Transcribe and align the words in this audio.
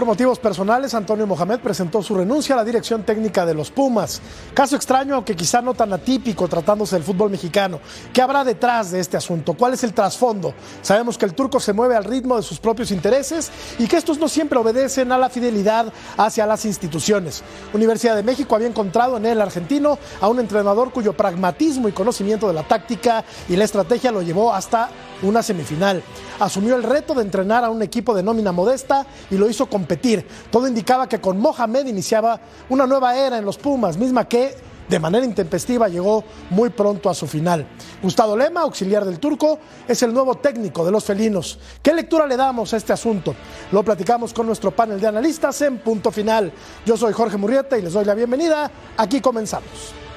Por 0.00 0.06
motivos 0.06 0.38
personales, 0.38 0.94
Antonio 0.94 1.26
Mohamed 1.26 1.60
presentó 1.60 2.02
su 2.02 2.14
renuncia 2.14 2.54
a 2.54 2.56
la 2.56 2.64
dirección 2.64 3.02
técnica 3.02 3.44
de 3.44 3.52
los 3.52 3.70
Pumas. 3.70 4.22
Caso 4.54 4.74
extraño, 4.74 5.14
aunque 5.14 5.36
quizá 5.36 5.60
no 5.60 5.74
tan 5.74 5.92
atípico 5.92 6.48
tratándose 6.48 6.96
del 6.96 7.04
fútbol 7.04 7.28
mexicano. 7.28 7.80
¿Qué 8.10 8.22
habrá 8.22 8.42
detrás 8.42 8.92
de 8.92 8.98
este 8.98 9.18
asunto? 9.18 9.52
¿Cuál 9.52 9.74
es 9.74 9.84
el 9.84 9.92
trasfondo? 9.92 10.54
Sabemos 10.80 11.18
que 11.18 11.26
el 11.26 11.34
turco 11.34 11.60
se 11.60 11.74
mueve 11.74 11.96
al 11.96 12.04
ritmo 12.04 12.36
de 12.38 12.42
sus 12.42 12.58
propios 12.58 12.92
intereses 12.92 13.50
y 13.78 13.86
que 13.88 13.98
estos 13.98 14.16
no 14.16 14.26
siempre 14.26 14.58
obedecen 14.58 15.12
a 15.12 15.18
la 15.18 15.28
fidelidad 15.28 15.92
hacia 16.16 16.46
las 16.46 16.64
instituciones. 16.64 17.42
Universidad 17.74 18.16
de 18.16 18.22
México 18.22 18.54
había 18.54 18.68
encontrado 18.68 19.18
en 19.18 19.26
el 19.26 19.38
argentino 19.38 19.98
a 20.22 20.28
un 20.28 20.40
entrenador 20.40 20.92
cuyo 20.92 21.12
pragmatismo 21.12 21.90
y 21.90 21.92
conocimiento 21.92 22.48
de 22.48 22.54
la 22.54 22.66
táctica 22.66 23.22
y 23.50 23.56
la 23.56 23.64
estrategia 23.64 24.10
lo 24.10 24.22
llevó 24.22 24.54
hasta 24.54 24.88
una 25.22 25.42
semifinal. 25.42 26.02
Asumió 26.38 26.76
el 26.76 26.82
reto 26.82 27.14
de 27.14 27.22
entrenar 27.22 27.64
a 27.64 27.70
un 27.70 27.82
equipo 27.82 28.14
de 28.14 28.22
nómina 28.22 28.52
modesta 28.52 29.06
y 29.30 29.36
lo 29.36 29.48
hizo 29.48 29.66
competir. 29.66 30.26
Todo 30.50 30.68
indicaba 30.68 31.08
que 31.08 31.20
con 31.20 31.38
Mohamed 31.38 31.86
iniciaba 31.86 32.40
una 32.68 32.86
nueva 32.86 33.16
era 33.16 33.38
en 33.38 33.44
los 33.44 33.58
Pumas, 33.58 33.96
misma 33.96 34.26
que 34.26 34.54
de 34.90 34.98
manera 34.98 35.24
intempestiva 35.24 35.88
llegó 35.88 36.24
muy 36.50 36.70
pronto 36.70 37.08
a 37.08 37.14
su 37.14 37.28
final. 37.28 37.64
Gustavo 38.02 38.36
Lema, 38.36 38.62
auxiliar 38.62 39.04
del 39.04 39.20
turco, 39.20 39.60
es 39.86 40.02
el 40.02 40.12
nuevo 40.12 40.34
técnico 40.34 40.84
de 40.84 40.90
los 40.90 41.04
felinos. 41.04 41.60
¿Qué 41.80 41.94
lectura 41.94 42.26
le 42.26 42.36
damos 42.36 42.74
a 42.74 42.76
este 42.76 42.92
asunto? 42.92 43.36
Lo 43.70 43.84
platicamos 43.84 44.34
con 44.34 44.46
nuestro 44.46 44.72
panel 44.72 45.00
de 45.00 45.06
analistas 45.06 45.62
en 45.62 45.78
punto 45.78 46.10
final. 46.10 46.52
Yo 46.84 46.96
soy 46.96 47.12
Jorge 47.12 47.36
Murrieta 47.36 47.78
y 47.78 47.82
les 47.82 47.92
doy 47.92 48.04
la 48.04 48.14
bienvenida. 48.14 48.68
Aquí 48.96 49.20
comenzamos. 49.20 50.09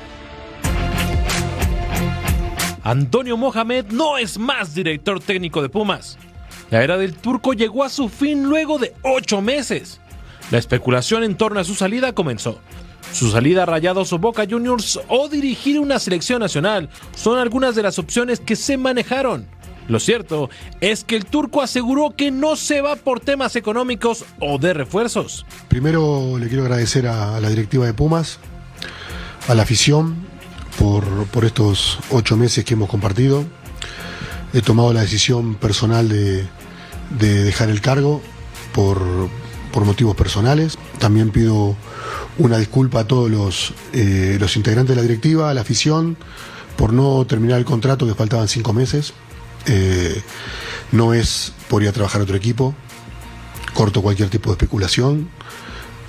Antonio 2.83 3.37
Mohamed 3.37 3.85
no 3.91 4.17
es 4.17 4.37
más 4.37 4.75
director 4.75 5.21
técnico 5.21 5.61
de 5.61 5.69
Pumas. 5.69 6.17
La 6.69 6.83
era 6.83 6.97
del 6.97 7.13
turco 7.13 7.53
llegó 7.53 7.83
a 7.83 7.89
su 7.89 8.09
fin 8.09 8.43
luego 8.43 8.77
de 8.77 8.93
ocho 9.03 9.41
meses. 9.41 10.01
La 10.51 10.57
especulación 10.57 11.23
en 11.23 11.37
torno 11.37 11.59
a 11.59 11.63
su 11.63 11.75
salida 11.75 12.13
comenzó. 12.13 12.59
Su 13.13 13.31
salida 13.31 13.63
a 13.63 13.65
Rayados 13.65 14.11
o 14.11 14.19
Boca 14.19 14.45
Juniors 14.49 14.99
o 15.07 15.29
dirigir 15.29 15.79
una 15.79 15.97
selección 15.97 16.39
nacional 16.39 16.89
son 17.15 17.39
algunas 17.39 17.75
de 17.75 17.83
las 17.83 17.99
opciones 17.99 18.39
que 18.39 18.55
se 18.55 18.75
manejaron. 18.75 19.47
Lo 19.87 19.99
cierto 19.99 20.49
es 20.81 21.03
que 21.03 21.15
el 21.15 21.25
turco 21.25 21.61
aseguró 21.61 22.15
que 22.15 22.31
no 22.31 22.55
se 22.55 22.81
va 22.81 22.95
por 22.95 23.19
temas 23.19 23.55
económicos 23.55 24.25
o 24.39 24.57
de 24.57 24.73
refuerzos. 24.73 25.45
Primero 25.67 26.37
le 26.37 26.47
quiero 26.47 26.63
agradecer 26.63 27.07
a 27.07 27.39
la 27.39 27.49
directiva 27.49 27.85
de 27.85 27.93
Pumas, 27.93 28.39
a 29.47 29.53
la 29.53 29.63
afición, 29.63 30.32
por, 30.77 31.45
estos 31.45 31.99
ocho 32.09 32.37
meses 32.37 32.63
que 32.65 32.73
hemos 32.73 32.89
compartido. 32.89 33.45
He 34.53 34.61
tomado 34.61 34.93
la 34.93 35.01
decisión 35.01 35.55
personal 35.55 36.09
de, 36.09 36.47
dejar 37.19 37.69
el 37.69 37.81
cargo 37.81 38.21
por, 38.73 39.01
motivos 39.85 40.15
personales. 40.15 40.77
También 40.99 41.31
pido 41.31 41.75
una 42.37 42.57
disculpa 42.57 43.01
a 43.01 43.07
todos 43.07 43.29
los, 43.29 43.73
eh, 43.93 44.37
los 44.39 44.55
integrantes 44.55 44.95
de 44.95 45.01
la 45.01 45.07
directiva, 45.07 45.49
a 45.49 45.53
la 45.53 45.61
afición, 45.61 46.17
por 46.77 46.93
no 46.93 47.25
terminar 47.25 47.59
el 47.59 47.65
contrato 47.65 48.05
que 48.05 48.13
faltaban 48.13 48.47
cinco 48.47 48.73
meses. 48.73 49.13
Eh, 49.65 50.21
no 50.91 51.13
es 51.13 51.53
por 51.69 51.81
ir 51.81 51.89
a 51.89 51.91
trabajar 51.91 52.21
otro 52.21 52.35
equipo, 52.35 52.75
corto 53.73 54.01
cualquier 54.01 54.29
tipo 54.29 54.49
de 54.49 54.53
especulación, 54.53 55.29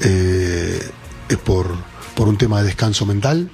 eh, 0.01 0.91
es 1.29 1.37
por, 1.39 1.75
por 2.15 2.29
un 2.29 2.37
tema 2.37 2.61
de 2.61 2.67
descanso 2.67 3.07
mental 3.07 3.51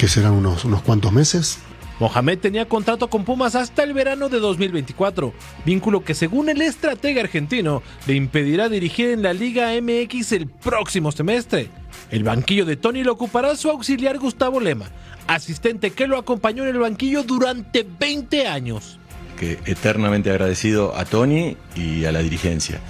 que 0.00 0.08
serán 0.08 0.32
unos, 0.32 0.64
unos 0.64 0.80
cuantos 0.80 1.12
meses. 1.12 1.58
Mohamed 1.98 2.38
tenía 2.38 2.66
contrato 2.66 3.10
con 3.10 3.26
Pumas 3.26 3.54
hasta 3.54 3.82
el 3.82 3.92
verano 3.92 4.30
de 4.30 4.38
2024, 4.38 5.34
vínculo 5.66 6.02
que 6.02 6.14
según 6.14 6.48
el 6.48 6.62
estratega 6.62 7.20
argentino 7.20 7.82
le 8.06 8.14
impedirá 8.14 8.70
dirigir 8.70 9.10
en 9.10 9.22
la 9.22 9.34
Liga 9.34 9.72
MX 9.78 10.32
el 10.32 10.46
próximo 10.46 11.12
semestre. 11.12 11.68
El 12.10 12.24
banquillo 12.24 12.64
de 12.64 12.78
Tony 12.78 13.04
lo 13.04 13.12
ocupará 13.12 13.54
su 13.56 13.68
auxiliar 13.68 14.18
Gustavo 14.18 14.58
Lema, 14.58 14.86
asistente 15.26 15.90
que 15.90 16.06
lo 16.06 16.16
acompañó 16.16 16.62
en 16.62 16.70
el 16.70 16.78
banquillo 16.78 17.22
durante 17.22 17.86
20 17.98 18.46
años. 18.46 18.98
Que 19.38 19.58
eternamente 19.66 20.30
agradecido 20.30 20.96
a 20.96 21.04
Tony 21.04 21.58
y 21.76 22.06
a 22.06 22.12
la 22.12 22.20
dirigencia. 22.20 22.80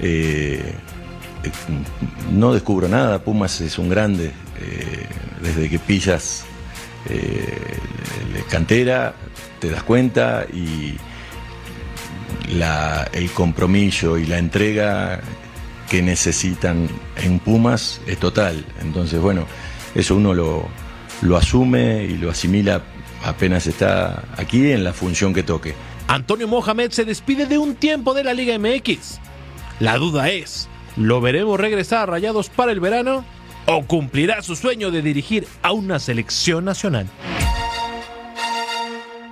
Eh, 0.00 0.72
eh, 1.44 1.50
no 2.32 2.54
descubro 2.54 2.88
nada, 2.88 3.22
Pumas 3.22 3.60
es 3.60 3.78
un 3.78 3.90
grande, 3.90 4.32
eh, 4.60 5.06
desde 5.42 5.68
que 5.68 5.78
pillas 5.78 6.44
eh, 7.08 7.78
cantera, 8.50 9.14
te 9.60 9.70
das 9.70 9.82
cuenta 9.82 10.46
y 10.52 10.96
el 13.12 13.30
compromiso 13.32 14.18
y 14.18 14.26
la 14.26 14.38
entrega 14.38 15.20
que 15.90 16.02
necesitan 16.02 16.88
en 17.16 17.38
Pumas 17.38 18.00
es 18.06 18.18
total. 18.18 18.64
Entonces, 18.80 19.20
bueno, 19.20 19.46
eso 19.94 20.16
uno 20.16 20.34
lo, 20.34 20.68
lo 21.22 21.36
asume 21.36 22.04
y 22.04 22.16
lo 22.16 22.30
asimila 22.30 22.82
apenas 23.24 23.66
está 23.66 24.24
aquí 24.36 24.70
en 24.70 24.84
la 24.84 24.92
función 24.92 25.34
que 25.34 25.42
toque. 25.42 25.74
Antonio 26.08 26.46
Mohamed 26.46 26.92
se 26.92 27.04
despide 27.04 27.46
de 27.46 27.58
un 27.58 27.74
tiempo 27.74 28.14
de 28.14 28.24
la 28.24 28.34
Liga 28.34 28.56
MX. 28.58 29.18
La 29.80 29.96
duda 29.96 30.30
es, 30.30 30.68
¿lo 30.96 31.20
veremos 31.20 31.58
regresar 31.58 32.02
a 32.02 32.06
Rayados 32.06 32.48
para 32.48 32.72
el 32.72 32.80
verano? 32.80 33.24
O 33.66 33.84
cumplirá 33.84 34.42
su 34.42 34.56
sueño 34.56 34.90
de 34.90 35.02
dirigir 35.02 35.46
a 35.62 35.72
una 35.72 35.98
selección 35.98 36.64
nacional. 36.64 37.06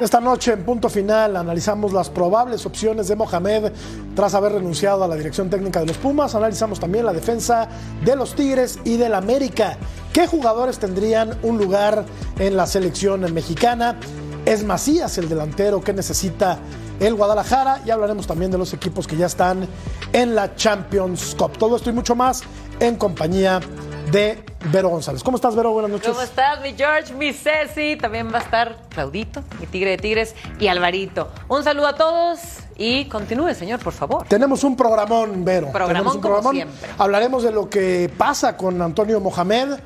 Esta 0.01 0.21
noche, 0.21 0.53
en 0.53 0.65
punto 0.65 0.91
final, 0.91 1.37
analizamos 1.37 1.93
las 1.93 2.11
probables 2.11 2.67
opciones 2.67 3.07
de 3.07 3.15
Mohamed 3.15 3.73
tras 4.17 4.35
haber 4.35 4.53
renunciado 4.53 5.05
a 5.05 5.09
la 5.09 5.15
dirección 5.15 5.49
técnica 5.49 5.81
de 5.81 5.87
los 5.87 5.97
Pumas. 5.97 6.35
Analizamos 6.35 6.81
también 6.81 7.07
la 7.07 7.13
defensa 7.13 7.69
de 8.05 8.17
los 8.17 8.35
Tigres 8.35 8.81
y 8.85 8.97
del 8.97 9.15
América. 9.15 9.79
¿Qué 10.13 10.27
jugadores 10.27 10.81
tendrían 10.81 11.39
un 11.43 11.59
lugar 11.59 12.05
en 12.41 12.57
la 12.57 12.67
selección 12.67 13.33
mexicana? 13.33 13.97
¿Es 14.45 14.65
Macías 14.65 15.17
el 15.19 15.29
delantero 15.29 15.81
que 15.81 15.93
necesita 15.93 16.59
el 16.99 17.15
Guadalajara? 17.15 17.81
Y 17.87 17.91
hablaremos 17.91 18.27
también 18.27 18.51
de 18.51 18.59
los 18.59 18.75
equipos 18.75 19.07
que 19.07 19.17
ya 19.17 19.27
están 19.27 19.67
en 20.13 20.35
la 20.35 20.57
Champions 20.57 21.37
Cup. 21.39 21.57
Todo 21.57 21.77
esto 21.77 21.89
y 21.91 21.93
mucho 21.93 22.17
más 22.17 22.43
en 22.81 22.97
compañía 22.97 23.61
de 23.61 23.94
Vero 24.11 24.89
González. 24.89 25.23
¿Cómo 25.23 25.37
estás, 25.37 25.55
Vero? 25.55 25.73
Buenas 25.73 25.91
noches. 25.91 26.09
¿Cómo 26.09 26.23
estás, 26.23 26.61
mi 26.61 26.75
George, 26.75 27.13
mi 27.15 27.33
Ceci? 27.33 27.97
También 27.97 28.33
va 28.33 28.39
a 28.39 28.43
estar 28.43 28.77
Claudito, 28.89 29.43
mi 29.61 29.67
tigre 29.67 29.91
de 29.91 29.97
tigres, 29.99 30.35
y 30.59 30.69
Alvarito. 30.69 31.31
Un 31.49 31.65
saludo 31.65 31.89
a 31.89 31.95
todos 31.95 32.39
y 32.77 33.07
continúe, 33.07 33.55
señor, 33.55 33.81
por 33.81 33.93
favor. 33.93 34.27
Tenemos 34.27 34.65
un 34.65 34.77
programón, 34.77 35.45
Vero. 35.45 35.71
Programón, 35.73 36.17
un 36.17 36.21
programón. 36.21 36.55
siempre. 36.55 36.91
Hablaremos 36.99 37.43
de 37.43 37.53
lo 37.53 37.69
que 37.69 38.11
pasa 38.17 38.57
con 38.57 38.81
Antonio 38.81 39.21
Mohamed, 39.21 39.79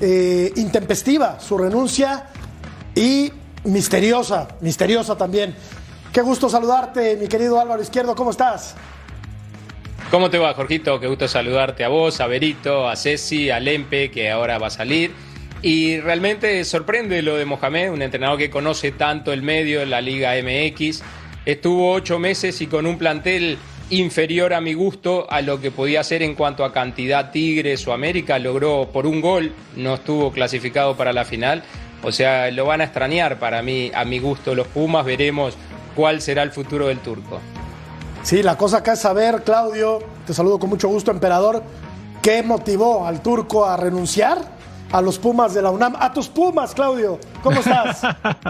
eh, 0.00 0.52
intempestiva 0.56 1.38
su 1.40 1.58
renuncia 1.58 2.26
y 2.94 3.32
misteriosa, 3.64 4.48
misteriosa 4.60 5.16
también. 5.16 5.54
Qué 6.12 6.22
gusto 6.22 6.48
saludarte, 6.48 7.16
mi 7.16 7.28
querido 7.28 7.60
Álvaro 7.60 7.82
Izquierdo. 7.82 8.14
¿Cómo 8.14 8.30
estás? 8.30 8.74
¿Cómo 10.10 10.28
te 10.28 10.38
va, 10.38 10.54
Jorgito? 10.54 10.98
Qué 10.98 11.06
gusto 11.06 11.28
saludarte 11.28 11.84
a 11.84 11.88
vos, 11.88 12.20
a 12.20 12.26
Berito, 12.26 12.88
a 12.88 12.96
Ceci, 12.96 13.50
a 13.50 13.60
Lempe, 13.60 14.10
que 14.10 14.28
ahora 14.28 14.58
va 14.58 14.66
a 14.66 14.70
salir. 14.70 15.12
Y 15.62 16.00
realmente 16.00 16.64
sorprende 16.64 17.22
lo 17.22 17.36
de 17.36 17.44
Mohamed, 17.44 17.92
un 17.92 18.02
entrenador 18.02 18.36
que 18.36 18.50
conoce 18.50 18.90
tanto 18.90 19.32
el 19.32 19.42
medio, 19.42 19.86
la 19.86 20.00
Liga 20.00 20.32
MX. 20.34 21.04
Estuvo 21.46 21.92
ocho 21.92 22.18
meses 22.18 22.60
y 22.60 22.66
con 22.66 22.86
un 22.86 22.98
plantel 22.98 23.56
inferior 23.90 24.52
a 24.52 24.60
mi 24.60 24.74
gusto 24.74 25.30
a 25.30 25.42
lo 25.42 25.60
que 25.60 25.70
podía 25.70 26.00
hacer 26.00 26.24
en 26.24 26.34
cuanto 26.34 26.64
a 26.64 26.72
cantidad 26.72 27.30
Tigres 27.30 27.86
o 27.86 27.92
América. 27.92 28.40
Logró 28.40 28.90
por 28.92 29.06
un 29.06 29.20
gol, 29.20 29.52
no 29.76 29.94
estuvo 29.94 30.32
clasificado 30.32 30.96
para 30.96 31.12
la 31.12 31.24
final. 31.24 31.62
O 32.02 32.10
sea, 32.10 32.50
lo 32.50 32.66
van 32.66 32.80
a 32.80 32.84
extrañar 32.84 33.38
para 33.38 33.62
mí, 33.62 33.92
a 33.94 34.04
mi 34.04 34.18
gusto, 34.18 34.56
los 34.56 34.66
Pumas. 34.66 35.06
Veremos 35.06 35.56
cuál 35.94 36.20
será 36.20 36.42
el 36.42 36.50
futuro 36.50 36.88
del 36.88 36.98
turco. 36.98 37.40
Sí, 38.22 38.42
la 38.42 38.56
cosa 38.56 38.78
acá 38.78 38.92
es 38.92 39.00
saber, 39.00 39.42
Claudio, 39.44 40.00
te 40.26 40.34
saludo 40.34 40.58
con 40.58 40.68
mucho 40.68 40.88
gusto, 40.88 41.10
emperador, 41.10 41.62
¿qué 42.22 42.42
motivó 42.42 43.06
al 43.06 43.22
turco 43.22 43.64
a 43.64 43.76
renunciar 43.76 44.59
a 44.92 45.00
los 45.00 45.18
Pumas 45.18 45.54
de 45.54 45.62
la 45.62 45.70
UNAM. 45.70 45.94
A 45.98 46.12
tus 46.12 46.28
Pumas, 46.28 46.74
Claudio. 46.74 47.18
¿Cómo 47.42 47.60
estás? 47.60 48.02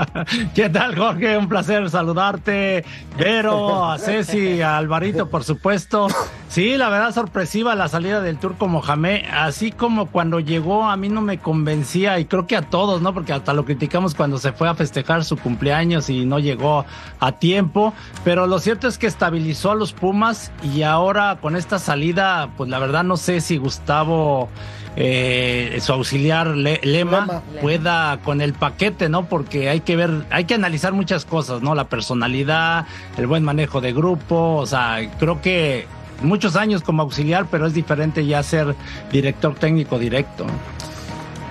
¿Qué 0.55 0.69
tal, 0.69 0.97
Jorge? 0.97 1.37
Un 1.37 1.49
placer 1.49 1.89
saludarte. 1.91 2.85
Vero, 3.19 3.85
a 3.91 3.99
Ceci, 3.99 4.63
a 4.63 4.77
Alvarito, 4.77 5.29
por 5.29 5.45
supuesto. 5.45 6.09
Sí, 6.49 6.77
la 6.77 6.89
verdad 6.89 7.15
sorpresiva 7.15 7.75
la 7.75 7.89
salida 7.89 8.21
del 8.21 8.39
turco 8.39 8.67
Mohamed. 8.67 9.23
Así 9.33 9.71
como 9.71 10.07
cuando 10.07 10.41
llegó, 10.41 10.85
a 10.85 10.97
mí 10.97 11.09
no 11.09 11.21
me 11.21 11.39
convencía, 11.39 12.19
y 12.19 12.25
creo 12.25 12.47
que 12.47 12.57
a 12.57 12.63
todos, 12.63 13.03
¿no? 13.03 13.15
Porque 13.15 13.33
hasta 13.33 13.53
lo 13.53 13.65
criticamos 13.65 14.15
cuando 14.15 14.39
se 14.39 14.53
fue 14.53 14.69
a 14.69 14.75
festejar 14.75 15.25
su 15.25 15.37
cumpleaños 15.37 16.11
y 16.11 16.25
no 16.25 16.39
llegó 16.39 16.85
a 17.21 17.33
tiempo. 17.33 17.93
Pero 18.25 18.47
lo 18.47 18.59
cierto 18.59 18.89
es 18.89 18.99
que 18.99 19.07
estabilizó 19.07 19.73
a 19.73 19.75
los 19.75 19.93
Pumas 19.93 20.51
y 20.63 20.83
ahora 20.83 21.39
con 21.41 21.55
esta 21.55 21.79
salida, 21.79 22.51
pues 22.57 22.69
la 22.71 22.79
verdad 22.79 23.05
no 23.05 23.17
sé 23.17 23.41
si 23.41 23.59
Gustavo 23.59 24.49
eh, 24.97 25.79
su 25.81 25.93
auxiliar 25.93 26.49
Lema, 26.49 27.43
pueda 27.61 28.19
con 28.23 28.41
el 28.41 28.53
paquete, 28.53 29.09
¿no? 29.09 29.27
Porque 29.27 29.69
hay 29.69 29.81
que 29.81 29.97
ver, 29.97 30.27
hay 30.31 30.45
que 30.45 30.55
analizar 30.55 30.93
muchas 30.93 31.25
cosas, 31.25 31.63
¿no? 31.63 31.75
La 31.75 31.85
personalidad, 31.85 32.87
el 33.17 33.27
buen 33.27 33.45
manejo 33.45 33.81
de 33.81 33.93
grupo, 33.93 34.57
o 34.57 34.67
sea, 34.67 34.99
creo 35.19 35.41
que 35.41 35.87
muchos 36.23 36.57
años 36.57 36.83
como 36.83 37.03
auxiliar, 37.03 37.47
pero 37.51 37.67
es 37.67 37.75
diferente 37.75 38.27
ya 38.27 38.43
ser 38.43 38.75
director 39.11 39.55
técnico 39.55 39.99
directo. 39.99 40.47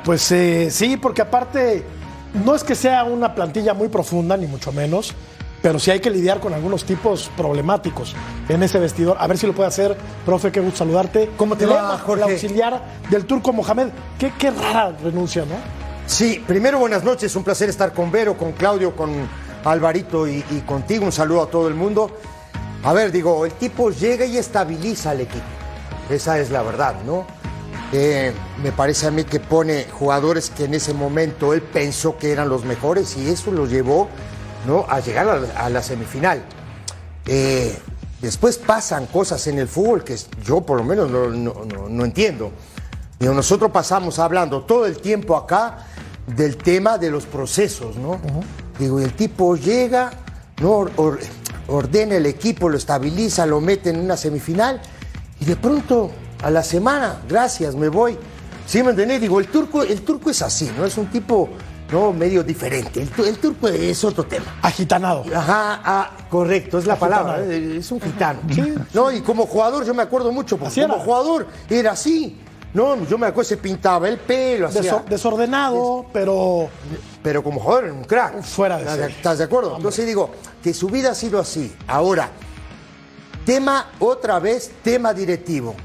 Pues 0.03 0.31
eh, 0.31 0.69
sí, 0.71 0.97
porque 0.97 1.21
aparte 1.21 1.85
no 2.45 2.55
es 2.55 2.63
que 2.63 2.75
sea 2.75 3.03
una 3.03 3.35
plantilla 3.35 3.73
muy 3.73 3.87
profunda, 3.89 4.37
ni 4.37 4.47
mucho 4.47 4.71
menos, 4.71 5.13
pero 5.61 5.79
sí 5.79 5.91
hay 5.91 5.99
que 5.99 6.09
lidiar 6.09 6.39
con 6.39 6.53
algunos 6.53 6.85
tipos 6.85 7.29
problemáticos 7.35 8.15
en 8.47 8.63
ese 8.63 8.79
vestidor. 8.79 9.17
A 9.19 9.27
ver 9.27 9.37
si 9.37 9.47
lo 9.47 9.53
puede 9.53 9.67
hacer, 9.67 9.97
profe, 10.25 10.51
qué 10.51 10.59
gusto 10.59 10.79
saludarte. 10.79 11.31
¿Cómo 11.37 11.55
te 11.55 11.65
va, 11.65 11.97
Jorge? 11.97 12.23
El 12.25 12.31
auxiliar 12.31 12.81
del 13.09 13.25
turco 13.25 13.53
Mohamed. 13.53 13.89
Qué, 14.17 14.31
qué 14.37 14.51
rara 14.51 14.95
renuncia, 15.03 15.43
¿no? 15.45 15.55
Sí, 16.05 16.43
primero 16.47 16.79
buenas 16.79 17.03
noches, 17.03 17.35
un 17.35 17.43
placer 17.43 17.69
estar 17.69 17.93
con 17.93 18.11
Vero, 18.11 18.35
con 18.35 18.53
Claudio, 18.53 18.95
con 18.95 19.11
Alvarito 19.63 20.27
y, 20.27 20.43
y 20.49 20.61
contigo. 20.65 21.05
Un 21.05 21.11
saludo 21.11 21.43
a 21.43 21.47
todo 21.47 21.67
el 21.67 21.75
mundo. 21.75 22.09
A 22.83 22.93
ver, 22.93 23.11
digo, 23.11 23.45
el 23.45 23.53
tipo 23.53 23.91
llega 23.91 24.25
y 24.25 24.37
estabiliza 24.37 25.11
al 25.11 25.21
equipo. 25.21 25.45
Esa 26.09 26.39
es 26.39 26.49
la 26.49 26.63
verdad, 26.63 26.95
¿no? 27.05 27.27
Eh, 27.91 28.33
me 28.63 28.71
parece 28.71 29.07
a 29.07 29.11
mí 29.11 29.23
que 29.23 29.39
pone 29.39 29.85
jugadores 29.91 30.51
que 30.51 30.65
en 30.65 30.75
ese 30.75 30.93
momento 30.93 31.53
él 31.53 31.61
pensó 31.61 32.17
que 32.17 32.31
eran 32.31 32.47
los 32.47 32.63
mejores 32.63 33.17
y 33.17 33.27
eso 33.29 33.51
lo 33.51 33.65
llevó 33.65 34.07
¿no? 34.67 34.85
a 34.89 34.99
llegar 34.99 35.27
a 35.29 35.37
la, 35.39 35.49
a 35.65 35.69
la 35.69 35.81
semifinal. 35.83 36.41
Eh, 37.25 37.77
después 38.21 38.57
pasan 38.57 39.05
cosas 39.07 39.45
en 39.47 39.59
el 39.59 39.67
fútbol 39.67 40.03
que 40.03 40.17
yo 40.43 40.61
por 40.61 40.77
lo 40.77 40.83
menos 40.83 41.09
no, 41.09 41.27
no- 41.29 41.65
no- 41.65 41.89
no 41.89 42.05
entiendo. 42.05 42.51
Digo, 43.19 43.33
nosotros 43.33 43.71
pasamos 43.71 44.17
hablando 44.19 44.61
todo 44.63 44.85
el 44.85 44.97
tiempo 44.97 45.35
acá 45.35 45.85
del 46.27 46.57
tema 46.57 46.97
de 46.97 47.11
los 47.11 47.25
procesos, 47.25 47.95
¿no? 47.97 48.19
Digo, 48.77 48.99
el 48.99 49.13
tipo 49.13 49.55
llega, 49.57 50.11
¿no? 50.61 50.71
Or- 50.71 50.91
or- 50.95 51.19
ordena 51.67 52.15
el 52.15 52.25
equipo, 52.25 52.69
lo 52.69 52.77
estabiliza, 52.77 53.45
lo 53.45 53.59
mete 53.61 53.89
en 53.89 53.99
una 53.99 54.15
semifinal 54.17 54.81
y 55.39 55.45
de 55.45 55.55
pronto 55.55 56.11
a 56.41 56.49
la 56.49 56.63
semana, 56.63 57.21
gracias, 57.27 57.75
me 57.75 57.89
voy. 57.89 58.17
¿Sí 58.65 58.81
me 58.83 58.91
entendés? 58.91 59.19
Digo, 59.21 59.39
el 59.39 59.47
turco, 59.47 59.83
el 59.83 60.01
turco 60.01 60.29
es 60.29 60.41
así, 60.41 60.71
¿no? 60.77 60.85
Es 60.85 60.97
un 60.97 61.07
tipo, 61.07 61.49
¿no? 61.91 62.13
Medio 62.13 62.43
diferente. 62.43 63.01
El, 63.01 63.09
tu- 63.09 63.23
el 63.25 63.37
turco 63.37 63.67
es 63.67 64.03
otro 64.03 64.23
tema. 64.25 64.45
Agitanado. 64.61 65.23
Ajá, 65.35 65.81
ah, 65.83 66.11
correcto, 66.29 66.77
es 66.77 66.85
la 66.85 66.95
palabra. 66.97 67.39
eh, 67.43 67.77
Es 67.79 67.91
un 67.91 67.99
gitano. 68.01 68.39
No, 68.93 69.11
y 69.11 69.21
como 69.21 69.45
jugador 69.45 69.85
yo 69.85 69.93
me 69.93 70.03
acuerdo 70.03 70.31
mucho, 70.31 70.57
porque 70.57 70.81
como 70.81 70.99
jugador 70.99 71.47
era 71.69 71.91
así. 71.91 72.37
No, 72.71 73.03
yo 73.07 73.17
me 73.17 73.25
acuerdo 73.25 73.49
se 73.49 73.57
pintaba 73.57 74.07
el 74.07 74.19
pelo, 74.19 74.67
hacía- 74.67 74.81
Deso- 74.81 75.03
desordenado, 75.09 76.05
pero 76.13 76.69
pero 77.23 77.43
como 77.43 77.59
jugador 77.59 77.85
era 77.85 77.93
un 77.93 78.03
crack. 78.03 78.43
Fuera 78.43 78.77
de 78.77 78.83
¿Estás 78.83 78.97
serie. 78.99 79.15
¿Estás 79.15 79.37
de 79.39 79.43
acuerdo? 79.45 79.75
Entonces 79.75 80.05
digo, 80.05 80.29
que 80.61 80.73
su 80.73 80.87
vida 80.87 81.11
ha 81.11 81.15
sido 81.15 81.39
así. 81.39 81.75
Ahora, 81.87 82.29
tema, 83.45 83.87
otra 83.99 84.39
vez, 84.39 84.71
tema 84.83 85.13
directivo. 85.13 85.75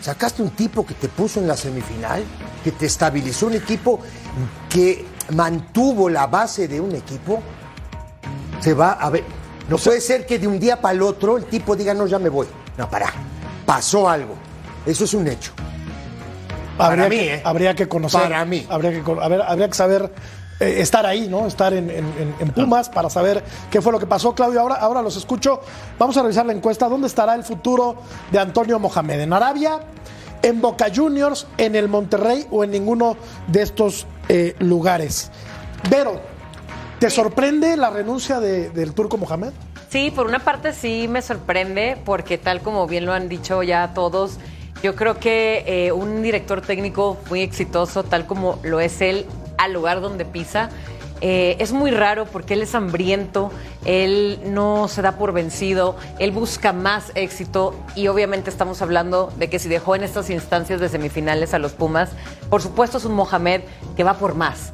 Sacaste 0.00 0.42
un 0.42 0.50
tipo 0.50 0.84
que 0.84 0.94
te 0.94 1.08
puso 1.08 1.40
en 1.40 1.48
la 1.48 1.56
semifinal, 1.56 2.24
que 2.62 2.72
te 2.72 2.86
estabilizó 2.86 3.46
un 3.46 3.54
equipo, 3.54 4.00
que 4.68 5.04
mantuvo 5.30 6.08
la 6.08 6.26
base 6.26 6.68
de 6.68 6.80
un 6.80 6.94
equipo. 6.94 7.42
Se 8.60 8.74
va 8.74 8.92
a 8.92 9.10
ver. 9.10 9.24
No 9.68 9.78
puede 9.78 10.00
ser 10.00 10.26
que 10.26 10.38
de 10.38 10.46
un 10.46 10.58
día 10.60 10.80
para 10.80 10.94
el 10.94 11.02
otro 11.02 11.36
el 11.36 11.44
tipo 11.46 11.74
diga, 11.76 11.92
no, 11.94 12.06
ya 12.06 12.18
me 12.18 12.28
voy. 12.28 12.46
No, 12.78 12.88
para. 12.88 13.06
Pasó 13.64 14.08
algo. 14.08 14.34
Eso 14.84 15.04
es 15.04 15.14
un 15.14 15.26
hecho. 15.26 15.52
habría, 16.78 17.04
Para 17.04 17.08
mí, 17.08 17.16
que, 17.16 17.34
¿eh? 17.34 17.42
habría 17.44 17.74
que 17.74 17.88
conocer. 17.88 18.20
Para 18.22 18.44
mí. 18.44 18.66
Habría 18.70 18.92
que, 18.92 19.02
con- 19.02 19.20
a 19.22 19.26
ver, 19.28 19.42
habría 19.42 19.66
que 19.68 19.74
saber 19.74 20.12
eh, 20.60 20.76
estar 20.78 21.04
ahí, 21.04 21.26
¿no? 21.28 21.46
Estar 21.46 21.72
en, 21.74 21.90
en- 21.90 21.96
en- 22.18 22.34
en 22.38 22.48
Pumas 22.50 22.88
para 22.88 23.10
saber 23.10 23.42
qué 23.70 23.82
fue 23.82 23.90
lo 23.92 23.98
que 23.98 24.06
pasó. 24.06 24.34
Claudio, 24.34 24.60
ahora, 24.60 24.76
ahora 24.76 25.02
los 25.02 25.16
escucho. 25.16 25.60
Vamos 25.98 26.16
a 26.16 26.22
revisar 26.22 26.46
la 26.46 26.52
encuesta. 26.52 26.88
¿Dónde 26.88 27.08
estará 27.08 27.34
el 27.34 27.42
futuro 27.42 27.96
de 28.30 28.38
Antonio 28.38 28.78
Mohamed? 28.78 29.20
¿En 29.20 29.32
Arabia? 29.32 29.80
¿En 30.46 30.60
Boca 30.60 30.86
Juniors? 30.94 31.44
¿En 31.58 31.74
el 31.74 31.88
Monterrey? 31.88 32.46
¿O 32.52 32.62
en 32.62 32.70
ninguno 32.70 33.16
de 33.48 33.62
estos 33.62 34.06
eh, 34.28 34.54
lugares? 34.60 35.32
Vero, 35.90 36.20
¿te 37.00 37.10
sorprende 37.10 37.76
la 37.76 37.90
renuncia 37.90 38.38
de- 38.38 38.70
del 38.70 38.94
turco 38.94 39.16
Mohamed? 39.16 39.50
Sí, 39.88 40.12
por 40.14 40.26
una 40.28 40.38
parte 40.38 40.72
sí 40.72 41.08
me 41.08 41.20
sorprende, 41.20 41.96
porque 42.04 42.38
tal 42.38 42.60
como 42.60 42.86
bien 42.86 43.06
lo 43.06 43.12
han 43.12 43.28
dicho 43.28 43.64
ya 43.64 43.92
todos, 43.92 44.38
yo 44.84 44.94
creo 44.94 45.18
que 45.18 45.64
eh, 45.66 45.90
un 45.90 46.22
director 46.22 46.60
técnico 46.60 47.16
muy 47.28 47.40
exitoso, 47.42 48.04
tal 48.04 48.24
como 48.24 48.60
lo 48.62 48.78
es 48.78 49.00
él, 49.00 49.26
al 49.58 49.72
lugar 49.72 50.00
donde 50.00 50.24
pisa, 50.24 50.68
eh, 51.20 51.56
es 51.60 51.72
muy 51.72 51.90
raro 51.90 52.26
porque 52.26 52.54
él 52.54 52.62
es 52.62 52.74
hambriento, 52.74 53.50
él 53.84 54.38
no 54.44 54.88
se 54.88 55.02
da 55.02 55.12
por 55.12 55.32
vencido, 55.32 55.96
él 56.18 56.30
busca 56.30 56.72
más 56.72 57.12
éxito 57.14 57.74
y 57.94 58.08
obviamente 58.08 58.50
estamos 58.50 58.82
hablando 58.82 59.32
de 59.38 59.48
que 59.48 59.58
si 59.58 59.68
dejó 59.68 59.96
en 59.96 60.04
estas 60.04 60.28
instancias 60.30 60.80
de 60.80 60.88
semifinales 60.88 61.54
a 61.54 61.58
los 61.58 61.72
Pumas, 61.72 62.10
por 62.50 62.60
supuesto 62.62 62.98
es 62.98 63.04
un 63.04 63.14
Mohamed 63.14 63.62
que 63.96 64.04
va 64.04 64.14
por 64.14 64.34
más. 64.34 64.72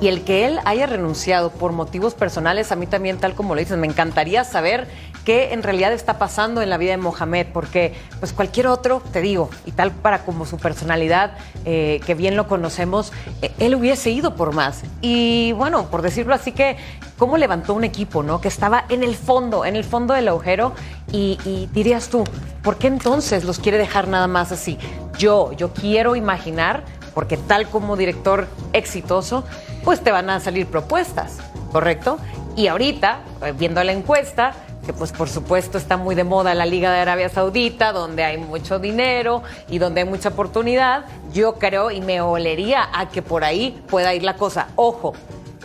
Y 0.00 0.08
el 0.08 0.24
que 0.24 0.46
él 0.46 0.58
haya 0.64 0.86
renunciado 0.86 1.50
por 1.50 1.70
motivos 1.70 2.14
personales, 2.14 2.72
a 2.72 2.76
mí 2.76 2.88
también, 2.88 3.18
tal 3.18 3.34
como 3.34 3.54
lo 3.54 3.60
dices, 3.60 3.78
me 3.78 3.86
encantaría 3.86 4.42
saber 4.42 4.88
qué 5.24 5.52
en 5.52 5.62
realidad 5.62 5.92
está 5.92 6.18
pasando 6.18 6.62
en 6.62 6.70
la 6.70 6.76
vida 6.76 6.92
de 6.92 6.96
Mohamed, 6.96 7.46
porque 7.52 7.94
pues 8.20 8.32
cualquier 8.32 8.66
otro, 8.66 9.02
te 9.12 9.20
digo, 9.20 9.50
y 9.66 9.72
tal 9.72 9.92
para 9.92 10.24
como 10.24 10.46
su 10.46 10.56
personalidad, 10.58 11.32
eh, 11.64 12.00
que 12.06 12.14
bien 12.14 12.36
lo 12.36 12.46
conocemos, 12.48 13.12
eh, 13.40 13.52
él 13.58 13.74
hubiese 13.74 14.10
ido 14.10 14.34
por 14.34 14.54
más. 14.54 14.82
Y 15.00 15.52
bueno, 15.52 15.86
por 15.90 16.02
decirlo 16.02 16.34
así 16.34 16.52
que, 16.52 16.76
¿cómo 17.18 17.36
levantó 17.36 17.74
un 17.74 17.84
equipo, 17.84 18.22
no? 18.22 18.40
Que 18.40 18.48
estaba 18.48 18.84
en 18.88 19.02
el 19.02 19.14
fondo, 19.14 19.64
en 19.64 19.76
el 19.76 19.84
fondo 19.84 20.14
del 20.14 20.28
agujero, 20.28 20.72
y, 21.10 21.38
y 21.44 21.68
dirías 21.72 22.08
tú, 22.08 22.24
¿por 22.62 22.78
qué 22.78 22.86
entonces 22.88 23.44
los 23.44 23.58
quiere 23.58 23.78
dejar 23.78 24.08
nada 24.08 24.26
más 24.26 24.52
así? 24.52 24.78
Yo, 25.18 25.52
yo 25.52 25.72
quiero 25.72 26.16
imaginar 26.16 26.84
porque 27.14 27.36
tal 27.36 27.68
como 27.68 27.96
director 27.96 28.48
exitoso, 28.72 29.44
pues 29.84 30.00
te 30.00 30.10
van 30.10 30.30
a 30.30 30.40
salir 30.40 30.66
propuestas, 30.66 31.38
¿correcto? 31.70 32.18
Y 32.56 32.66
ahorita, 32.66 33.20
eh, 33.42 33.52
viendo 33.56 33.82
la 33.82 33.92
encuesta, 33.92 34.54
que 34.84 34.92
pues 34.92 35.12
por 35.12 35.28
supuesto 35.28 35.78
está 35.78 35.96
muy 35.96 36.14
de 36.14 36.24
moda 36.24 36.54
la 36.54 36.66
Liga 36.66 36.92
de 36.92 37.00
Arabia 37.00 37.28
Saudita, 37.28 37.92
donde 37.92 38.24
hay 38.24 38.38
mucho 38.38 38.78
dinero 38.78 39.42
y 39.68 39.78
donde 39.78 40.02
hay 40.02 40.08
mucha 40.08 40.30
oportunidad, 40.30 41.04
yo 41.32 41.54
creo 41.54 41.90
y 41.90 42.00
me 42.00 42.20
olería 42.20 42.88
a 42.92 43.08
que 43.08 43.22
por 43.22 43.44
ahí 43.44 43.82
pueda 43.88 44.14
ir 44.14 44.22
la 44.22 44.36
cosa. 44.36 44.68
Ojo, 44.76 45.14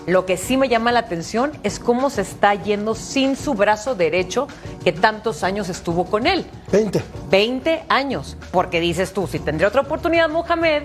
lo 0.06 0.26
que 0.26 0.38
sí 0.38 0.56
me 0.56 0.70
llama 0.70 0.94
la 0.94 1.00
atención 1.00 1.52
es 1.64 1.80
cómo 1.80 2.10
se 2.10 2.22
está 2.22 2.54
yendo 2.56 2.96
sin 2.96 3.36
su 3.36 3.56
brazo 3.56 3.94
derecho 3.94 4.48
que 4.84 4.94
tantos 4.94 5.44
años 5.44 5.68
estuvo 5.68 6.06
con 6.06 6.28
él. 6.28 6.46
20. 6.72 7.04
20 7.30 7.84
años. 7.90 8.38
Porque 8.52 8.80
dices 8.80 9.12
tú, 9.12 9.28
si 9.28 9.40
tendría 9.40 9.68
otra 9.68 9.82
oportunidad 9.82 10.30
Mohamed, 10.30 10.84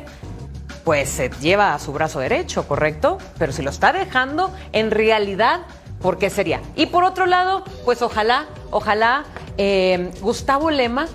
pues 0.82 1.08
se 1.08 1.30
lleva 1.40 1.72
a 1.72 1.78
su 1.78 1.92
brazo 1.92 2.18
derecho, 2.18 2.66
¿correcto? 2.66 3.18
Pero 3.38 3.52
si 3.52 3.62
lo 3.62 3.70
está 3.70 3.92
dejando, 3.92 4.50
en 4.72 4.90
realidad, 4.90 5.60
¿por 6.02 6.18
qué 6.18 6.28
sería? 6.28 6.60
Y 6.76 6.86
por 6.86 7.04
otro 7.04 7.26
lado, 7.26 7.64
pues 7.84 8.02
ojalá, 8.02 8.46
ojalá 8.70 9.24
eh, 9.56 10.10
Gustavo 10.20 10.70
Lema 10.70 11.06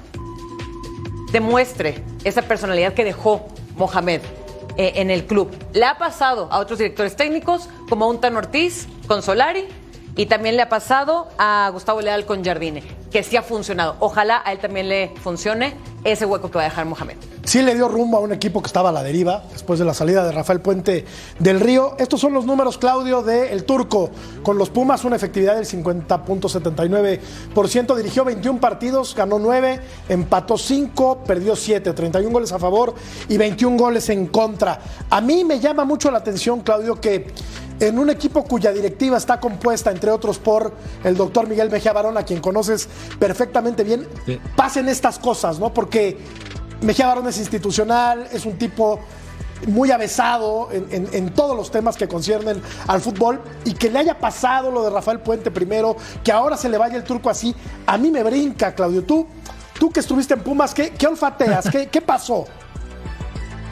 demuestre 1.32 2.04
esa 2.24 2.42
personalidad 2.42 2.94
que 2.94 3.04
dejó 3.04 3.48
Mohamed 3.76 4.22
eh, 4.78 4.94
en 4.96 5.12
el 5.12 5.26
club. 5.26 5.52
Le 5.74 5.86
ha 5.86 5.98
pasado 5.98 6.48
a 6.52 6.60
otros 6.60 6.80
directores 6.80 7.16
técnicos, 7.16 7.70
como 7.90 8.06
a 8.06 8.08
un 8.08 8.20
Tan 8.20 8.36
Ortiz 8.38 8.88
con 9.08 9.22
Solari, 9.22 9.68
y 10.16 10.26
también 10.26 10.56
le 10.56 10.64
ha 10.64 10.70
pasado 10.70 11.28
a 11.38 11.70
Gustavo 11.72 12.02
Leal 12.02 12.26
con 12.26 12.44
Jardine, 12.44 12.84
que 13.12 13.24
sí 13.24 13.36
ha 13.38 13.42
funcionado. 13.42 13.96
Ojalá 14.00 14.42
a 14.46 14.52
él 14.52 14.60
también 14.60 14.88
le 14.90 15.14
funcione 15.22 15.74
ese 16.04 16.26
hueco 16.26 16.52
que 16.52 16.58
va 16.58 16.66
a 16.66 16.70
dejar 16.70 16.86
Mohamed. 16.86 17.16
Sí 17.44 17.62
le 17.62 17.76
dio 17.76 17.88
rumbo 17.88 18.18
a 18.18 18.20
un 18.20 18.34
equipo 18.34 18.62
que 18.62 18.68
estaba 18.68 18.90
a 18.90 18.92
la 18.92 19.04
deriva 19.04 19.46
después 19.52 19.80
de 19.80 19.86
la 19.86 19.94
salida 19.94 20.26
de 20.26 20.34
Rafael 20.34 20.60
Puente 20.60 21.06
del 21.40 21.62
Río. 21.62 21.96
Estos 21.98 22.20
son 22.20 22.34
los 22.34 22.46
números, 22.46 22.78
Claudio, 22.78 23.22
de 23.22 23.54
El 23.54 23.64
Turco. 23.64 24.10
Con 24.44 24.58
los 24.58 24.70
Pumas, 24.70 25.06
una 25.06 25.16
efectividad 25.16 25.56
del 25.56 25.66
50.79%. 25.66 27.96
Dirigió 27.96 28.26
21 28.26 28.60
partidos, 28.60 29.16
ganó 29.16 29.40
9, 29.40 29.80
empató 30.10 30.58
5, 30.58 31.20
perdió 31.26 31.56
7, 31.56 31.94
31 31.94 32.30
goles 32.32 32.52
a 32.52 32.60
favor 32.60 32.94
y 33.30 33.38
21 33.38 33.78
goles 33.78 34.10
en 34.10 34.28
contra. 34.28 34.82
A 35.10 35.22
mí 35.22 35.46
me 35.46 35.60
llama 35.60 35.86
mucho 35.86 36.12
la 36.12 36.18
atención, 36.18 36.60
Claudio, 36.62 37.00
que 37.00 37.28
en 37.80 38.00
un 38.00 38.10
equipo 38.10 38.44
cuya 38.44 38.72
directiva 38.72 39.18
está 39.18 39.40
compuesta, 39.40 39.92
entre 39.92 40.10
otros, 40.10 40.40
por 40.40 40.74
el 41.04 41.16
doctor 41.16 41.48
Miguel 41.48 41.70
Mejía 41.70 41.94
Barón, 41.94 42.18
a 42.18 42.24
quien 42.24 42.42
conoces 42.42 42.90
perfectamente 43.20 43.84
bien, 43.84 44.08
Sí. 44.26 44.40
pasen 44.56 44.88
estas 44.90 45.20
cosas, 45.20 45.60
¿no? 45.60 45.74
Porque 45.74 46.18
Mejía 46.82 47.08
Barón 47.08 47.28
es 47.28 47.38
institucional, 47.40 48.28
es 48.32 48.46
un 48.46 48.58
tipo 48.58 49.00
muy 49.66 49.90
avesado 49.90 50.70
en, 50.72 50.88
en- 50.92 51.10
en 51.14 51.34
todos 51.34 51.58
los 51.58 51.72
temas 51.72 51.98
que 51.98 52.08
conciernen 52.08 52.62
al 52.86 53.02
fútbol 53.02 53.42
y 53.66 53.74
que 53.74 53.90
le 53.90 53.98
haya 53.98 54.20
pasado 54.20 54.70
lo 54.72 54.84
de 54.84 54.92
Rafael 54.92 55.20
Puente 55.20 55.50
primero, 55.50 55.98
que 56.24 56.32
ahora 56.32 56.56
se 56.58 56.70
le 56.70 56.78
vaya 56.78 56.96
el 56.96 57.04
turco 57.04 57.30
así, 57.32 57.56
a 57.88 57.98
mí 57.98 58.12
me 58.12 58.22
brinca, 58.22 58.76
Claudio. 58.76 59.04
Tú, 59.04 59.26
tú 59.80 59.90
que 59.90 60.02
estuviste 60.02 60.36
en 60.36 60.42
Pumas, 60.42 60.76
¿qué, 60.76 60.92
qué 60.92 61.08
olfateas? 61.08 61.68
¿Qué, 61.72 61.88
qué 61.88 62.02
pasó? 62.02 62.46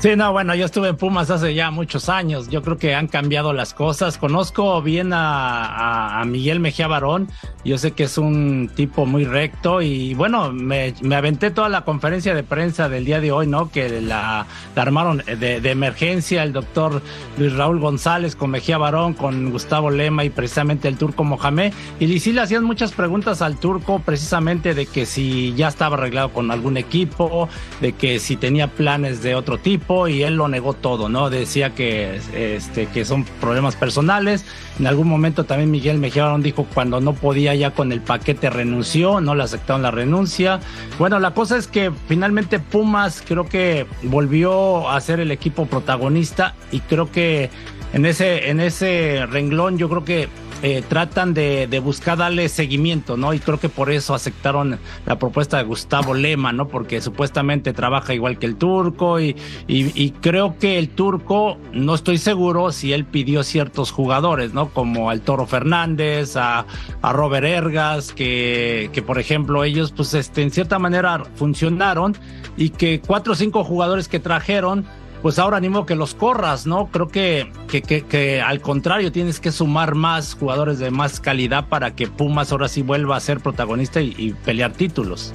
Sí, 0.06 0.16
no, 0.16 0.32
bueno, 0.32 0.54
yo 0.54 0.68
estuve 0.68 0.90
en 0.90 0.98
Pumas 0.98 1.32
hace 1.32 1.56
ya 1.56 1.72
muchos 1.72 2.10
años. 2.10 2.48
Yo 2.48 2.62
creo 2.62 2.78
que 2.78 2.94
han 2.94 3.08
cambiado 3.08 3.54
las 3.54 3.74
cosas. 3.74 4.20
Conozco 4.20 4.80
bien 4.84 5.10
a, 5.16 6.22
Miguel 6.28 6.60
Mejía 6.60 6.88
Barón. 6.88 7.28
Yo 7.64 7.80
sé 7.80 7.94
que 7.94 8.04
es 8.04 8.20
un 8.20 8.70
tipo 8.76 9.08
muy 9.08 9.26
recto 9.26 9.82
y 9.82 10.14
bueno, 10.14 10.54
me, 10.54 10.94
aventé 11.12 11.50
toda 11.50 11.70
la 11.70 11.86
conferencia 11.86 12.36
de 12.36 12.44
prensa 12.44 12.88
del 12.88 13.04
día 13.04 13.20
de 13.20 13.32
hoy, 13.32 13.48
¿no? 13.48 13.72
Que 13.72 14.00
la, 14.00 14.46
armaron 14.76 15.24
de, 15.26 15.58
emergencia 15.72 16.44
el 16.44 16.54
doctor 16.54 17.02
Luis 17.40 17.54
Raúl 17.54 17.80
González 17.80 18.36
con 18.36 18.52
Mejía 18.52 18.78
Barón, 18.78 19.16
con 19.16 19.50
Gustavo 19.50 19.90
Lema 19.90 20.24
y 20.24 20.30
precisamente 20.30 20.88
el 20.88 21.00
turco 21.00 21.24
Mohamed. 21.24 21.74
Y 22.00 22.20
sí 22.20 22.32
le 22.32 22.42
hacían 22.42 22.64
muchas 22.64 22.92
preguntas 22.92 23.42
al 23.42 23.58
turco 23.58 23.98
precisamente 23.98 24.76
de 24.76 24.86
que 24.86 25.08
si 25.08 25.56
ya 25.56 25.68
estaba 25.68 25.98
arreglado 25.98 26.30
con 26.30 26.52
algún 26.52 26.78
equipo, 26.78 27.50
de 27.82 27.94
que 27.94 28.20
si 28.20 28.36
tenía 28.36 28.68
planes 28.68 29.24
de 29.24 29.34
otro 29.34 29.58
tipo 29.58 29.95
y 30.08 30.24
él 30.24 30.36
lo 30.36 30.48
negó 30.48 30.74
todo, 30.74 31.10
¿no? 31.10 31.30
Decía 31.30 31.74
que, 31.74 32.20
este, 32.34 32.88
que 32.88 33.06
son 33.06 33.24
problemas 33.40 33.76
personales. 33.76 34.46
En 34.80 34.88
algún 34.88 35.08
momento 35.08 35.46
también 35.46 35.72
Miguel 35.72 35.98
Mejía 35.98 36.36
dijo 36.40 36.66
cuando 36.74 37.00
no 37.00 37.14
podía 37.14 37.56
ya 37.56 37.72
con 37.72 37.92
el 37.92 38.02
paquete 38.02 38.50
renunció, 38.50 39.22
no 39.22 39.36
le 39.36 39.44
aceptaron 39.44 39.82
la 39.82 39.92
renuncia. 39.92 40.60
Bueno, 41.00 41.20
la 41.20 41.32
cosa 41.32 41.58
es 41.58 41.68
que 41.68 41.92
finalmente 42.08 42.60
Pumas 42.60 43.24
creo 43.26 43.48
que 43.48 43.86
volvió 44.04 44.90
a 44.90 45.00
ser 45.02 45.20
el 45.20 45.32
equipo 45.32 45.66
protagonista 45.66 46.56
y 46.72 46.82
creo 46.82 47.12
que 47.12 47.50
en 47.94 48.06
ese, 48.06 48.50
en 48.50 48.60
ese 48.60 49.26
renglón 49.30 49.78
yo 49.78 49.88
creo 49.90 50.04
que 50.04 50.30
eh, 50.68 50.82
tratan 50.82 51.36
de, 51.36 51.80
buscar 51.84 52.18
darle 52.18 52.50
seguimiento, 52.50 53.18
¿no? 53.18 53.36
Y 53.36 53.40
creo 53.40 53.60
que 53.60 53.70
por 53.70 53.92
eso 53.92 54.16
aceptaron 54.16 54.80
la 55.06 55.20
propuesta 55.20 55.58
de 55.58 55.64
Gustavo 55.64 56.16
Lema, 56.16 56.54
¿no? 56.54 56.70
Porque 56.70 57.02
supuestamente 57.02 57.72
trabaja 57.72 58.16
igual 58.16 58.40
que 58.40 58.48
el 58.48 58.56
turco 58.56 59.20
y, 59.20 59.36
y, 59.68 60.10
creo 60.22 60.58
que 60.58 60.80
el 60.80 60.90
turco, 60.90 61.60
no 61.72 61.94
estoy 61.94 62.18
seguro 62.18 62.72
si 62.72 62.94
él 62.94 63.06
pidió 63.06 63.44
ciertos 63.44 63.92
jugadores, 63.92 64.56
¿no? 64.56 64.70
Como 64.70 65.12
al 65.12 65.22
Toro 65.22 65.46
Fernández, 65.46 66.36
a, 66.36 66.66
a 67.04 67.14
Robert 67.14 67.46
Ergas, 67.46 68.12
que, 68.12 68.90
que 68.92 69.04
por 69.04 69.20
ejemplo 69.20 69.64
ellos 69.64 69.92
pues 69.92 70.16
este, 70.16 70.42
en 70.42 70.50
cierta 70.50 70.80
manera 70.80 71.26
funcionaron 71.36 72.18
y 72.58 72.72
que 72.72 73.02
cuatro 73.06 73.34
o 73.34 73.36
cinco 73.36 73.64
jugadores 73.64 74.08
que 74.08 74.20
trajeron 74.20 74.88
pues 75.26 75.40
ahora 75.40 75.58
animo 75.58 75.88
que 75.88 75.96
los 75.96 76.14
corras, 76.14 76.68
¿no? 76.68 76.92
Creo 76.92 77.08
que, 77.08 77.52
que, 77.68 77.82
que, 77.82 78.42
al 78.44 78.62
contrario 78.62 79.12
tienes 79.12 79.40
que 79.40 79.52
sumar 79.52 79.96
más 79.96 80.36
jugadores 80.36 80.78
de 80.78 80.92
más 80.92 81.20
calidad 81.20 81.68
para 81.68 81.96
que 81.96 82.06
Pumas 82.06 82.52
ahora 82.52 82.68
sí 82.68 82.84
vuelva 82.84 83.18
a 83.18 83.20
ser 83.20 83.40
protagonista 83.40 84.02
y, 84.02 84.36
pelear 84.46 84.74
títulos. 84.74 85.34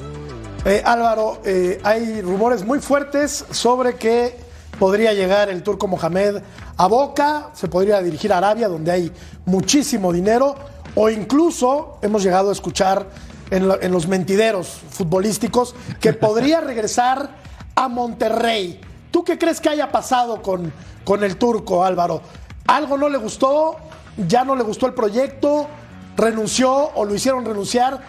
Eh, 0.65 0.81
Álvaro, 0.85 1.43
eh, 1.45 1.81
hay 1.83 2.23
rumores 2.23 2.65
muy 2.65 2.79
fuertes 2.79 3.45
sobre 3.51 3.97
que 3.97 4.37
podría 4.79 5.13
llegar 5.13 5.49
el 5.51 5.65
turco 5.65 5.89
Mohamed 5.89 6.37
a 6.77 6.87
Boca, 6.87 7.51
se 7.55 7.67
podría 7.67 8.01
dirigir 8.01 8.33
a 8.33 8.39
Arabia, 8.39 8.69
donde 8.69 8.93
hay 8.93 9.13
muchísimo 9.45 10.13
dinero, 10.13 10.55
o 10.95 11.11
incluso 11.11 11.99
hemos 12.01 12.23
llegado 12.23 12.51
a 12.51 12.53
escuchar 12.53 13.09
en, 13.51 13.69
en 13.83 13.91
los 13.91 14.07
mentideros 14.07 14.69
futbolísticos 14.69 15.75
que 16.01 16.13
podría 16.13 16.61
regresar 16.61 17.29
a 17.75 17.89
Monterrey. 17.89 18.83
¿Tú 19.11 19.25
qué 19.25 19.39
crees 19.39 19.61
que 19.61 19.69
haya 19.69 19.91
pasado 19.91 20.43
con, 20.43 20.73
con 21.05 21.25
el 21.25 21.37
turco, 21.37 21.85
Álvaro? 21.85 22.23
¿Algo 22.67 22.97
no 22.97 23.09
le 23.09 23.19
gustó? 23.19 23.77
¿Ya 24.17 24.45
no 24.45 24.55
le 24.55 24.63
gustó 24.63 24.87
el 24.87 24.95
proyecto? 24.95 25.69
¿Renunció 26.17 26.73
o 26.73 27.05
lo 27.05 27.15
hicieron 27.15 27.45
renunciar? 27.45 28.01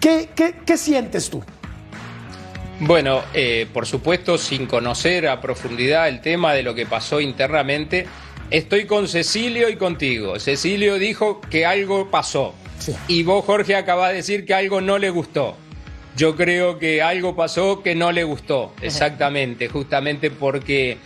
¿Qué, 0.00 0.30
qué, 0.34 0.76
sientes 0.76 1.28
tú? 1.28 1.42
Bueno, 2.80 3.22
eh, 3.34 3.66
por 3.72 3.86
supuesto, 3.86 4.38
sin 4.38 4.66
conocer 4.66 5.26
a 5.28 5.40
profundidad 5.40 6.08
el 6.08 6.20
tema 6.20 6.52
de 6.52 6.62
lo 6.62 6.74
que 6.74 6.86
pasó 6.86 7.20
internamente, 7.20 8.06
estoy 8.50 8.86
con 8.86 9.08
Cecilio 9.08 9.68
y 9.68 9.76
contigo. 9.76 10.38
Cecilio 10.38 10.98
dijo 10.98 11.40
que 11.40 11.66
algo 11.66 12.10
pasó. 12.10 12.54
Y 13.08 13.24
vos, 13.24 13.44
Jorge, 13.44 13.74
acabas 13.74 14.10
de 14.10 14.16
decir 14.16 14.46
que 14.46 14.54
algo 14.54 14.80
no 14.80 14.98
le 14.98 15.10
gustó. 15.10 15.56
Yo 16.18 16.34
creo 16.34 16.80
que 16.80 17.00
algo 17.00 17.36
pasó 17.36 17.80
que 17.80 17.94
no 17.94 18.10
le 18.10 18.24
gustó, 18.24 18.72
exactamente, 18.82 19.68
justamente 19.68 20.32
porque 20.32 20.98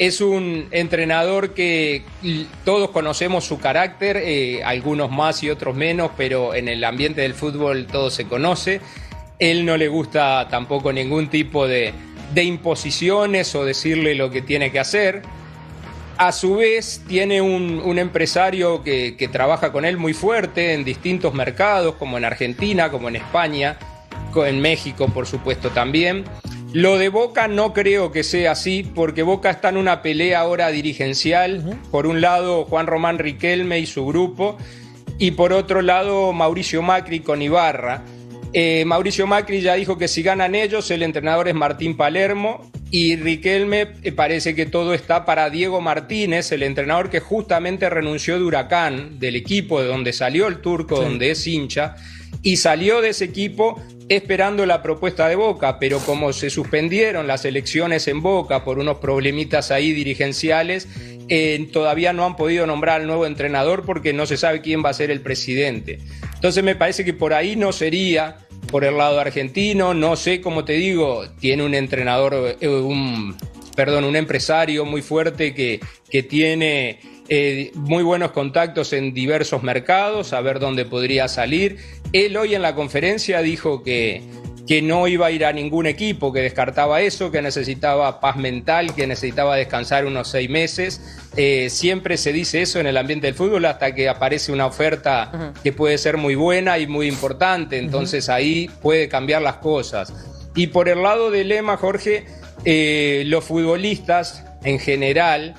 es 0.00 0.20
un 0.20 0.66
entrenador 0.72 1.54
que 1.54 2.02
todos 2.64 2.90
conocemos 2.90 3.44
su 3.44 3.60
carácter, 3.60 4.16
eh, 4.16 4.64
algunos 4.64 5.12
más 5.12 5.44
y 5.44 5.50
otros 5.50 5.76
menos, 5.76 6.10
pero 6.16 6.56
en 6.56 6.66
el 6.66 6.82
ambiente 6.82 7.20
del 7.20 7.34
fútbol 7.34 7.86
todo 7.86 8.10
se 8.10 8.26
conoce. 8.26 8.80
Él 9.38 9.64
no 9.64 9.76
le 9.76 9.86
gusta 9.86 10.48
tampoco 10.50 10.92
ningún 10.92 11.28
tipo 11.28 11.68
de, 11.68 11.94
imposiciones 12.34 13.54
o 13.54 13.64
decirle 13.64 14.16
lo 14.16 14.28
que 14.32 14.42
tiene 14.42 14.72
que 14.72 14.80
hacer. 14.80 15.22
A 16.16 16.32
su 16.32 16.56
vez, 16.56 17.04
tiene 17.06 17.40
un, 17.40 17.96
empresario 17.96 18.82
que, 18.82 19.16
que, 19.16 19.28
trabaja 19.28 19.70
con 19.70 19.84
él 19.84 19.98
muy 19.98 20.14
fuerte 20.14 20.74
en 20.74 20.82
distintos 20.82 21.32
mercados, 21.32 21.94
como 21.94 22.18
en 22.18 22.24
Argentina, 22.24 22.90
como 22.90 23.08
en 23.08 23.14
España, 23.14 23.78
en 24.36 24.60
México 24.60 25.08
por 25.08 25.26
supuesto 25.26 25.70
también. 25.70 26.24
Lo 26.72 26.98
de 26.98 27.08
Boca 27.08 27.48
no 27.48 27.72
creo 27.72 28.12
que 28.12 28.22
sea 28.22 28.52
así, 28.52 28.82
porque 28.94 29.22
Boca 29.22 29.48
está 29.50 29.70
en 29.70 29.78
una 29.78 30.02
pelea 30.02 30.40
ahora 30.40 30.68
dirigencial. 30.68 31.80
Por 31.90 32.06
un 32.06 32.20
lado, 32.20 32.66
Juan 32.66 32.86
Román 32.86 33.18
Riquelme 33.18 33.78
y 33.78 33.86
su 33.86 34.04
grupo, 34.04 34.58
y 35.18 35.30
por 35.30 35.54
otro 35.54 35.80
lado, 35.80 36.32
Mauricio 36.34 36.82
Macri 36.82 37.20
con 37.20 37.40
Ibarra. 37.40 38.04
Eh, 38.52 38.84
Mauricio 38.86 39.26
Macri 39.26 39.60
ya 39.62 39.74
dijo 39.74 39.96
que 39.96 40.08
si 40.08 40.22
ganan 40.22 40.54
ellos, 40.54 40.90
el 40.90 41.02
entrenador 41.02 41.48
es 41.48 41.54
Martín 41.54 41.96
Palermo, 41.96 42.70
y 42.90 43.16
Riquelme 43.16 43.88
eh, 44.02 44.12
parece 44.12 44.54
que 44.54 44.66
todo 44.66 44.92
está 44.92 45.24
para 45.24 45.48
Diego 45.48 45.80
Martínez, 45.80 46.52
el 46.52 46.62
entrenador 46.62 47.08
que 47.08 47.20
justamente 47.20 47.88
renunció 47.88 48.38
de 48.38 48.44
Huracán, 48.44 49.18
del 49.18 49.36
equipo 49.36 49.80
de 49.80 49.88
donde 49.88 50.12
salió 50.12 50.46
el 50.46 50.60
turco, 50.60 51.00
donde 51.00 51.30
es 51.30 51.46
hincha, 51.46 51.96
y 52.42 52.56
salió 52.56 53.00
de 53.00 53.10
ese 53.10 53.24
equipo 53.24 53.82
esperando 54.08 54.64
la 54.66 54.82
propuesta 54.82 55.28
de 55.28 55.36
Boca, 55.36 55.78
pero 55.78 55.98
como 55.98 56.32
se 56.32 56.50
suspendieron 56.50 57.26
las 57.26 57.44
elecciones 57.44 58.08
en 58.08 58.22
Boca 58.22 58.64
por 58.64 58.78
unos 58.78 58.98
problemitas 58.98 59.70
ahí 59.70 59.92
dirigenciales, 59.92 60.88
eh, 61.28 61.68
todavía 61.72 62.12
no 62.12 62.24
han 62.24 62.36
podido 62.36 62.66
nombrar 62.66 63.02
al 63.02 63.06
nuevo 63.06 63.26
entrenador 63.26 63.84
porque 63.84 64.12
no 64.12 64.24
se 64.24 64.36
sabe 64.36 64.62
quién 64.62 64.82
va 64.84 64.90
a 64.90 64.94
ser 64.94 65.10
el 65.10 65.20
presidente. 65.20 65.98
Entonces 66.34 66.64
me 66.64 66.74
parece 66.74 67.04
que 67.04 67.12
por 67.12 67.34
ahí 67.34 67.56
no 67.56 67.72
sería 67.72 68.38
por 68.70 68.84
el 68.84 68.96
lado 68.96 69.20
argentino, 69.20 69.94
no 69.94 70.16
sé, 70.16 70.40
cómo 70.40 70.64
te 70.64 70.74
digo, 70.74 71.24
tiene 71.40 71.64
un 71.64 71.74
entrenador, 71.74 72.56
eh, 72.60 72.68
un, 72.68 73.36
perdón, 73.76 74.04
un 74.04 74.16
empresario 74.16 74.84
muy 74.84 75.02
fuerte 75.02 75.54
que, 75.54 75.80
que 76.10 76.22
tiene 76.22 77.00
eh, 77.28 77.72
muy 77.74 78.02
buenos 78.02 78.32
contactos 78.32 78.92
en 78.92 79.12
diversos 79.12 79.62
mercados, 79.62 80.32
a 80.32 80.40
ver 80.40 80.58
dónde 80.58 80.84
podría 80.84 81.28
salir. 81.28 81.78
Él 82.12 82.36
hoy 82.36 82.54
en 82.54 82.62
la 82.62 82.74
conferencia 82.74 83.42
dijo 83.42 83.82
que, 83.82 84.22
que 84.68 84.82
no 84.82 85.08
iba 85.08 85.26
a 85.26 85.30
ir 85.30 85.46
a 85.46 85.52
ningún 85.52 85.86
equipo, 85.86 86.30
que 86.30 86.40
descartaba 86.40 87.00
eso, 87.00 87.30
que 87.30 87.40
necesitaba 87.40 88.20
paz 88.20 88.36
mental, 88.36 88.94
que 88.94 89.06
necesitaba 89.06 89.56
descansar 89.56 90.04
unos 90.04 90.28
seis 90.28 90.50
meses. 90.50 91.00
Eh, 91.36 91.70
siempre 91.70 92.18
se 92.18 92.34
dice 92.34 92.60
eso 92.60 92.78
en 92.78 92.86
el 92.86 92.98
ambiente 92.98 93.28
del 93.28 93.34
fútbol 93.34 93.64
hasta 93.64 93.94
que 93.94 94.10
aparece 94.10 94.52
una 94.52 94.66
oferta 94.66 95.54
que 95.62 95.72
puede 95.72 95.96
ser 95.96 96.18
muy 96.18 96.34
buena 96.34 96.78
y 96.78 96.86
muy 96.86 97.08
importante, 97.08 97.78
entonces 97.78 98.28
ahí 98.28 98.70
puede 98.82 99.08
cambiar 99.08 99.40
las 99.40 99.56
cosas. 99.56 100.12
Y 100.54 100.66
por 100.66 100.90
el 100.90 101.02
lado 101.02 101.30
del 101.30 101.48
lema, 101.48 101.78
Jorge, 101.78 102.26
eh, 102.64 103.22
los 103.26 103.44
futbolistas 103.44 104.44
en 104.64 104.78
general, 104.78 105.54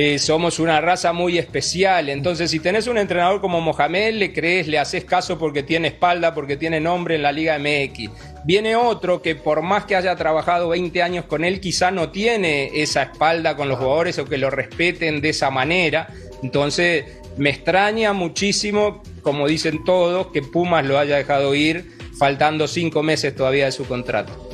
eh, 0.00 0.20
somos 0.20 0.60
una 0.60 0.80
raza 0.80 1.12
muy 1.12 1.38
especial. 1.38 2.08
Entonces, 2.08 2.52
si 2.52 2.60
tenés 2.60 2.86
un 2.86 2.98
entrenador 2.98 3.40
como 3.40 3.60
Mohamed, 3.60 4.14
le 4.14 4.32
crees, 4.32 4.68
le 4.68 4.78
haces 4.78 5.04
caso 5.04 5.40
porque 5.40 5.64
tiene 5.64 5.88
espalda, 5.88 6.34
porque 6.34 6.56
tiene 6.56 6.78
nombre 6.78 7.16
en 7.16 7.22
la 7.22 7.32
Liga 7.32 7.58
MX. 7.58 8.08
Viene 8.44 8.76
otro 8.76 9.20
que 9.20 9.34
por 9.34 9.60
más 9.60 9.86
que 9.86 9.96
haya 9.96 10.14
trabajado 10.14 10.68
20 10.68 11.02
años 11.02 11.24
con 11.24 11.44
él, 11.44 11.58
quizá 11.58 11.90
no 11.90 12.10
tiene 12.10 12.80
esa 12.80 13.02
espalda 13.02 13.56
con 13.56 13.68
los 13.68 13.78
jugadores 13.78 14.20
o 14.20 14.24
que 14.24 14.38
lo 14.38 14.50
respeten 14.50 15.20
de 15.20 15.30
esa 15.30 15.50
manera. 15.50 16.06
Entonces, 16.44 17.04
me 17.36 17.50
extraña 17.50 18.12
muchísimo, 18.12 19.02
como 19.22 19.48
dicen 19.48 19.82
todos, 19.82 20.28
que 20.28 20.42
Pumas 20.42 20.86
lo 20.86 21.00
haya 21.00 21.16
dejado 21.16 21.56
ir 21.56 21.90
faltando 22.16 22.68
cinco 22.68 23.02
meses 23.02 23.34
todavía 23.34 23.64
de 23.64 23.72
su 23.72 23.84
contrato. 23.84 24.47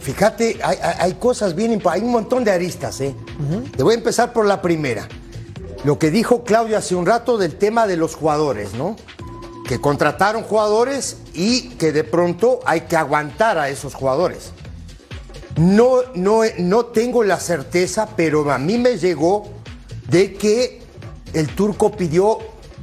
Fíjate, 0.00 0.58
hay, 0.62 1.14
cosas 1.14 1.54
bien 1.54 1.82
hay 1.84 2.00
un 2.00 2.10
montón 2.10 2.44
de 2.44 2.50
aristas, 2.50 3.00
¿eh? 3.00 3.14
Te 3.76 3.82
voy 3.82 3.94
a 3.94 3.98
empezar 3.98 4.32
por 4.32 4.46
la 4.46 4.62
primera. 4.62 5.08
Lo 5.84 5.98
que 5.98 6.10
dijo 6.10 6.44
Claudio 6.44 6.76
hace 6.76 6.94
un 6.94 7.06
rato 7.06 7.38
del 7.38 7.56
tema 7.56 7.86
de 7.86 7.96
los 7.96 8.14
jugadores, 8.14 8.74
¿no? 8.74 8.96
Que 9.66 9.80
contrataron 9.80 10.42
jugadores 10.42 11.18
y 11.34 11.70
que 11.70 11.92
de 11.92 12.04
pronto 12.04 12.60
hay 12.64 12.82
que 12.82 12.96
aguantar 12.96 13.58
a 13.58 13.68
esos 13.68 13.94
jugadores. 13.94 14.52
No, 15.56 16.02
no, 16.14 16.42
no 16.58 16.86
tengo 16.86 17.22
la 17.24 17.38
certeza, 17.38 18.08
pero 18.16 18.50
a 18.50 18.58
mí 18.58 18.78
me 18.78 18.96
llegó 18.96 19.48
de 20.08 20.34
que 20.34 20.82
el 21.32 21.48
turco 21.48 21.92
pidió 21.92 22.38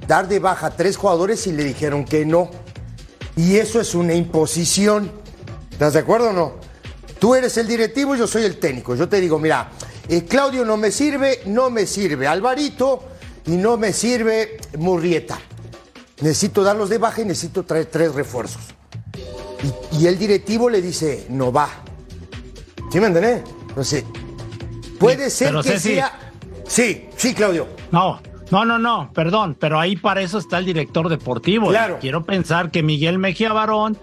dar 0.07 0.27
de 0.27 0.39
baja 0.39 0.67
a 0.67 0.71
tres 0.71 0.97
jugadores 0.97 1.47
y 1.47 1.51
le 1.51 1.63
dijeron 1.63 2.05
que 2.05 2.25
no. 2.25 2.49
Y 3.35 3.57
eso 3.57 3.81
es 3.81 3.95
una 3.95 4.13
imposición. 4.13 5.11
¿Estás 5.71 5.93
de 5.93 5.99
acuerdo 5.99 6.29
o 6.29 6.33
no? 6.33 6.64
Tú 7.19 7.35
eres 7.35 7.57
el 7.57 7.67
directivo 7.67 8.15
y 8.15 8.19
yo 8.19 8.27
soy 8.27 8.43
el 8.43 8.57
técnico. 8.57 8.95
Yo 8.95 9.07
te 9.07 9.19
digo, 9.19 9.39
mira, 9.39 9.71
eh, 10.07 10.25
Claudio 10.25 10.65
no 10.65 10.77
me 10.77 10.91
sirve, 10.91 11.41
no 11.45 11.69
me 11.69 11.85
sirve 11.85 12.27
Alvarito 12.27 13.03
y 13.45 13.51
no 13.51 13.77
me 13.77 13.93
sirve 13.93 14.57
Murrieta. 14.77 15.39
Necesito 16.21 16.63
darlos 16.63 16.89
de 16.89 16.97
baja 16.97 17.21
y 17.21 17.25
necesito 17.25 17.63
traer 17.63 17.85
tres 17.85 18.13
refuerzos. 18.13 18.61
Y, 19.91 20.03
y 20.03 20.07
el 20.07 20.17
directivo 20.17 20.69
le 20.69 20.81
dice, 20.81 21.25
no 21.29 21.51
va. 21.51 21.69
¿Sí 22.91 22.99
me 22.99 23.07
entendés? 23.07 23.43
Entonces, 23.69 24.05
puede 24.99 25.29
ser 25.29 25.53
que 25.61 25.79
sea... 25.79 26.33
Sí, 26.67 27.09
sí, 27.17 27.33
Claudio. 27.33 27.67
No, 27.91 28.21
no, 28.51 28.63
no, 28.65 28.79
no, 28.79 29.11
perdón, 29.13 29.57
pero 29.59 29.79
ahí 29.79 29.95
para 29.95 30.21
eso 30.21 30.37
está 30.37 30.57
el 30.57 30.65
director 30.65 31.09
deportivo. 31.09 31.69
Claro. 31.69 31.97
Quiero 31.99 32.23
pensar 32.23 32.71
que 32.71 32.83
Miguel 32.83 33.17
Mejía 33.17 33.53
Barón, 33.53 33.97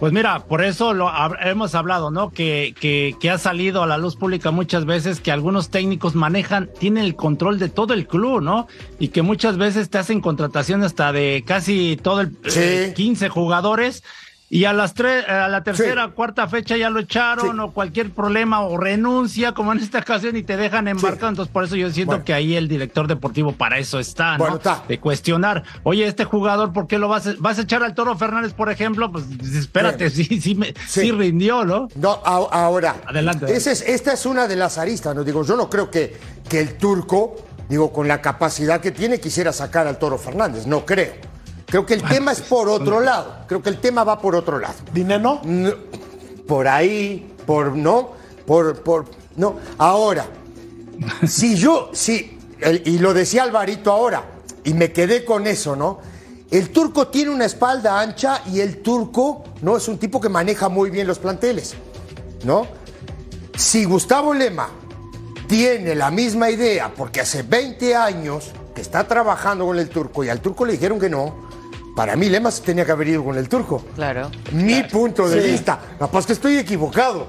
pues 0.00 0.12
mira, 0.12 0.44
por 0.44 0.62
eso 0.62 0.94
lo 0.94 1.10
hemos 1.42 1.74
hablado, 1.74 2.10
¿no? 2.10 2.30
Que, 2.30 2.74
que, 2.80 3.16
que 3.20 3.30
ha 3.30 3.38
salido 3.38 3.82
a 3.82 3.86
la 3.86 3.98
luz 3.98 4.16
pública 4.16 4.50
muchas 4.50 4.84
veces 4.84 5.20
que 5.20 5.32
algunos 5.32 5.70
técnicos 5.70 6.14
manejan, 6.14 6.70
tienen 6.78 7.04
el 7.04 7.16
control 7.16 7.58
de 7.58 7.68
todo 7.68 7.94
el 7.94 8.06
club, 8.06 8.40
¿no? 8.40 8.68
Y 8.98 9.08
que 9.08 9.22
muchas 9.22 9.56
veces 9.56 9.90
te 9.90 9.98
hacen 9.98 10.20
contratación 10.20 10.82
hasta 10.84 11.12
de 11.12 11.42
casi 11.46 11.98
todo 12.02 12.20
el 12.20 12.30
Sí. 12.46 12.60
eh, 12.60 12.92
15 12.94 13.28
jugadores. 13.28 14.02
Y 14.50 14.64
a 14.64 14.72
las 14.72 14.94
tres, 14.94 15.28
a 15.28 15.46
la 15.48 15.62
tercera, 15.62 16.06
Sí. 16.06 16.12
cuarta 16.14 16.48
fecha 16.48 16.74
ya 16.76 16.88
lo 16.88 17.00
echaron 17.00 17.56
Sí. 17.56 17.60
o 17.62 17.70
cualquier 17.72 18.10
problema 18.12 18.62
o 18.62 18.78
renuncia, 18.78 19.52
como 19.52 19.72
en 19.72 19.78
esta 19.80 19.98
ocasión, 19.98 20.36
y 20.36 20.42
te 20.42 20.56
dejan 20.56 20.88
embarcado. 20.88 21.28
Entonces, 21.28 21.52
por 21.52 21.64
eso 21.64 21.76
yo 21.76 21.90
siento 21.90 22.12
Bueno. 22.12 22.24
que 22.24 22.32
ahí 22.32 22.56
el 22.56 22.66
director 22.66 23.06
deportivo 23.06 23.52
para 23.52 23.78
eso 23.78 23.98
está, 23.98 24.32
¿no? 24.32 24.38
Bueno, 24.38 24.56
está. 24.56 24.84
De 24.88 24.98
cuestionar, 24.98 25.64
oye, 25.82 26.06
este 26.06 26.24
jugador, 26.24 26.72
¿por 26.72 26.86
qué 26.86 26.98
lo 26.98 27.08
vas 27.08 27.26
a, 27.26 27.34
vas 27.38 27.58
a 27.58 27.62
echar 27.62 27.82
al 27.82 27.94
Toro 27.94 28.16
Fernández, 28.16 28.54
por 28.54 28.70
ejemplo? 28.70 29.12
Pues 29.12 29.24
espérate, 29.54 30.08
sí, 30.10 30.24
sí, 30.40 30.54
me- 30.54 30.68
Sí. 30.86 31.02
sí 31.02 31.12
rindió, 31.12 31.66
¿no? 31.66 31.88
No, 31.96 32.12
a- 32.24 32.48
ahora. 32.64 32.96
Adelante. 33.06 33.52
ese 33.54 33.72
es- 33.72 33.82
esta 33.82 34.14
es 34.14 34.24
una 34.24 34.48
de 34.48 34.56
las 34.56 34.78
aristas, 34.78 35.14
¿no? 35.14 35.24
Digo, 35.24 35.44
yo 35.44 35.56
no 35.56 35.68
creo 35.68 35.90
que, 35.90 36.16
que 36.48 36.60
el 36.60 36.78
turco, 36.78 37.36
digo, 37.68 37.92
con 37.92 38.08
la 38.08 38.22
capacidad 38.22 38.80
que 38.80 38.92
tiene, 38.92 39.20
quisiera 39.20 39.52
sacar 39.52 39.86
al 39.86 39.98
Toro 39.98 40.16
Fernández. 40.16 40.66
No 40.66 40.86
creo. 40.86 41.12
Creo 41.68 41.84
que 41.84 41.94
el 41.94 42.02
tema 42.02 42.32
es 42.32 42.40
por 42.40 42.68
otro 42.68 43.00
lado. 43.00 43.44
Creo 43.46 43.62
que 43.62 43.68
el 43.68 43.78
tema 43.78 44.02
va 44.04 44.18
por 44.20 44.34
otro 44.34 44.58
lado. 44.58 44.74
Dineno. 44.92 45.40
No, 45.44 45.70
por 46.46 46.66
ahí, 46.66 47.34
por 47.46 47.76
no, 47.76 48.10
por, 48.46 48.82
por, 48.82 49.04
no. 49.36 49.56
Ahora, 49.76 50.26
si 51.26 51.56
yo, 51.56 51.90
si, 51.92 52.38
el- 52.60 52.82
y 52.86 52.98
lo 52.98 53.12
decía 53.12 53.42
Alvarito 53.42 53.92
ahora, 53.92 54.24
y 54.64 54.72
me 54.72 54.92
quedé 54.92 55.24
con 55.24 55.46
eso, 55.46 55.76
¿no? 55.76 55.98
El 56.50 56.70
turco 56.70 57.08
tiene 57.08 57.30
una 57.30 57.44
espalda 57.44 58.00
ancha 58.00 58.40
y 58.46 58.60
el 58.60 58.78
turco, 58.80 59.44
¿no? 59.60 59.76
Es 59.76 59.86
un 59.88 59.98
tipo 59.98 60.18
que 60.20 60.30
maneja 60.30 60.70
muy 60.70 60.88
bien 60.88 61.06
los 61.06 61.18
planteles, 61.18 61.74
¿no? 62.44 62.66
Si 63.56 63.84
Gustavo 63.84 64.32
Lema 64.32 64.70
tiene 65.46 65.94
la 65.94 66.10
misma 66.10 66.48
idea, 66.50 66.90
porque 66.96 67.20
hace 67.20 67.42
20 67.42 67.94
años 67.94 68.52
que 68.74 68.80
está 68.80 69.06
trabajando 69.06 69.66
con 69.66 69.78
el 69.78 69.90
turco 69.90 70.24
y 70.24 70.30
al 70.30 70.40
turco 70.40 70.64
le 70.64 70.72
dijeron 70.72 70.98
que 70.98 71.10
no, 71.10 71.47
para 71.98 72.14
mí 72.14 72.28
Lema 72.28 72.52
se 72.52 72.62
tenía 72.62 72.84
que 72.86 72.92
haber 72.92 73.08
ido 73.08 73.24
con 73.24 73.36
el 73.36 73.48
turco. 73.48 73.82
Claro. 73.96 74.30
Mi 74.52 74.84
punto 74.84 75.28
de 75.28 75.42
Sí. 75.42 75.50
vista. 75.50 75.80
Capaz 75.98 76.24
que 76.26 76.32
estoy 76.32 76.56
equivocado. 76.56 77.26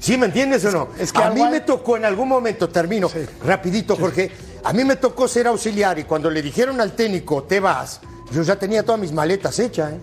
¿Sí 0.00 0.16
me 0.16 0.26
entiendes 0.26 0.64
o 0.64 0.72
no? 0.72 0.88
es 0.98 1.12
que 1.12 1.22
a 1.22 1.30
mí 1.30 1.40
hay- 1.40 1.52
me 1.52 1.60
tocó 1.60 1.96
en 1.96 2.04
algún 2.04 2.26
momento, 2.28 2.68
termino 2.68 3.08
rapidito, 3.44 3.94
Jorge. 3.94 4.32
A 4.64 4.72
mí 4.72 4.82
me 4.84 4.96
tocó 4.96 5.28
ser 5.28 5.46
auxiliar 5.46 6.00
y 6.00 6.02
cuando 6.02 6.30
le 6.32 6.42
dijeron 6.42 6.80
al 6.80 6.96
técnico, 6.96 7.44
te 7.44 7.60
vas, 7.60 8.00
yo 8.32 8.42
ya 8.42 8.56
tenía 8.56 8.82
todas 8.82 9.00
mis 9.00 9.12
maletas 9.12 9.56
hechas. 9.60 9.92
¿eh? 9.92 9.98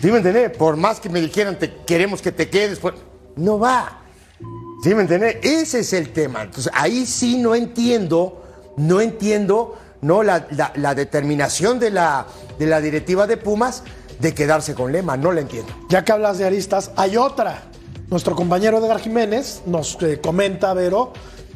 ¿Sí 0.00 0.06
me 0.12 0.18
entendés? 0.18 0.56
Por 0.56 0.76
más 0.76 1.00
que 1.00 1.08
me 1.08 1.20
dijeran, 1.20 1.58
te 1.58 1.78
queremos 1.84 2.22
que 2.22 2.30
te 2.30 2.48
quedes, 2.48 2.78
pues, 2.78 2.94
no 3.34 3.58
va. 3.58 4.02
¿Sí 4.84 4.94
me 4.94 5.00
entendés? 5.02 5.38
Ese 5.42 5.80
es 5.80 5.92
el 5.94 6.12
tema. 6.12 6.42
Entonces, 6.42 6.70
ahí 6.72 7.04
sí 7.06 7.38
no 7.38 7.56
entiendo, 7.56 8.44
no 8.76 9.00
entiendo, 9.00 9.76
no 10.06 10.22
la, 10.22 10.46
la- 10.76 10.94
determinación 10.94 11.78
de 11.78 11.90
la, 11.90 12.26
de 12.58 12.66
la 12.66 12.80
directiva 12.80 13.26
de 13.26 13.36
Pumas 13.36 13.82
de 14.20 14.32
quedarse 14.32 14.74
con 14.74 14.92
Lema, 14.92 15.16
no 15.16 15.32
la 15.32 15.40
entiendo. 15.40 15.72
Ya 15.88 16.04
que 16.04 16.12
hablas 16.12 16.38
de 16.38 16.44
aristas, 16.46 16.90
hay 16.96 17.16
otra. 17.16 17.64
Nuestro 18.08 18.34
compañero 18.36 18.78
Edgar 18.78 19.00
Jiménez 19.00 19.62
nos 19.66 20.00
eh, 20.02 20.20
comenta, 20.22 20.72
Vero, 20.74 21.12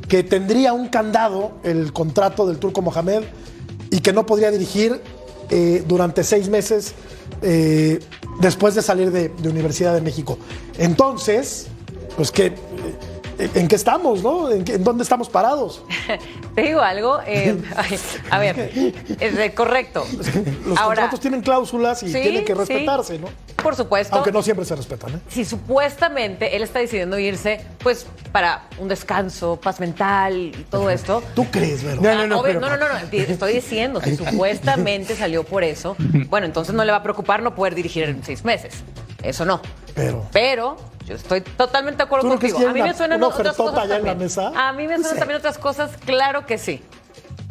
que 0.08 0.22
tendría 0.24 0.72
un 0.72 0.88
candado 0.88 1.52
el 1.62 1.92
contrato 1.92 2.46
del 2.46 2.58
turco 2.58 2.82
Mohamed 2.82 3.22
y 3.90 4.00
que 4.00 4.12
no 4.12 4.26
podría 4.26 4.50
dirigir 4.50 5.00
eh, 5.48 5.84
durante 5.86 6.24
seis 6.24 6.48
meses 6.48 6.94
eh, 7.42 8.00
después 8.40 8.74
de 8.74 8.82
salir 8.82 9.10
de, 9.12 9.28
de 9.28 9.48
Universidad 9.48 9.94
de 9.94 10.00
México. 10.00 10.38
Entonces, 10.76 11.68
pues 12.16 12.30
que... 12.32 12.52
¿En 13.55 13.68
qué 13.68 13.76
estamos, 13.76 14.22
no? 14.22 14.50
¿En, 14.50 14.64
qué- 14.64 14.74
en 14.74 14.85
dónde 14.85 15.03
estamos 15.03 15.29
parados? 15.29 15.83
Te 16.55 16.62
digo 16.62 16.81
algo. 16.81 17.20
eh, 17.26 17.57
a 18.31 18.38
ver, 18.38 18.94
es 19.20 19.37
de- 19.37 19.55
correcto. 19.55 20.05
Los 20.66 20.79
Ahora, 20.79 20.96
contratos 21.03 21.20
tienen 21.20 21.40
cláusulas 21.40 22.03
y 22.03 22.07
sí, 22.12 22.20
tienen 22.20 22.44
que 22.44 22.53
sí, 22.53 22.59
respetarse, 22.59 23.18
¿no? 23.18 23.29
Por 23.62 23.76
supuesto. 23.76 24.14
Aunque 24.16 24.33
no 24.33 24.42
siempre 24.42 24.64
se 24.64 24.74
respetan, 24.74 25.14
¿eh? 25.16 25.18
si 25.29 25.44
supuestamente 25.44 26.57
él 26.57 26.62
está 26.62 26.79
decidiendo 26.79 27.18
irse, 27.18 27.61
pues 27.83 28.07
para 28.33 28.64
un 28.79 28.88
descanso, 28.88 29.57
paz 29.61 29.81
mental 29.81 30.35
y 30.59 30.66
todo 30.70 30.88
esto. 30.90 31.22
¿Tú 31.35 31.46
crees, 31.50 31.83
Vero? 31.83 32.00
No, 32.00 32.14
no, 32.14 32.26
no, 32.26 32.40
Obvio- 32.40 32.42
pero- 32.55 32.61
no, 32.61 32.68
no, 32.70 32.76
no, 32.79 32.88
no, 33.00 33.07
di- 33.11 33.18
estoy 33.18 33.53
diciendo, 33.55 34.00
si 34.00 34.16
supuestamente 34.24 35.14
salió 35.14 35.44
por 35.44 35.62
eso, 35.64 35.94
bueno, 36.29 36.46
entonces 36.46 36.74
no 36.74 36.85
le 36.85 36.92
va 36.92 36.98
a 36.98 37.03
preocupar 37.03 37.42
no 37.42 37.55
poder 37.55 37.74
dirigir 37.74 38.05
en 38.05 38.22
seis 38.24 38.44
meses. 38.44 38.74
Eso 39.22 39.44
no. 39.44 39.61
Pero- 39.94 40.26
Pero 40.33 40.76
yo 41.10 41.16
estoy 41.16 41.40
totalmente 41.42 41.98
de 41.98 42.04
acuerdo 42.04 42.26
¿Tú 42.28 42.32
no 42.34 42.38
crees 42.38 42.54
contigo. 42.54 42.70
A 42.70 42.74
mí 42.74 42.82
me 42.82 42.94
suenan 42.94 43.22
otras 43.22 43.56
cosas 43.56 43.78
allá 43.84 43.96
en 43.96 44.02
la 44.04 44.10
también. 44.10 44.18
mesa? 44.18 44.52
A 44.54 44.72
mí 44.72 44.86
me 44.86 44.96
suenan 44.98 45.18
también 45.18 45.38
otras 45.38 45.58
cosas, 45.58 45.90
claro 46.04 46.46
que 46.46 46.56
sí. 46.58 46.82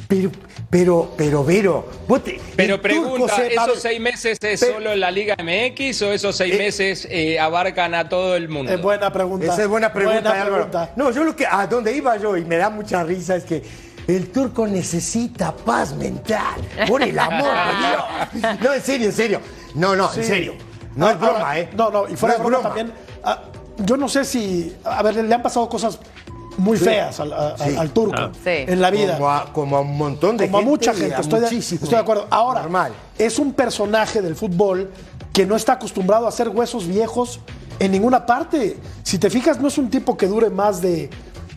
Pero, 0.08 0.32
pero, 0.72 1.14
pero, 1.18 1.44
Vero, 1.44 1.88
vos 2.08 2.24
te- 2.24 2.40
Pero 2.56 2.82
pregunta, 2.82 3.36
se- 3.36 3.54
¿esos 3.54 3.68
ver, 3.68 3.78
seis 3.78 4.00
meses 4.02 4.38
es 4.42 4.60
Pero- 4.60 4.74
solo 4.74 4.92
en 4.94 5.00
la 5.02 5.12
Liga 5.12 5.36
MX 5.38 6.02
o 6.02 6.12
esos 6.14 6.36
seis 6.36 6.56
Eh, 6.56 6.58
meses 6.58 7.08
eh, 7.12 7.40
abarcan 7.40 7.94
a 7.94 8.10
todo 8.10 8.36
el 8.36 8.50
mundo? 8.50 8.72
Es 8.72 8.82
buena 8.82 9.12
pregunta. 9.14 9.46
Esa 9.46 9.62
es 9.64 9.68
buena 9.68 9.94
pregunta, 9.94 10.22
Buena 10.22 10.32
Álvaro. 10.42 10.56
pregunta. 10.72 10.94
No, 10.96 11.12
yo 11.12 11.24
lo 11.24 11.36
que 11.36 11.46
a 11.46 11.68
donde 11.68 11.96
iba 11.96 12.18
yo 12.18 12.36
y 12.38 12.44
me 12.46 12.58
da 12.58 12.70
mucha 12.72 13.04
risa 13.04 13.36
es 13.36 13.44
que 13.44 13.62
el 14.08 14.32
turco 14.32 14.66
necesita 14.66 15.56
paz 15.56 15.94
mental. 15.94 16.56
Por 16.88 17.04
el 17.04 17.18
amor 17.20 17.52
de 17.52 18.42
Dios. 18.42 18.60
No, 18.62 18.74
en 18.74 18.82
serio, 18.82 19.08
en 19.08 19.14
serio. 19.14 19.42
No, 19.76 19.96
no, 19.96 20.10
Sí. 20.12 20.22
en 20.22 20.26
serio. 20.26 20.54
No 20.96 21.06
Ah, 21.06 21.12
es 21.12 21.20
broma, 21.20 21.38
ahora, 21.40 21.60
¿eh? 21.60 21.70
No, 21.76 21.92
no, 21.92 22.10
y 22.10 22.16
fuera 22.16 22.36
No 22.40 22.44
de 22.44 22.50
broma, 22.50 22.64
también. 22.70 22.92
ah, 23.24 23.44
yo 23.86 23.98
no 23.98 24.08
sé 24.10 24.26
si. 24.26 24.76
A 24.84 25.02
ver, 25.04 25.16
le 25.16 25.34
han 25.34 25.42
pasado 25.42 25.68
cosas 25.70 26.00
muy 26.58 26.78
feas 26.78 27.20
al, 27.20 27.32
a- 27.34 27.58
Sí. 27.58 27.76
al 27.78 27.92
turco 27.92 28.16
Ah. 28.18 28.32
Sí. 28.44 28.50
en 28.68 28.82
la 28.82 28.90
vida. 28.92 29.14
Como 29.14 29.30
a, 29.30 29.54
como 29.54 29.78
a 29.78 29.82
un 29.82 29.98
montón 29.98 30.36
de 30.38 30.46
Como 30.48 30.58
a 30.58 30.62
gente. 30.62 30.70
mucha 30.72 30.94
y 30.94 30.98
gente, 30.98 31.16
a 31.16 31.20
estoy 31.20 31.40
de, 31.40 31.58
estoy 31.58 31.90
de 31.90 31.98
acuerdo. 31.98 32.28
Ahora, 32.30 32.62
Normal. 32.62 32.92
es 33.18 33.40
un 33.40 33.54
personaje 33.54 34.22
del 34.22 34.36
fútbol 34.36 34.92
que 35.34 35.46
no 35.46 35.56
está 35.56 35.74
acostumbrado 35.74 36.26
a 36.26 36.30
hacer 36.30 36.50
huesos 36.50 36.86
viejos 36.88 37.40
en 37.80 37.92
ninguna 37.92 38.26
parte. 38.26 38.78
Si 39.04 39.18
te 39.20 39.30
fijas, 39.30 39.60
no 39.60 39.70
es 39.70 39.78
un 39.78 39.90
tipo 39.90 40.18
que 40.18 40.28
dure 40.28 40.50
más 40.50 40.82
de 40.82 41.10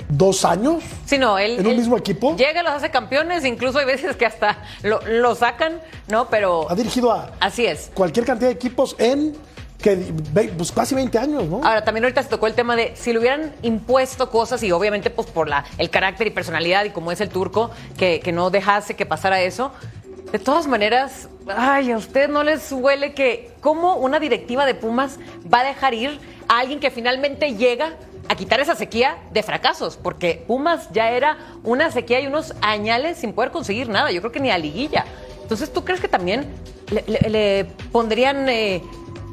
dos 0.08 0.44
años. 0.44 0.82
Sí, 1.06 1.18
no, 1.18 1.36
él. 1.38 1.58
¿En 1.58 1.66
un 1.66 1.72
él 1.72 1.78
mismo 1.78 1.96
equipo? 1.96 2.36
Llega 2.36 2.62
los 2.62 2.72
hace 2.72 2.90
campeones, 2.90 3.44
incluso 3.44 3.78
hay 3.78 3.86
veces 3.86 4.14
que 4.14 4.26
hasta 4.26 4.58
lo, 4.82 5.00
lo 5.08 5.34
sacan, 5.34 5.80
¿no? 6.08 6.28
Pero. 6.28 6.70
Ha 6.70 6.74
dirigido 6.76 7.10
a 7.10 7.32
Así 7.40 7.66
es. 7.66 7.90
cualquier 7.94 8.24
cantidad 8.26 8.50
de 8.50 8.54
equipos 8.54 8.94
en 8.98 9.34
que, 9.82 9.96
pues, 10.56 10.72
casi 10.72 10.94
20 10.94 11.18
años, 11.18 11.44
¿no? 11.44 11.56
Ahora, 11.56 11.84
también 11.84 12.04
ahorita 12.04 12.22
se 12.22 12.28
tocó 12.28 12.46
el 12.46 12.54
tema 12.54 12.76
de 12.76 12.92
si 12.94 13.12
le 13.12 13.18
hubieran 13.18 13.52
impuesto 13.62 14.30
cosas 14.30 14.62
y 14.62 14.72
obviamente 14.72 15.10
pues 15.10 15.28
por 15.28 15.48
la, 15.48 15.64
el 15.76 15.90
carácter 15.90 16.28
y 16.28 16.30
personalidad 16.30 16.84
y 16.84 16.90
como 16.90 17.12
es 17.12 17.20
el 17.20 17.28
turco, 17.28 17.70
que, 17.98 18.22
no 18.32 18.48
dejase 18.48 18.94
que 18.94 19.04
pasara 19.04 19.42
eso. 19.42 19.72
De 20.30 20.38
todas 20.38 20.66
maneras, 20.66 21.28
ay, 21.46 21.90
a 21.90 21.98
usted 21.98 22.30
no 22.30 22.42
les 22.42 22.72
huele 22.72 23.12
que 23.12 23.50
cómo 23.60 23.96
una 23.96 24.18
directiva 24.18 24.64
de 24.64 24.74
Pumas 24.74 25.18
va 25.52 25.60
a 25.60 25.64
dejar 25.64 25.92
ir 25.92 26.18
a 26.48 26.60
alguien 26.60 26.80
que 26.80 26.90
finalmente 26.90 27.54
llega 27.54 27.96
a 28.28 28.34
quitar 28.36 28.60
esa 28.60 28.74
sequía 28.74 29.18
de 29.32 29.42
fracasos, 29.42 29.98
porque 30.00 30.42
Pumas 30.46 30.88
ya 30.92 31.10
era 31.10 31.36
una 31.64 31.90
sequía 31.90 32.20
y 32.20 32.28
unos 32.28 32.54
añales 32.62 33.18
sin 33.18 33.34
poder 33.34 33.50
conseguir 33.50 33.88
nada, 33.88 34.10
yo 34.10 34.20
creo 34.20 34.32
que 34.32 34.40
ni 34.40 34.50
a 34.50 34.56
liguilla. 34.56 35.04
Entonces, 35.42 35.70
¿tú 35.70 35.84
crees 35.84 36.00
que 36.00 36.08
también 36.08 36.46
le 37.06 37.66
pondrían 37.90 38.48
eh, 38.48 38.82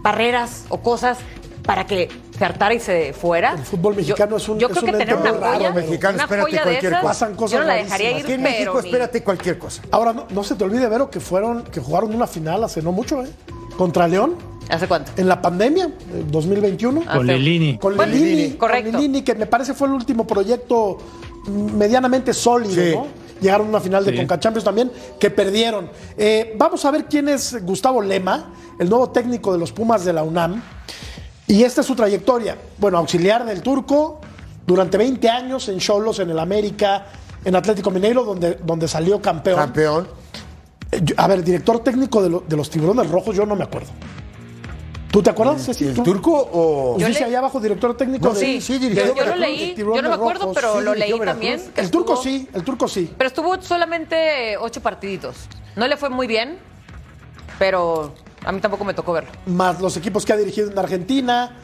barreras 0.09 0.65
o 0.69 0.79
cosas 0.79 1.17
para 1.63 1.85
que 1.85 2.09
se 2.37 2.43
hartara 2.45 2.73
y 2.73 2.79
se 2.79 3.13
fuera? 3.13 3.53
El 3.53 3.59
fútbol 3.59 3.95
mexicano 3.95 4.37
es 4.37 4.49
un- 4.49 4.57
Yo 4.59 4.67
es 4.67 4.71
creo 4.73 4.83
un 4.85 4.91
que 4.91 4.97
tener 4.97 5.15
una 5.15 5.31
muy 5.31 5.39
raro, 5.39 5.55
joya, 5.57 5.71
mexicano, 5.71 6.13
una 6.15 6.23
espérate 6.23 6.41
joya 6.49 6.57
de 6.59 6.63
cualquier 6.71 6.91
esas, 6.93 7.01
cosa. 7.03 7.13
Pasan 7.25 7.35
cosas 7.35 7.51
yo 7.51 7.59
no 7.59 7.65
la 7.67 7.73
dejaría 7.75 8.11
ir, 8.11 8.23
Aquí 8.23 8.33
en 8.33 8.41
México, 8.41 8.79
ni- 8.81 8.87
espérate 8.89 9.23
cualquier 9.23 9.59
cosa. 9.59 9.81
Ahora, 9.91 10.13
no, 10.13 10.25
no 10.31 10.43
se 10.43 10.55
te 10.55 10.63
olvide, 10.63 10.87
Vero, 10.89 11.09
que 11.11 11.19
fueron, 11.19 11.63
que 11.63 11.79
jugaron 11.79 12.13
una 12.15 12.25
final 12.27 12.63
hace 12.63 12.81
no 12.81 12.91
mucho, 12.91 13.23
¿eh? 13.23 13.29
Contra 13.77 14.07
León, 14.07 14.35
¿Hace 14.69 14.87
cuánto? 14.87 15.11
en 15.15 15.27
la 15.27 15.41
pandemia, 15.41 15.85
eh, 15.85 16.23
2021. 16.27 17.03
Ah, 17.07 17.17
Con 17.17 17.27
sí. 17.27 17.33
Lilini. 17.33 17.77
Con 17.77 17.95
Lilini, 17.97 18.53
correcto. 18.57 18.91
con 18.91 19.01
Lilini, 19.01 19.21
que 19.21 19.35
me 19.35 19.45
parece 19.45 19.73
fue 19.75 19.87
el 19.89 19.93
último 19.93 20.25
proyecto 20.25 20.97
medianamente 21.47 22.33
sólido, 22.33 22.73
Sí. 22.73 22.91
¿no? 22.95 23.07
Llegaron 23.41 23.67
a 23.67 23.69
una 23.71 23.79
final 23.79 24.03
de 24.05 24.11
Sí. 24.11 24.17
Conca 24.17 24.39
Champions 24.39 24.63
también, 24.65 24.91
que 25.19 25.29
perdieron. 25.29 25.89
Eh, 26.17 26.55
vamos 26.57 26.83
a 26.85 26.91
ver 26.91 27.05
quién 27.05 27.29
es 27.29 27.63
Gustavo 27.63 28.01
Lema, 28.01 28.53
el 28.79 28.89
nuevo 28.89 29.09
técnico 29.09 29.51
de 29.53 29.59
los 29.59 29.71
Pumas 29.71 30.03
de 30.05 30.13
la 30.13 30.23
UNAM. 30.23 30.61
Y 31.47 31.63
esta 31.63 31.81
es 31.81 31.87
su 31.87 31.95
trayectoria. 31.95 32.57
Bueno, 32.77 32.97
auxiliar 32.99 33.45
del 33.45 33.61
turco, 33.61 34.21
durante 34.67 34.97
20 34.97 35.27
años 35.29 35.67
en 35.69 35.79
Cholos, 35.79 36.19
en 36.19 36.29
el 36.29 36.37
América, 36.39 37.05
en 37.43 37.55
Atlético 37.55 37.89
Mineiro, 37.91 38.23
donde, 38.23 38.59
donde 38.63 38.87
salió 38.87 39.21
campeón. 39.21 39.57
Campeón. 39.57 40.07
Eh, 40.91 41.01
A 41.17 41.27
ver, 41.27 41.43
director 41.43 41.79
técnico 41.83 42.21
de, 42.21 42.29
lo- 42.29 42.43
de 42.47 42.55
los 42.57 42.69
tiburones 42.69 43.09
rojos, 43.09 43.35
yo 43.35 43.45
no 43.45 43.55
me 43.55 43.63
acuerdo. 43.63 43.89
¿Tú 45.11 45.23
te 45.23 45.29
acuerdas? 45.31 45.67
¿El 45.81 45.93
¿Tú? 45.95 46.03
turco 46.03 46.31
o.? 46.51 46.93
Pues 46.93 47.01
Yo 47.01 47.07
dice 47.07 47.19
le- 47.21 47.25
ahí 47.27 47.35
abajo, 47.35 47.59
director 47.59 47.97
técnico 47.97 48.27
No, 48.27 48.33
de. 48.33 48.39
sí, 48.39 48.61
sí, 48.61 48.77
dirigió 48.77 49.07
Yo, 49.07 49.15
yo 49.15 49.25
lo 49.25 49.35
leí, 49.35 49.73
yo 49.75 49.85
no 50.01 50.09
me 50.09 50.15
acuerdo, 50.15 50.41
Rojos, 50.41 50.55
pero 50.55 50.77
sí, 50.77 50.83
lo 50.83 50.93
leí 50.95 51.19
también. 51.19 51.71
que 51.73 51.81
El 51.81 51.89
turco 51.89 52.13
estuvo- 52.13 52.23
sí, 52.31 52.47
el 52.53 52.63
turco 52.63 52.87
sí. 52.87 53.11
Pero 53.17 53.27
estuvo 53.27 53.61
solamente 53.61 54.55
ocho 54.57 54.81
partiditos. 54.81 55.35
No 55.75 55.87
le 55.87 55.97
fue 55.97 56.09
muy 56.09 56.27
bien, 56.27 56.59
pero 57.57 58.13
a 58.45 58.51
mí 58.51 58.61
tampoco 58.61 58.83
me 58.85 58.93
tocó 58.93 59.13
verlo. 59.13 59.31
Más 59.47 59.81
los 59.81 59.97
equipos 59.97 60.25
que 60.25 60.33
ha 60.33 60.37
dirigido 60.37 60.69
en 60.71 60.77
Argentina, 60.77 61.55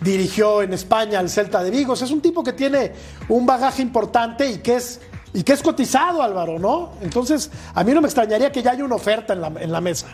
dirigió 0.00 0.62
en 0.62 0.72
España 0.72 1.18
al 1.20 1.28
Celta 1.30 1.62
de 1.62 1.70
Vigo. 1.70 1.92
O 1.92 1.96
sea, 1.96 2.06
es 2.06 2.12
un 2.12 2.20
tipo 2.20 2.42
que 2.44 2.52
tiene 2.52 2.92
un 3.28 3.46
bagaje 3.46 3.82
importante 3.82 4.48
y 4.50 4.58
que 4.58 4.76
es. 4.76 5.00
Y 5.34 5.42
que 5.42 5.52
es 5.52 5.62
cotizado, 5.62 6.22
Álvaro, 6.22 6.58
¿no? 6.58 6.92
Entonces, 7.02 7.50
a 7.74 7.84
mí 7.84 7.92
no 7.92 8.00
me 8.00 8.06
extrañaría 8.08 8.50
que 8.50 8.62
ya 8.62 8.70
haya 8.70 8.82
una 8.82 8.94
oferta 8.94 9.34
en 9.34 9.42
la, 9.42 9.52
en 9.60 9.70
la 9.70 9.80
mesa. 9.82 10.06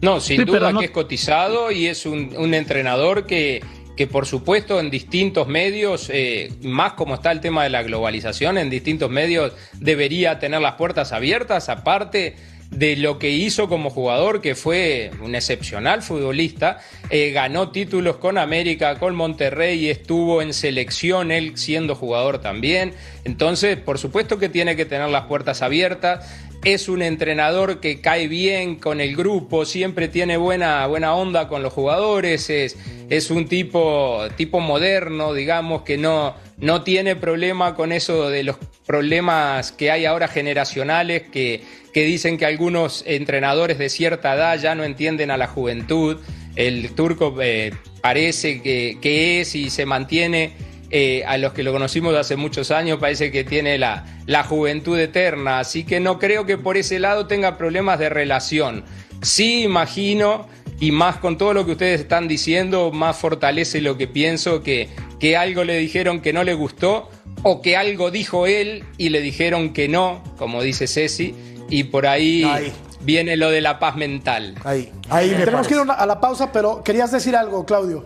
No, 0.00 0.20
sin 0.20 0.38
Sí, 0.38 0.44
duda 0.44 0.72
no- 0.72 0.78
que 0.80 0.86
es 0.86 0.90
cotizado 0.92 1.70
y 1.70 1.86
es 1.86 2.06
un, 2.06 2.34
un 2.36 2.54
entrenador 2.54 3.26
que, 3.26 3.62
que, 3.96 4.06
por 4.06 4.26
supuesto, 4.26 4.78
en 4.78 4.90
distintos 4.90 5.48
medios, 5.48 6.08
eh, 6.12 6.52
más 6.62 6.92
como 6.92 7.14
está 7.16 7.32
el 7.32 7.40
tema 7.40 7.64
de 7.64 7.70
la 7.70 7.82
globalización, 7.82 8.58
en 8.58 8.70
distintos 8.70 9.10
medios 9.10 9.52
debería 9.74 10.38
tener 10.38 10.60
las 10.60 10.74
puertas 10.74 11.12
abiertas, 11.12 11.68
aparte 11.68 12.36
de 12.70 12.96
lo 12.96 13.18
que 13.18 13.30
hizo 13.30 13.66
como 13.66 13.88
jugador, 13.88 14.42
que 14.42 14.54
fue 14.54 15.10
un 15.22 15.34
excepcional 15.34 16.02
futbolista, 16.02 16.80
eh, 17.08 17.30
ganó 17.30 17.70
títulos 17.70 18.16
con 18.18 18.36
América, 18.36 18.98
con 18.98 19.14
Monterrey, 19.16 19.88
estuvo 19.88 20.42
en 20.42 20.52
selección 20.52 21.30
él 21.32 21.52
siendo 21.56 21.94
jugador 21.94 22.40
también, 22.42 22.92
entonces 23.24 23.78
por 23.78 23.98
supuesto 23.98 24.38
que 24.38 24.50
tiene 24.50 24.76
que 24.76 24.84
tener 24.84 25.08
las 25.08 25.24
puertas 25.24 25.62
abiertas, 25.62 26.30
es 26.74 26.88
un 26.88 27.02
entrenador 27.02 27.80
que 27.80 28.00
cae 28.00 28.28
bien 28.28 28.76
con 28.76 29.00
el 29.00 29.16
grupo, 29.16 29.64
siempre 29.64 30.08
tiene 30.08 30.36
buena, 30.36 30.86
buena 30.86 31.14
onda 31.14 31.48
con 31.48 31.62
los 31.62 31.72
jugadores, 31.72 32.50
es, 32.50 32.76
es 33.08 33.30
un 33.30 33.46
tipo, 33.46 34.22
tipo 34.36 34.60
moderno, 34.60 35.34
digamos, 35.34 35.82
que 35.82 35.98
no, 35.98 36.34
no 36.58 36.82
tiene 36.82 37.16
problema 37.16 37.74
con 37.74 37.92
eso 37.92 38.30
de 38.30 38.42
los 38.42 38.56
problemas 38.86 39.72
que 39.72 39.90
hay 39.90 40.06
ahora 40.06 40.28
generacionales, 40.28 41.22
que, 41.30 41.62
que 41.92 42.04
dicen 42.04 42.38
que 42.38 42.46
algunos 42.46 43.04
entrenadores 43.06 43.78
de 43.78 43.88
cierta 43.88 44.34
edad 44.34 44.58
ya 44.58 44.74
no 44.74 44.84
entienden 44.84 45.30
a 45.30 45.36
la 45.36 45.46
juventud. 45.46 46.18
El 46.56 46.92
turco 46.94 47.36
eh, 47.40 47.72
parece 48.00 48.62
que, 48.62 48.98
que 49.00 49.40
es 49.40 49.54
y 49.54 49.70
se 49.70 49.86
mantiene 49.86 50.52
eh, 50.90 51.22
a 51.26 51.36
los 51.38 51.52
que 51.52 51.62
lo 51.62 51.72
conocimos 51.72 52.14
hace 52.14 52.36
muchos 52.36 52.70
años 52.70 52.98
parece 52.98 53.30
que 53.30 53.44
tiene 53.44 53.78
la, 53.78 54.04
la 54.26 54.42
juventud 54.44 54.98
eterna, 54.98 55.58
así 55.58 55.84
que 55.84 56.00
no 56.00 56.18
creo 56.18 56.46
que 56.46 56.56
por 56.56 56.76
ese 56.76 56.98
lado 56.98 57.26
tenga 57.26 57.58
problemas 57.58 57.98
de 57.98 58.08
relación. 58.08 58.84
Sí 59.20 59.64
imagino, 59.64 60.46
y 60.80 60.92
más 60.92 61.16
con 61.16 61.36
todo 61.36 61.52
lo 61.52 61.66
que 61.66 61.72
ustedes 61.72 62.00
están 62.00 62.28
diciendo, 62.28 62.90
más 62.92 63.16
fortalece 63.16 63.80
lo 63.80 63.98
que 63.98 64.06
pienso, 64.06 64.62
que, 64.62 64.88
que 65.18 65.36
algo 65.36 65.64
le 65.64 65.76
dijeron 65.76 66.20
que 66.20 66.32
no 66.32 66.44
le 66.44 66.54
gustó, 66.54 67.10
o 67.42 67.60
que 67.62 67.76
algo 67.76 68.10
dijo 68.10 68.46
él 68.46 68.84
y 68.96 69.10
le 69.10 69.20
dijeron 69.20 69.72
que 69.72 69.88
no, 69.88 70.22
como 70.38 70.62
dice 70.62 70.86
Ceci, 70.86 71.34
y 71.68 71.84
por 71.84 72.06
ahí, 72.06 72.44
Ahí. 72.44 72.72
viene 73.00 73.36
lo 73.36 73.50
de 73.50 73.60
la 73.60 73.78
paz 73.78 73.96
mental. 73.96 74.54
Ahí, 74.64 74.90
ahí 75.10 75.30
me 75.30 75.44
Tenemos 75.44 75.68
que 75.68 75.74
ir 75.74 75.80
a 75.86 76.06
la 76.06 76.20
pausa, 76.20 76.50
pero 76.52 76.82
querías 76.82 77.12
decir 77.12 77.36
algo, 77.36 77.64
Claudio. 77.66 78.04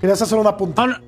Querías 0.00 0.20
hacer 0.20 0.38
una 0.38 0.56
punta. 0.56 0.86
No, 0.86 0.92
No, 0.92 1.05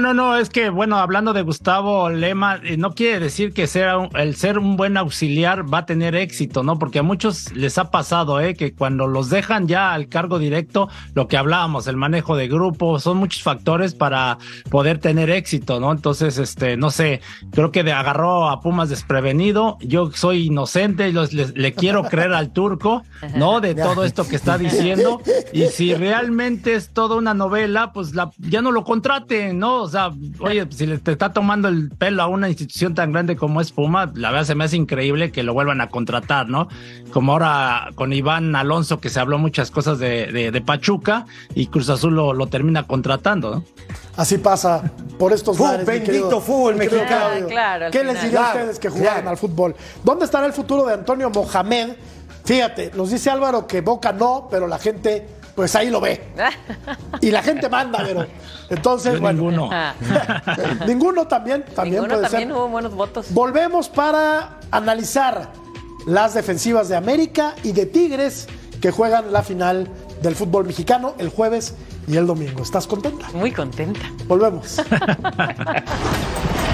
no, 0.00 0.14
no, 0.14 0.36
es 0.36 0.48
que, 0.50 0.70
bueno, 0.70 0.96
hablando 0.96 1.32
de 1.32 1.42
Gustavo 1.42 2.08
Lema, 2.08 2.58
eh, 2.64 2.76
no 2.76 2.94
quiere 2.94 3.20
decir 3.20 3.52
que 3.52 3.66
sea 3.66 3.98
un- 3.98 4.08
el 4.16 4.34
ser 4.34 4.58
un 4.58 4.76
buen 4.76 4.96
auxiliar 4.96 5.72
va 5.72 5.78
a 5.78 5.86
tener 5.86 6.14
éxito, 6.16 6.62
¿no? 6.62 6.78
Porque 6.78 6.98
a 6.98 7.02
muchos 7.02 7.52
les 7.52 7.78
ha 7.78 7.90
pasado, 7.90 8.40
¿eh? 8.40 8.54
Que 8.54 8.74
cuando 8.74 9.06
los 9.06 9.30
dejan 9.30 9.68
ya 9.68 9.92
al 9.92 10.08
cargo 10.08 10.38
directo, 10.38 10.88
lo 11.14 11.28
que 11.28 11.36
hablábamos, 11.36 11.86
el 11.86 11.96
manejo 11.96 12.36
de 12.36 12.48
grupo, 12.48 12.98
son 12.98 13.18
muchos 13.18 13.42
factores 13.42 13.94
para 13.94 14.38
poder 14.70 14.98
tener 14.98 15.30
éxito, 15.30 15.78
¿no? 15.78 15.92
Entonces, 15.92 16.38
este, 16.38 16.76
no 16.76 16.90
sé, 16.90 17.20
creo 17.52 17.70
que 17.70 17.82
de- 17.84 17.92
agarró 17.92 18.48
a 18.48 18.60
Pumas 18.60 18.88
desprevenido. 18.88 19.76
Yo 19.80 20.10
soy 20.12 20.46
inocente 20.46 21.08
y 21.08 21.12
los- 21.12 21.32
le, 21.32 21.48
le 21.48 21.74
quiero 21.74 22.02
creer 22.04 22.32
al 22.32 22.52
turco, 22.52 23.02
¿no? 23.36 23.60
De 23.60 23.74
todo 23.74 24.04
esto 24.04 24.26
que 24.26 24.36
está 24.36 24.58
diciendo. 24.58 25.20
Y 25.52 25.66
si 25.66 25.94
realmente 25.94 26.74
es 26.74 26.90
toda 26.92 27.16
una 27.16 27.34
novela, 27.34 27.92
pues 27.92 28.14
la, 28.14 28.30
ya 28.38 28.62
no 28.62 28.72
lo 28.72 28.82
contraten, 28.82 29.58
¿no? 29.58 29.75
O 29.82 29.88
sea, 29.88 30.10
oye, 30.40 30.66
si 30.70 30.86
le 30.86 30.98
te 30.98 31.12
está 31.12 31.32
tomando 31.32 31.68
el 31.68 31.90
pelo 31.90 32.22
a 32.22 32.26
una 32.26 32.48
institución 32.48 32.94
tan 32.94 33.12
grande 33.12 33.36
como 33.36 33.60
es 33.60 33.72
Puma, 33.72 34.10
la 34.14 34.30
verdad 34.30 34.46
se 34.46 34.54
me 34.54 34.64
hace 34.64 34.76
increíble 34.76 35.32
que 35.32 35.42
lo 35.42 35.54
vuelvan 35.54 35.80
a 35.80 35.88
contratar, 35.88 36.48
¿no? 36.48 36.68
Como 37.12 37.32
ahora 37.32 37.90
con 37.94 38.12
Iván 38.12 38.54
Alonso, 38.56 39.00
que 39.00 39.08
se 39.10 39.20
habló 39.20 39.38
muchas 39.38 39.70
cosas 39.70 39.98
de, 39.98 40.26
de- 40.32 40.50
de 40.50 40.60
Pachuca 40.60 41.26
y 41.54 41.66
Cruz 41.68 41.88
Azul 41.88 42.14
lo, 42.14 42.32
lo 42.32 42.46
termina 42.46 42.84
contratando, 42.84 43.50
¿no? 43.56 43.64
Así 44.16 44.38
pasa 44.38 44.90
por 45.18 45.32
estos 45.32 45.56
Fútbol, 45.56 45.72
lares, 45.72 45.86
bendito 45.86 46.12
querido- 46.12 46.40
fútbol 46.40 46.74
mexicano. 46.76 47.46
Claro, 47.48 47.86
¿Qué 47.90 48.02
les 48.02 48.22
diría 48.22 48.44
a 48.46 48.54
ustedes 48.54 48.78
que 48.78 48.88
jugaron 48.88 49.12
claro. 49.14 49.30
al 49.30 49.36
fútbol? 49.36 49.76
¿Dónde 50.04 50.24
estará 50.24 50.46
el 50.46 50.52
futuro 50.52 50.86
de 50.86 50.94
Antonio 50.94 51.28
Mohamed? 51.30 51.90
Fíjate, 52.44 52.92
nos 52.94 53.10
dice 53.10 53.28
Álvaro 53.28 53.66
que 53.66 53.80
Boca 53.80 54.12
no, 54.12 54.46
pero 54.50 54.68
la 54.68 54.78
gente, 54.78 55.26
pues 55.56 55.74
ahí 55.74 55.90
lo 55.90 56.00
ve. 56.00 56.22
Y 57.20 57.30
la 57.30 57.42
gente 57.42 57.68
manda, 57.68 58.00
pero. 58.04 58.26
Entonces, 58.68 59.14
Yo 59.14 59.20
bueno. 59.20 59.40
ninguno. 59.42 59.70
ninguno 60.86 61.26
también, 61.26 61.64
también 61.74 62.02
Ninguno 62.02 62.14
puede 62.20 62.28
también 62.28 62.48
ser. 62.50 62.56
hubo 62.56 62.68
buenos 62.68 62.94
votos. 62.94 63.26
Volvemos 63.30 63.88
para 63.88 64.60
analizar 64.70 65.50
las 66.06 66.34
defensivas 66.34 66.88
de 66.88 66.96
América 66.96 67.54
y 67.64 67.72
de 67.72 67.86
Tigres 67.86 68.46
que 68.80 68.90
juegan 68.90 69.32
la 69.32 69.42
final 69.42 69.88
del 70.22 70.34
fútbol 70.36 70.66
mexicano 70.66 71.14
el 71.18 71.30
jueves 71.30 71.74
y 72.06 72.16
el 72.16 72.26
domingo. 72.26 72.62
¿Estás 72.62 72.86
contenta? 72.86 73.26
Muy 73.32 73.50
contenta. 73.50 74.00
Volvemos. 74.26 74.80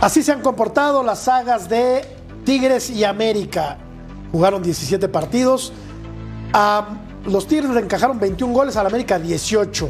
Así 0.00 0.22
se 0.22 0.30
han 0.30 0.42
comportado 0.42 1.02
las 1.02 1.18
sagas 1.20 1.68
de 1.68 2.04
Tigres 2.44 2.88
y 2.88 3.02
América. 3.02 3.78
Jugaron 4.30 4.62
17 4.62 5.08
partidos. 5.08 5.72
A 6.52 6.86
los 7.26 7.48
Tigres 7.48 7.70
le 7.70 7.80
encajaron 7.80 8.20
21 8.20 8.54
goles, 8.54 8.76
al 8.76 8.86
América 8.86 9.18
18. 9.18 9.88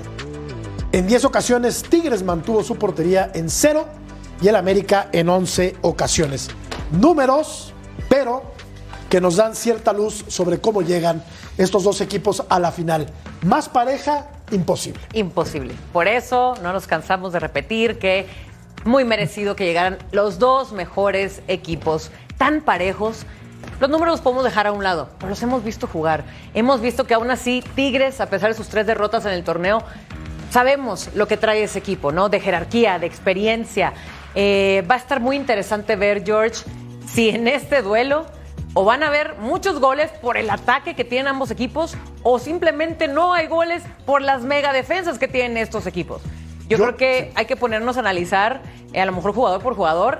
En 0.93 1.07
10 1.07 1.27
ocasiones, 1.27 1.83
Tigres 1.83 2.23
mantuvo 2.23 2.65
su 2.65 2.77
portería 2.77 3.31
en 3.35 3.51
0 3.51 3.85
y 4.41 4.49
el 4.49 4.57
América 4.57 5.11
en 5.13 5.29
11 5.29 5.77
ocasiones. 5.83 6.49
Números, 6.91 7.75
pero 8.09 8.43
que 9.11 9.21
nos 9.21 9.37
dan 9.37 9.55
cierta 9.55 9.93
luz 9.93 10.25
sobre 10.29 10.59
cómo 10.59 10.81
llegan 10.81 11.23
estos 11.59 11.85
dos 11.85 12.01
equipos 12.01 12.43
a 12.49 12.59
la 12.59 12.73
final. 12.73 13.09
Más 13.43 13.69
pareja, 13.69 14.27
imposible. 14.53 15.01
Imposible. 15.13 15.75
Por 15.93 16.09
eso 16.09 16.55
no 16.63 16.73
nos 16.73 16.87
cansamos 16.87 17.35
de 17.35 17.41
repetir 17.41 17.99
que 17.99 18.48
muy 18.89 19.05
merecido 19.05 19.55
que 19.55 19.67
llegaran 19.67 19.99
los 20.13 20.39
dos 20.39 20.73
mejores 20.73 21.43
equipos 21.47 22.11
tan 22.39 22.63
parejos. 22.63 23.27
Los 23.81 23.91
números 23.91 24.15
los 24.15 24.21
podemos 24.23 24.45
dejar 24.45 24.67
a 24.67 24.73
un 24.73 24.83
lado, 24.83 25.11
pero 25.19 25.29
los 25.29 25.43
hemos 25.43 25.63
visto 25.63 25.87
jugar. 25.87 26.25
Hemos 26.55 26.81
visto 26.81 27.05
que 27.05 27.15
aún 27.15 27.31
así 27.31 27.63
Tigres, 27.75 28.21
a 28.21 28.31
pesar 28.31 28.49
de 28.49 28.57
sus 28.57 28.69
tres 28.69 28.87
derrotas 28.87 29.27
en 29.27 29.33
el 29.33 29.45
torneo, 29.45 29.83
sabemos 30.51 31.11
lo 31.15 31.29
que 31.29 31.37
trae 31.37 31.63
ese 31.63 31.79
equipo, 31.79 32.13
¿no? 32.13 32.31
De 32.31 32.41
jerarquía, 32.41 32.99
de 32.99 33.07
experiencia. 33.07 33.93
Eh, 34.35 34.83
va 34.91 34.95
a 34.95 34.99
estar 34.99 35.21
muy 35.21 35.37
interesante 35.37 35.95
ver, 35.95 36.25
George, 36.25 36.65
si 37.07 37.29
en 37.29 37.47
este 37.47 37.83
duelo 37.83 38.25
o 38.73 38.85
van 38.85 39.03
a 39.03 39.09
haber 39.09 39.35
muchos 39.37 39.81
goles 39.81 40.11
por 40.23 40.39
el 40.39 40.49
ataque 40.49 40.95
que 40.95 41.05
tienen 41.05 41.29
ambos 41.29 41.51
equipos 41.51 41.97
o 42.23 42.39
simplemente 42.39 43.07
no 43.07 43.35
hay 43.35 43.49
goles 43.49 43.83
por 44.07 44.23
las 44.23 44.43
mega 44.43 44.73
defensas 44.73 45.19
que 45.19 45.29
tienen 45.29 45.59
estos 45.59 45.87
equipos. 45.87 46.23
Yo, 46.69 46.77
Yo- 46.79 46.85
creo 46.85 46.97
que 46.97 47.33
hay 47.35 47.47
que 47.47 47.57
ponernos 47.57 47.97
a 47.97 48.01
analizar, 48.01 48.63
eh, 48.93 49.01
a 49.01 49.07
lo 49.07 49.13
mejor 49.13 49.33
jugador 49.35 49.63
por 49.63 49.75
jugador. 49.75 50.19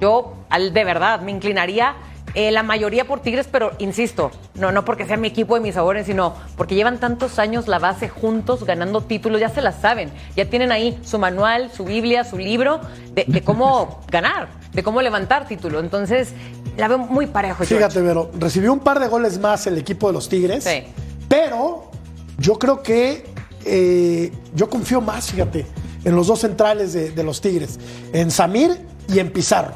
Yo, 0.00 0.34
al, 0.50 0.72
de 0.72 0.84
verdad, 0.84 1.20
me 1.20 1.30
inclinaría 1.30 1.94
eh, 2.34 2.50
la 2.50 2.62
mayoría 2.62 3.04
por 3.06 3.20
Tigres, 3.20 3.46
pero 3.52 3.72
insisto, 3.78 4.30
no, 4.54 4.72
no 4.72 4.84
porque 4.86 5.04
sea 5.04 5.18
mi 5.18 5.28
equipo 5.28 5.54
de 5.54 5.60
mis 5.60 5.74
sabores, 5.74 6.06
sino 6.06 6.34
porque 6.56 6.74
llevan 6.74 6.98
tantos 6.98 7.38
años 7.38 7.68
la 7.68 7.78
base 7.78 8.08
juntos, 8.08 8.64
ganando 8.64 9.02
títulos, 9.02 9.38
ya 9.38 9.50
se 9.50 9.60
la 9.60 9.70
saben, 9.72 10.10
ya 10.34 10.46
tienen 10.48 10.72
ahí 10.72 10.98
su 11.04 11.18
manual, 11.18 11.70
su 11.70 11.84
Biblia, 11.84 12.24
su 12.24 12.38
libro 12.38 12.80
de, 13.12 13.24
de 13.28 13.42
cómo 13.42 14.00
ganar, 14.10 14.48
de 14.72 14.82
cómo 14.82 15.02
levantar 15.02 15.46
título. 15.46 15.78
Entonces, 15.80 16.32
la 16.78 16.88
veo 16.88 16.96
muy 16.98 17.26
parejo. 17.26 17.64
Fíjate, 17.64 18.00
pero 18.00 18.30
recibió 18.38 18.72
un 18.72 18.80
par 18.80 18.98
de 18.98 19.08
goles 19.08 19.38
más 19.38 19.66
el 19.66 19.76
equipo 19.76 20.06
de 20.06 20.14
los 20.14 20.30
Tigres. 20.30 20.64
Sí. 20.64 20.84
Pero 21.28 21.90
yo 22.38 22.58
creo 22.58 22.82
que 22.82 23.26
eh, 23.64 24.32
yo 24.54 24.68
confío 24.68 25.00
más, 25.00 25.30
fíjate, 25.30 25.66
en 26.04 26.14
los 26.16 26.26
dos 26.26 26.40
centrales 26.40 26.92
de, 26.92 27.10
de 27.10 27.22
los 27.22 27.40
Tigres, 27.40 27.78
en 28.12 28.30
Samir 28.30 28.78
y 29.08 29.18
en 29.18 29.30
Pizarro. 29.32 29.74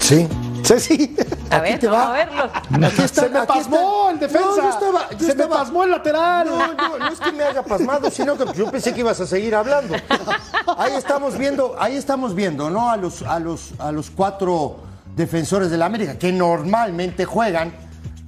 Sí. 0.00 0.28
Sí, 0.62 0.80
sí. 0.80 1.16
A 1.50 1.58
ver, 1.60 1.78
te 1.78 1.88
va. 1.88 2.08
a 2.08 2.12
verlo. 2.12 2.44
Aquí 2.86 3.02
está, 3.02 3.22
Se 3.22 3.28
me 3.28 3.38
aquí 3.38 3.48
pasmó 3.58 4.10
está. 4.10 4.10
el 4.12 4.18
defensa. 4.18 4.48
No, 4.48 4.56
yo 4.62 4.70
estaba, 4.70 5.10
yo 5.10 5.26
Se 5.26 5.34
me 5.34 5.46
pasmó 5.46 5.84
el 5.84 5.90
lateral. 5.90 6.46
No, 6.48 6.72
no, 6.74 6.98
no 6.98 7.08
es 7.08 7.20
que 7.20 7.32
me 7.32 7.44
haya 7.44 7.62
pasmado, 7.62 8.10
sino 8.10 8.36
que 8.36 8.46
yo 8.56 8.70
pensé 8.70 8.94
que 8.94 9.00
ibas 9.00 9.20
a 9.20 9.26
seguir 9.26 9.54
hablando. 9.54 9.94
Ahí 10.78 10.92
estamos 10.94 11.36
viendo, 11.36 11.74
ahí 11.78 11.96
estamos 11.96 12.34
viendo, 12.34 12.70
¿no? 12.70 12.90
A 12.90 12.96
los, 12.96 13.22
a 13.22 13.38
los, 13.38 13.72
a 13.78 13.92
los 13.92 14.10
cuatro 14.10 14.76
defensores 15.14 15.70
de 15.70 15.76
la 15.76 15.84
América 15.86 16.18
que 16.18 16.32
normalmente 16.32 17.24
juegan, 17.26 17.74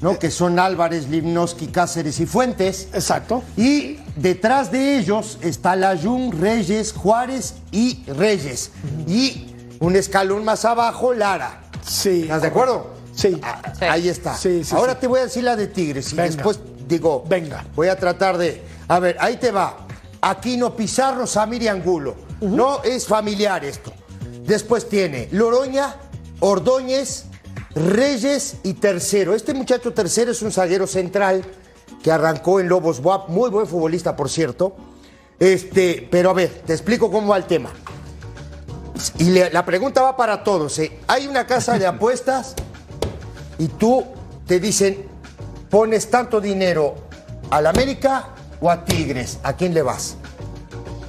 ¿no? 0.01 0.19
Que 0.19 0.31
son 0.31 0.59
Álvarez, 0.59 1.09
Limnoski, 1.09 1.69
Cáceres 1.69 2.21
y 2.21 2.27
Fuentes. 2.27 2.89
Exacto. 2.93 3.43
Y 3.57 3.99
detrás 4.17 4.71
de 4.71 4.99
ellos 4.99 5.39
está 5.41 5.77
Layun, 5.77 6.33
Reyes, 6.41 6.93
Juárez 6.93 7.55
y 7.73 8.05
Reyes. 8.07 8.71
Y 9.07 9.55
un 9.81 9.97
escalón 9.97 10.45
más 10.45 10.65
abajo, 10.65 11.13
Lara. 11.15 11.63
Sí. 11.87 12.23
¿Estás 12.23 12.43
de 12.43 12.49
acuerdo? 12.49 12.95
Sí. 13.15 13.39
Ah. 13.43 13.63
Ahí 13.81 14.09
está. 14.09 14.37
Sí, 14.37 14.65
sí, 14.65 14.75
Ahora 14.75 14.93
sí. 14.95 14.99
te 15.01 15.07
voy 15.07 15.21
a 15.21 15.25
decir 15.25 15.45
la 15.45 15.57
de 15.57 15.67
Tigres 15.69 16.13
y 16.13 16.17
Venga. 16.17 16.29
después 16.35 16.61
digo, 16.89 17.25
Venga. 17.29 17.65
voy 17.75 17.89
a 17.89 17.97
tratar 17.97 18.37
de. 18.39 18.63
A 18.89 18.99
ver, 18.99 19.17
ahí 19.21 19.37
te 19.37 19.51
va. 19.51 19.87
Aquino 20.21 20.75
Pizarro, 20.75 21.27
Samir 21.27 21.63
y 21.63 21.69
Angulo. 21.69 22.17
No 22.41 22.83
es 22.83 23.07
familiar 23.07 23.65
esto. 23.65 23.93
Después 24.45 24.89
tiene 24.89 25.29
Loroña, 25.33 25.97
Ordóñez, 26.41 27.26
Reyes 27.77 28.57
y 28.62 28.75
Tercero. 28.75 29.35
Este 29.35 29.53
muchacho 29.55 29.93
Tercero 29.93 30.31
es 30.33 30.41
un 30.43 30.51
zaguero 30.51 30.87
central 30.87 31.45
que 32.03 32.11
arrancó 32.11 32.59
en 32.59 32.69
Lobos 32.69 33.01
Buap, 33.03 33.29
muy 33.29 33.51
buen 33.51 33.67
futbolista, 33.67 34.17
por 34.17 34.31
cierto. 34.31 34.75
Este, 35.39 36.09
pero 36.11 36.31
a 36.31 36.33
ver, 36.33 36.62
te 36.67 36.73
explico 36.73 37.11
cómo 37.11 37.29
va 37.29 37.37
el 37.37 37.45
tema. 37.45 37.71
Y 39.19 39.25
le- 39.25 39.51
la 39.51 39.65
pregunta 39.67 40.01
va 40.03 40.17
para 40.17 40.43
todos. 40.43 40.79
¿eh? 40.79 40.99
Hay 41.07 41.27
una 41.27 41.47
casa 41.47 41.79
de 41.79 41.87
apuestas 41.87 42.55
y 43.59 43.69
tú 43.69 44.05
te 44.47 44.59
dicen, 44.59 45.05
pones 45.69 46.09
tanto 46.11 46.41
dinero 46.41 46.95
al 47.51 47.67
América 47.67 48.31
o 48.61 48.71
a 48.71 48.87
Tigres. 48.87 49.39
¿A 49.43 49.53
quién 49.53 49.75
le 49.75 49.83
vas? 49.83 50.17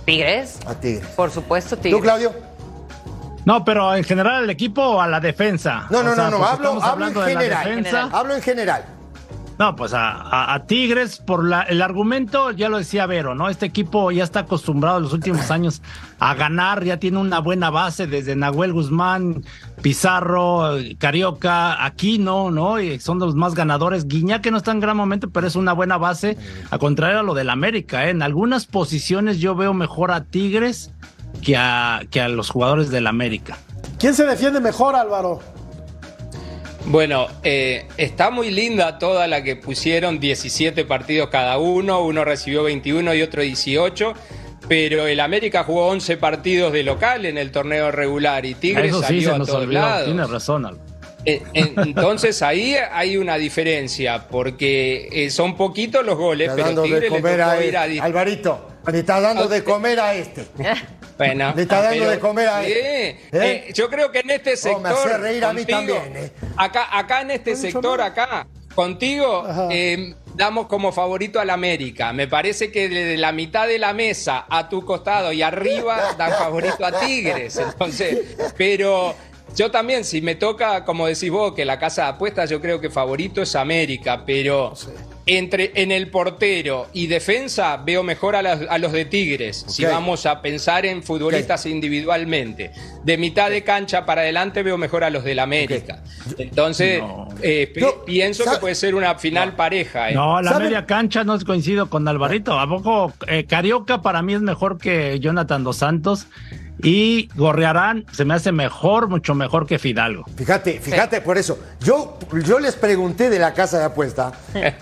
Tigres. 0.06 0.56
A 0.66 0.76
Tigres. 0.76 1.08
Por 1.16 1.32
supuesto, 1.32 1.78
¿Tú, 1.78 1.84
Tigres. 1.84 2.02
Claudio? 2.02 2.34
No, 3.48 3.64
pero 3.64 3.96
en 3.96 4.04
general 4.04 4.44
el 4.44 4.50
equipo 4.50 4.82
o 4.82 5.02
a 5.02 5.08
la 5.08 5.22
defensa. 5.22 5.88
No, 5.90 6.04
no, 6.04 6.12
O 6.12 6.16
sea, 6.16 6.26
no, 6.26 6.32
no. 6.32 6.38
porque 6.40 6.52
Hablo, 6.54 6.70
hablo 6.70 6.80
en 6.84 6.84
hablando 6.84 7.22
de 7.22 7.50
la 7.50 7.60
general. 7.62 8.10
Hablo 8.14 8.36
en 8.36 8.42
general. 8.42 8.86
No, 9.58 9.76
pues 9.76 9.94
a, 9.94 10.12
a- 10.12 10.54
a 10.54 10.66
Tigres, 10.68 11.18
por 11.18 11.44
la- 11.46 11.62
el 11.64 11.82
argumento, 11.82 12.52
ya 12.52 12.68
lo 12.70 12.78
decía 12.78 13.06
Vero, 13.06 13.36
¿no? 13.36 13.48
Este 13.50 13.66
equipo 13.66 14.12
ya 14.12 14.24
está 14.26 14.42
acostumbrado 14.42 14.98
en 14.98 15.04
los 15.04 15.14
últimos 15.14 15.50
años 15.50 15.82
a 16.20 16.36
ganar, 16.36 16.84
ya 16.84 16.98
tiene 16.98 17.18
una 17.20 17.40
buena 17.40 17.70
base 17.70 18.06
desde 18.06 18.36
Nahuel 18.36 18.74
Guzmán, 18.74 19.44
Pizarro, 19.82 20.76
Carioca, 21.00 21.84
Aquino, 21.86 22.52
¿no? 22.52 22.80
Y 22.82 23.00
son 23.00 23.18
los 23.18 23.34
más 23.34 23.56
ganadores. 23.56 24.08
Guiñá 24.08 24.42
que 24.42 24.52
no 24.52 24.58
está 24.58 24.72
en 24.74 24.80
gran 24.82 24.98
momento, 24.98 25.30
pero 25.32 25.48
es 25.48 25.56
una 25.56 25.74
buena 25.74 25.98
base, 25.98 26.38
a 26.70 26.78
contrario 26.78 27.22
a 27.22 27.24
lo 27.24 27.34
del 27.34 27.50
América, 27.50 28.06
¿eh? 28.06 28.10
En 28.10 28.22
algunas 28.22 28.66
posiciones 28.68 29.40
yo 29.40 29.56
veo 29.56 29.74
mejor 29.74 30.12
a 30.12 30.26
Tigres 30.26 30.92
que 31.44 31.56
a, 31.58 32.02
que 32.12 32.22
a 32.22 32.28
los 32.30 32.50
jugadores 32.50 32.90
del 32.90 33.08
América. 33.08 33.58
¿Quién 34.00 34.14
se 34.14 34.26
defiende 34.26 34.60
mejor, 34.60 34.96
Álvaro? 34.96 35.40
Bueno, 36.86 37.28
eh, 37.44 37.86
está 37.98 38.30
muy 38.30 38.50
linda 38.50 38.98
toda 38.98 39.28
la 39.28 39.44
que 39.44 39.56
pusieron 39.58 40.20
17 40.20 40.86
partidos 40.86 41.30
cada 41.30 41.58
uno, 41.58 42.02
uno 42.04 42.24
recibió 42.24 42.64
21 42.64 43.14
y 43.14 43.22
otro 43.22 43.42
18, 43.42 44.14
pero 44.70 45.06
el 45.08 45.20
América 45.20 45.64
jugó 45.66 45.88
11 45.88 46.16
partidos 46.18 46.72
de 46.72 46.84
local 46.84 47.26
en 47.26 47.38
el 47.38 47.52
torneo 47.52 47.92
regular 47.92 48.46
y 48.46 48.54
Tigres 48.56 48.90
Eso 48.92 49.00
sí 49.02 49.06
salió 49.08 49.30
se 49.30 49.36
a 49.36 49.38
nos 49.40 49.48
todos 49.48 49.64
olvidó. 49.64 49.82
lados. 49.82 50.06
Tienes 50.06 50.30
razón. 50.30 50.80
Eh, 51.26 51.44
en- 51.54 51.74
Entonces 51.78 52.42
ahí 52.42 52.76
hay 52.76 53.18
una 53.18 53.36
diferencia, 53.36 54.26
porque 54.30 55.10
eh, 55.12 55.30
son 55.30 55.58
poquitos 55.58 56.06
los 56.06 56.18
goles, 56.18 56.50
Está 56.50 56.56
pero 56.56 56.68
dando 56.68 56.82
de 56.84 56.88
Tigres 56.88 57.12
le 57.12 57.18
comer 57.18 57.38
tocó 57.40 57.50
a, 57.50 57.64
ir 57.66 57.78
a... 57.78 57.86
este. 57.88 58.00
Alvarito, 58.02 58.68
le 58.90 59.00
está 59.00 59.20
dando 59.20 59.48
de 59.50 59.62
comer 59.66 60.00
a 60.00 60.14
este. 60.16 60.46
Bueno, 61.18 61.54
Le 61.56 61.62
está 61.64 61.82
dando 61.82 62.00
pero- 62.00 62.12
de 62.12 62.20
comer 62.20 62.48
a 62.48 62.64
Sí, 62.64 62.72
él. 62.72 62.78
eh, 62.78 63.20
¿Eh? 63.32 63.72
yo 63.74 63.90
creo 63.90 64.12
que 64.12 64.20
en 64.20 64.30
este 64.32 64.52
Oh, 64.52 64.80
me 64.80 64.90
sector. 64.90 64.92
hace 64.94 65.18
reír 65.18 65.44
a 65.46 65.54
mí 65.54 65.66
contigo, 65.66 65.96
también, 65.96 66.26
¿eh? 66.26 66.32
Acá, 66.58 66.98
acá 66.98 67.22
en 67.22 67.32
este 67.32 67.56
sector, 67.56 68.02
acá, 68.02 68.48
contigo, 68.76 69.46
eh, 69.72 70.14
damos 70.36 70.68
como 70.68 70.92
favorito 70.92 71.40
al 71.40 71.50
América. 71.50 72.14
Me 72.14 72.28
parece 72.28 72.72
que 72.72 72.88
de 72.90 73.18
la 73.18 73.32
mitad 73.32 73.68
de 73.68 73.80
la 73.80 73.94
mesa 73.94 74.46
a 74.48 74.70
tu 74.70 74.86
costado 74.86 75.32
y 75.34 75.42
arriba 75.42 76.14
dan 76.18 76.32
favorito 76.34 76.86
a 76.86 77.00
Tigres. 77.00 77.58
Entonces, 77.58 78.36
pero. 78.58 79.16
Yo 79.56 79.72
también, 79.72 80.04
si 80.04 80.22
me 80.22 80.36
toca, 80.36 80.86
como 80.86 81.08
decís 81.08 81.32
vos, 81.32 81.54
que 81.56 81.66
la 81.66 81.80
casa 81.80 82.04
de 82.04 82.08
apuestas, 82.10 82.48
yo 82.48 82.62
creo 82.62 82.80
que 82.80 82.92
favorito 82.92 83.42
es 83.42 83.56
América, 83.56 84.22
pero 84.24 84.74
entre 85.28 85.72
en 85.76 85.92
el 85.92 86.10
portero 86.10 86.88
y 86.94 87.08
defensa 87.08 87.78
veo 87.78 88.02
mejor 88.04 88.36
a, 88.36 88.42
las- 88.42 88.62
a 88.70 88.78
los 88.78 88.92
de 88.94 89.06
Tigres. 89.06 89.66
Si 89.68 89.84
vamos 89.86 90.26
a 90.26 90.42
pensar 90.42 90.86
en 90.86 91.04
futbolistas 91.04 91.66
individualmente. 91.66 92.72
De 93.04 93.18
mitad 93.18 93.50
de 93.50 93.64
cancha 93.64 94.06
para 94.06 94.22
adelante 94.22 94.64
veo 94.64 94.78
mejor 94.78 95.04
a 95.04 95.10
los 95.10 95.24
del 95.24 95.40
América. 95.40 96.02
Entonces, 96.38 97.00
No. 97.02 97.28
eh, 97.42 97.72
pi- 97.74 97.82
Yo- 97.82 98.04
pienso 98.06 98.44
que 98.46 98.58
puede 98.58 98.76
ser 98.76 98.96
una 98.96 99.16
final 99.16 99.56
pareja. 99.56 100.10
¿eh? 100.10 100.14
No, 100.14 100.42
la 100.42 100.52
¿Sabe? 100.52 100.66
media 100.66 100.86
cancha 100.86 101.24
no 101.24 101.36
coincido 101.44 101.90
con 101.90 102.08
Alvarito. 102.08 102.60
¿A 102.60 102.68
poco 102.68 103.14
eh, 103.28 103.46
Carioca 103.46 104.02
para 104.02 104.22
mí 104.22 104.34
es 104.34 104.42
mejor 104.42 104.78
que 104.78 105.20
Jonathan 105.20 105.64
Dos 105.64 105.78
Santos? 105.78 106.28
Y 106.84 107.30
Gorrearán 107.36 108.06
se 108.12 108.24
me 108.26 108.34
hace 108.36 108.52
mejor, 108.52 109.08
mucho 109.08 109.34
mejor 109.34 109.66
que 109.66 109.80
Fidalgo. 109.80 110.26
Fíjate, 110.36 110.80
fíjate 110.80 111.22
por 111.22 111.38
eso. 111.38 111.58
Yo, 111.80 112.18
yo 112.46 112.60
les 112.60 112.76
pregunté 112.76 113.30
de 113.30 113.40
la 113.40 113.54
casa 113.54 113.80
de 113.80 113.86
apuesta, 113.86 114.32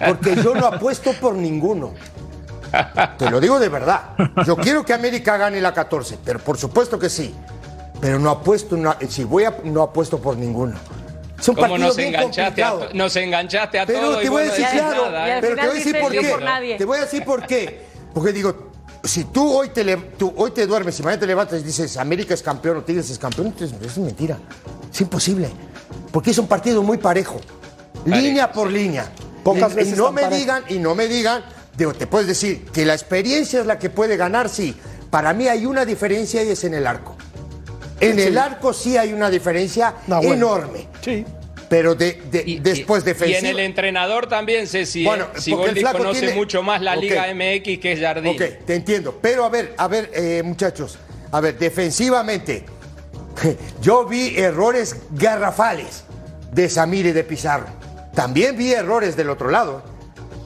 porque 0.05 0.35
yo 0.35 0.53
no 0.55 0.67
apuesto 0.67 1.13
por 1.13 1.35
ninguno. 1.35 1.93
Te 3.17 3.29
lo 3.31 3.39
digo 3.39 3.59
de 3.59 3.69
verdad. 3.69 4.09
Yo 4.45 4.57
quiero 4.57 4.83
que 4.83 4.93
América 4.93 5.37
gane 5.37 5.61
la 5.61 5.73
14, 5.73 6.17
pero 6.25 6.39
por 6.39 6.57
supuesto 6.57 6.99
que 6.99 7.09
sí. 7.09 7.33
Pero 8.01 8.19
no 8.19 8.29
apuesto, 8.29 8.75
no- 8.75 8.95
si 9.07 9.23
voy 9.23 9.45
a, 9.45 9.55
no 9.63 9.81
apuesto 9.81 10.19
por 10.19 10.35
ninguno. 10.35 10.75
Es 11.39 11.47
un 11.47 11.55
¿Cómo 11.55 11.67
partido 11.67 11.87
nos 11.87 11.95
bien 11.97 12.09
enganchaste, 12.15 12.63
a, 12.63 12.69
complicado. 12.71 12.97
nos 12.97 13.15
enganchaste 13.15 13.79
a 13.79 13.85
Pero 13.85 13.99
todos? 14.01 14.21
te 14.21 14.29
voy 14.29 14.41
a 14.41 14.45
decir 14.45 14.65
claro, 14.71 15.05
¿eh? 15.27 15.37
pero 15.41 15.55
te 15.55 15.61
voy 15.61 15.69
a 15.69 15.73
decir 15.73 15.99
por 16.01 16.11
qué. 16.11 16.29
por 16.29 16.41
nadie. 16.41 16.77
Te 16.77 16.85
voy 16.85 16.97
a 16.97 17.01
decir 17.01 17.23
por 17.23 17.45
qué. 17.47 17.85
Porque 18.13 18.31
digo, 18.33 18.71
si 19.05 19.25
tú 19.25 19.51
hoy 19.51 19.69
te, 19.69 19.83
le- 19.83 19.97
tú 19.97 20.33
hoy 20.37 20.51
te 20.51 20.65
duermes 20.67 20.99
y 20.99 21.03
mañana 21.03 21.19
te 21.21 21.27
levantas 21.27 21.59
y 21.61 21.63
dices 21.63 21.97
América 21.97 22.33
es 22.33 22.41
campeón 22.43 22.77
o 22.77 22.81
Tigres 22.83 23.09
es 23.09 23.17
campeón, 23.19 23.47
entonces 23.47 23.75
es 23.81 23.97
mentira. 23.97 24.37
Es 24.91 25.01
imposible. 25.01 25.49
Porque 26.11 26.31
es 26.31 26.37
un 26.37 26.47
partido 26.47 26.81
muy 26.83 26.97
parejo. 26.97 27.39
línea 28.05 28.51
por 28.51 28.71
línea. 28.71 29.11
Pocas 29.43 29.71
y, 29.71 29.73
y 29.73 29.75
veces 29.75 29.97
no 29.97 30.05
tan 30.05 30.15
me 30.15 30.21
parejo. 30.21 30.39
digan, 30.39 30.63
y 30.69 30.79
no 30.79 30.95
me 30.95 31.07
digan, 31.07 31.43
digo, 31.77 31.93
te 31.93 32.07
puedes 32.07 32.27
decir 32.27 32.65
que 32.71 32.85
la 32.85 32.93
experiencia 32.93 33.59
es 33.61 33.65
la 33.65 33.77
que 33.79 33.89
puede 33.89 34.17
ganar, 34.17 34.49
sí. 34.49 34.75
Para 35.09 35.33
mí 35.33 35.47
hay 35.47 35.65
una 35.65 35.85
diferencia 35.85 36.43
y 36.43 36.49
es 36.49 36.63
en 36.63 36.73
el 36.73 36.87
arco. 36.87 37.15
En 37.99 38.19
el 38.19 38.37
arco 38.37 38.73
sí 38.73 38.97
hay 38.97 39.13
una 39.13 39.29
diferencia 39.29 39.95
No, 40.07 40.17
bueno. 40.17 40.33
enorme. 40.33 40.87
Sí. 41.01 41.25
Pero 41.69 41.95
de, 41.95 42.21
de- 42.31 42.43
Y- 42.45 42.59
después 42.59 43.03
y- 43.03 43.05
defensiva. 43.07 43.39
Y 43.39 43.43
en 43.43 43.45
el 43.47 43.59
entrenador 43.59 44.27
también, 44.27 44.67
Ceci. 44.67 45.01
¿eh? 45.03 45.07
Bueno, 45.07 45.25
si 45.37 45.51
porque 45.51 45.63
el 45.63 45.69
Goldis 45.69 45.81
flaco 45.83 45.97
conoce 45.97 46.19
tiene- 46.21 46.35
mucho 46.35 46.61
más 46.63 46.81
la 46.81 46.93
Ok. 46.95 47.01
Liga 47.01 47.27
MX 47.33 47.79
que 47.79 47.91
es 47.93 47.99
Jardín. 47.99 48.35
Ok, 48.35 48.65
te 48.65 48.75
entiendo. 48.75 49.17
Pero 49.21 49.45
a 49.45 49.49
ver, 49.49 49.73
a 49.77 49.87
ver, 49.87 50.11
eh, 50.13 50.41
muchachos. 50.43 50.97
A 51.31 51.41
ver, 51.41 51.57
defensivamente, 51.57 52.65
yo 53.81 54.05
vi 54.05 54.37
errores 54.37 54.95
garrafales 55.11 56.03
de 56.51 56.69
Samir 56.69 57.07
y 57.07 57.11
de 57.11 57.23
Pizarro. 57.23 57.65
También 58.13 58.57
vi 58.57 58.71
errores 58.71 59.15
del 59.17 59.29
otro 59.29 59.49
lado. 59.49 59.83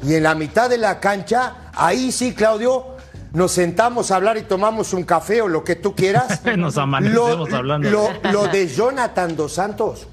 Y 0.01 0.15
en 0.15 0.23
la 0.23 0.33
mitad 0.33 0.69
de 0.69 0.77
la 0.77 0.99
cancha, 0.99 1.69
ahí 1.75 2.11
sí, 2.13 2.33
Claudio, 2.33 2.95
nos 3.33 3.51
sentamos 3.51 4.09
a 4.11 4.15
hablar 4.15 4.37
y 4.37 4.43
tomamos 4.43 4.93
un 4.93 5.03
café 5.03 5.41
o 5.41 5.47
lo 5.47 5.63
que 5.63 5.75
tú 5.75 5.93
quieras. 5.93 6.41
Nos 6.57 6.77
amanecemos 6.77 7.51
hablando. 7.53 7.89
Lo, 7.91 8.09
lo 8.31 8.47
de 8.47 8.67
Jonathan 8.67 9.35
Dos 9.35 9.53
Santos 9.53 10.07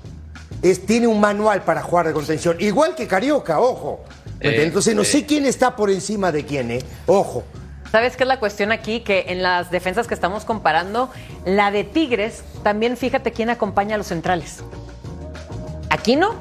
es, 0.63 0.85
tiene 0.87 1.07
un 1.07 1.21
manual 1.21 1.63
para 1.63 1.83
jugar 1.83 2.07
de 2.07 2.13
contención, 2.13 2.57
igual 2.61 2.95
que 2.95 3.07
Carioca, 3.07 3.61
ojo. 3.61 4.01
Eh, 4.41 4.63
Entonces 4.65 4.95
no 4.95 5.03
eh. 5.03 5.07
sé 5.07 5.25
quién 5.27 5.47
está 5.47 5.77
por 5.77 5.91
encima 5.91 6.31
de 6.33 6.45
quién, 6.45 6.71
¿eh? 6.71 6.79
Ojo. 7.07 7.45
¿Sabes 7.93 8.17
qué 8.17 8.25
es 8.25 8.29
la 8.29 8.39
cuestión 8.41 8.73
aquí? 8.73 9.01
Que 9.01 9.27
en 9.29 9.43
las 9.43 9.71
defensas 9.71 10.07
que 10.07 10.15
estamos 10.15 10.45
comparando, 10.45 11.09
la 11.45 11.71
de 11.71 11.85
Tigres, 11.85 12.43
también 12.63 12.97
fíjate 12.97 13.33
quién 13.33 13.49
acompaña 13.49 13.95
a 13.95 13.99
los 13.99 14.09
centrales. 14.09 14.59
Aquino, 15.89 16.35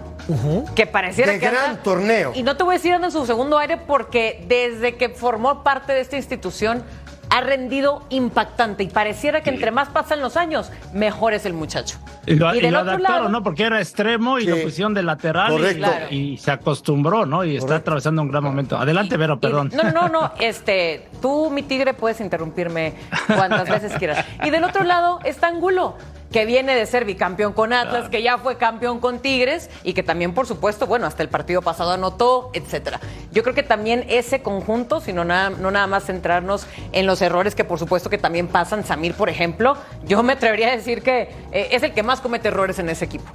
que 0.76 0.88
pareciera 0.88 1.34
De 1.34 1.40
que 1.40 1.46
gran 1.50 1.70
anda- 1.72 1.84
torneo. 1.84 2.32
Y 2.36 2.42
no 2.44 2.58
te 2.58 2.64
voy 2.64 2.74
a 2.76 2.78
decir 2.80 2.94
anda 2.94 3.08
en 3.08 3.14
su 3.14 3.26
segundo 3.28 3.60
aire 3.60 3.78
porque 3.78 4.44
desde 4.48 4.96
que 4.98 5.10
formó 5.10 5.64
parte 5.64 5.94
de 5.94 6.02
esta 6.02 6.18
institución 6.18 6.84
ha 7.30 7.42
rendido 7.42 8.04
impactante 8.10 8.84
y 8.84 8.88
pareciera 8.88 9.42
que 9.42 9.50
entre 9.50 9.72
más 9.72 9.90
pasan 9.90 10.22
los 10.22 10.38
años, 10.38 10.72
mejor 10.94 11.34
es 11.34 11.46
el 11.46 11.54
muchacho. 11.54 11.98
Y 12.26 12.36
lo, 12.36 12.54
Y 12.56 12.60
y 12.60 12.62
del 12.62 12.74
lo 12.74 12.80
otro 12.80 12.92
adaptaron, 12.94 13.18
lado- 13.24 13.30
¿no? 13.30 13.44
Porque 13.44 13.64
era 13.64 13.80
extremo 13.80 14.40
y 14.40 14.44
Sí. 14.44 14.48
lo 14.50 14.62
pusieron 14.62 14.94
de 14.94 15.04
lateral 15.04 15.54
y- 15.54 15.56
Correcto. 15.58 15.78
Claro. 15.86 16.06
y, 16.12 16.38
se 16.38 16.52
acostumbró, 16.52 17.26
¿no? 17.26 17.44
Y 17.44 17.58
está 17.58 17.76
atravesando 17.78 18.22
un 18.22 18.30
gran 18.30 18.44
momento. 18.44 18.78
Adelante, 18.78 19.18
Vero, 19.18 19.36
Y- 19.36 19.40
perdón. 19.40 19.72
no, 19.76 19.92
no, 19.92 20.10
no, 20.10 20.32
este, 20.40 21.08
tú, 21.22 21.50
mi 21.50 21.62
tigre, 21.64 21.94
puedes 21.94 22.20
interrumpirme 22.22 22.94
cuantas 23.28 23.68
veces 23.84 23.94
quieras. 23.98 24.26
Y 24.44 24.50
del 24.50 24.64
otro 24.64 24.84
lado 24.84 25.20
está 25.24 25.48
Angulo, 25.48 25.96
que 26.36 26.46
viene 26.46 26.76
de 26.76 26.86
ser 26.86 27.06
bicampeón 27.06 27.54
con 27.54 27.72
Atlas, 27.72 28.10
que 28.10 28.22
ya 28.22 28.38
fue 28.38 28.58
campeón 28.58 29.00
con 29.00 29.20
Tigres 29.20 29.70
y 29.86 29.94
que 29.94 30.04
también, 30.04 30.34
por 30.34 30.46
supuesto, 30.46 30.86
bueno, 30.86 31.08
hasta 31.08 31.24
el 31.24 31.30
partido 31.30 31.62
pasado 31.62 31.92
anotó, 31.92 32.50
etcétera. 32.52 33.00
Yo 33.32 33.42
creo 33.42 33.56
que 33.56 33.64
también 33.64 34.06
ese 34.10 34.42
conjunto, 34.42 35.00
sino 35.00 35.24
nada, 35.24 35.52
no 35.52 35.72
nada 35.72 35.88
más 35.88 36.04
centrarnos 36.04 36.68
en 36.92 37.06
los 37.06 37.22
errores 37.22 37.56
que, 37.56 37.64
por 37.64 37.80
supuesto, 37.80 38.10
que 38.10 38.18
también 38.18 38.50
pasan. 38.50 38.84
Samir, 38.84 39.14
por 39.14 39.30
ejemplo, 39.30 39.78
yo 40.06 40.24
me 40.24 40.34
atrevería 40.34 40.74
a 40.74 40.76
decir 40.76 41.04
que 41.04 41.30
eh, 41.54 41.70
es 41.72 41.84
el 41.84 41.94
que 41.94 42.04
más 42.04 42.20
comete 42.20 42.50
errores 42.50 42.80
en 42.80 42.90
ese 42.90 43.06
equipo. 43.06 43.32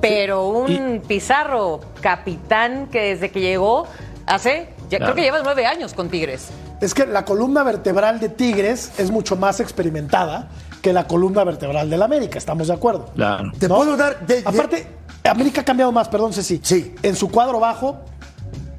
Pero 0.00 0.46
un 0.48 1.02
Pizarro, 1.06 1.80
capitán, 2.00 2.86
que 2.90 3.10
desde 3.10 3.30
que 3.30 3.40
llegó 3.40 3.86
hace, 4.24 4.68
ya 4.88 4.96
Claro. 4.96 5.12
creo 5.12 5.16
que 5.16 5.22
lleva 5.30 5.42
nueve 5.44 5.66
años 5.66 5.92
con 5.92 6.08
Tigres. 6.08 6.48
Es 6.80 6.94
que 6.94 7.04
la 7.06 7.26
columna 7.26 7.62
vertebral 7.62 8.20
de 8.20 8.30
Tigres 8.30 8.90
es 8.96 9.10
mucho 9.10 9.36
más 9.36 9.60
experimentada 9.60 10.48
que 10.82 10.92
la 10.92 11.06
columna 11.06 11.44
vertebral 11.44 11.88
del 11.88 12.02
América, 12.02 12.38
¿estamos 12.38 12.66
de 12.68 12.74
acuerdo? 12.74 13.10
Claro. 13.14 13.52
Te 13.58 13.68
¿No? 13.68 13.76
puedo 13.76 13.96
dar. 13.96 14.26
de- 14.26 14.42
de- 14.42 14.48
Aparte, 14.48 14.86
América 15.24 15.60
ha 15.60 15.64
cambiado 15.64 15.92
más, 15.92 16.08
perdón, 16.08 16.32
Ceci. 16.32 16.60
Sí. 16.62 16.94
En 17.02 17.14
su 17.16 17.30
cuadro 17.30 17.60
bajo 17.60 18.00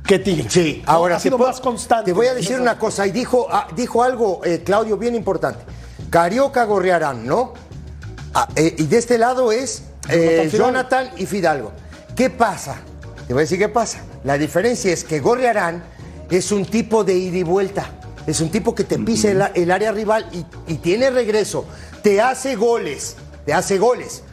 que 0.06 0.20
Tigres. 0.20 0.52
Sí, 0.52 0.84
ahora 0.86 1.16
ha 1.16 1.20
sido 1.20 1.38
te 1.38 1.40
puedo- 1.40 1.52
más 1.52 1.62
constante. 1.62 2.06
Te 2.06 2.14
voy 2.14 2.28
a 2.28 2.34
decir 2.34 2.60
una 2.60 2.78
cosa, 2.78 3.08
y 3.08 3.12
dijo, 3.12 3.48
ah, 3.50 3.68
dijo 3.76 4.04
algo, 4.04 4.42
eh, 4.44 4.62
Claudio, 4.64 4.98
bien 4.98 5.16
importante. 5.16 5.60
Carioca 6.10 6.66
Gorriarán, 6.66 7.26
¿no? 7.26 7.54
Ah, 8.34 8.48
eh, 8.56 8.76
y 8.78 8.84
de 8.88 8.98
este 8.98 9.18
lado 9.18 9.52
es 9.52 9.84
eh, 10.10 10.50
Jonathan 10.52 11.10
y 11.18 11.26
Fidalgo. 11.26 11.72
¿Qué 12.16 12.30
pasa? 12.30 12.76
Te 13.28 13.34
voy 13.34 13.42
a 13.42 13.46
decir 13.46 13.58
qué 13.58 13.70
pasa. 13.70 14.00
La 14.26 14.38
diferencia 14.38 14.92
es 14.92 15.06
que 15.06 15.22
Gorriarán 15.22 15.84
es 16.30 16.52
un 16.52 16.66
tipo 16.66 17.06
de 17.06 17.16
ida 17.16 17.38
y 17.38 17.44
vuelta. 17.44 17.90
Es 18.28 18.42
un 18.42 18.50
tipo 18.50 18.76
que 18.76 18.84
te 18.84 19.00
pisa 19.00 19.32
el, 19.32 19.42
el 19.54 19.72
área 19.72 19.92
rival 19.94 20.28
y, 20.34 20.46
y 20.74 20.78
tiene 20.78 21.10
regreso. 21.10 21.66
Te 22.04 22.22
hace 22.22 22.56
goles. 22.56 23.16
Te 23.46 23.54
hace 23.54 23.78
goles. 23.80 24.24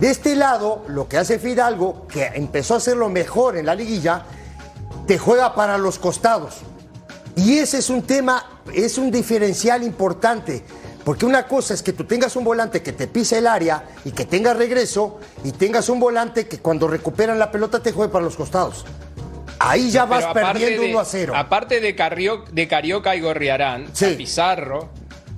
De 0.00 0.10
este 0.10 0.34
lado, 0.34 0.84
lo 0.88 1.08
que 1.08 1.18
hace 1.18 1.38
Fidalgo, 1.38 2.06
que 2.08 2.24
empezó 2.34 2.74
a 2.74 2.76
hacerlo 2.78 3.08
mejor 3.10 3.56
en 3.56 3.66
la 3.66 3.74
liguilla, 3.74 4.24
te 5.06 5.18
juega 5.18 5.54
para 5.54 5.76
los 5.78 5.98
costados. 5.98 6.58
Y 7.36 7.58
ese 7.58 7.78
es 7.78 7.90
un 7.90 8.02
tema, 8.02 8.62
es 8.74 8.98
un 8.98 9.10
diferencial 9.10 9.82
importante. 9.82 10.64
Porque 11.04 11.24
una 11.26 11.46
cosa 11.48 11.72
es 11.74 11.82
que 11.82 11.92
tú 11.94 12.04
tengas 12.04 12.36
un 12.36 12.44
volante 12.44 12.82
que 12.82 12.92
te 12.92 13.06
pise 13.06 13.38
el 13.38 13.46
área 13.46 13.84
y 14.04 14.12
que 14.12 14.26
tenga 14.26 14.52
regreso, 14.54 15.18
y 15.44 15.52
tengas 15.52 15.88
un 15.88 15.98
volante 15.98 16.46
que 16.46 16.58
cuando 16.58 16.88
recuperan 16.88 17.38
la 17.38 17.50
pelota 17.50 17.80
te 17.80 17.92
juegue 17.92 18.12
para 18.12 18.24
los 18.24 18.36
costados. 18.36 18.84
Ahí 19.58 19.90
ya 19.90 20.04
vas 20.04 20.26
Pero 20.32 20.46
perdiendo 20.46 20.82
de- 20.82 20.90
1 20.90 21.00
a 21.00 21.04
0. 21.04 21.32
Aparte 21.36 21.80
de, 21.80 21.96
Carrio- 21.96 22.44
de 22.52 22.68
Carioca 22.68 23.14
y 23.16 23.20
Gorriarán, 23.20 23.88
Sí. 23.94 24.14
Pizarro, 24.16 24.90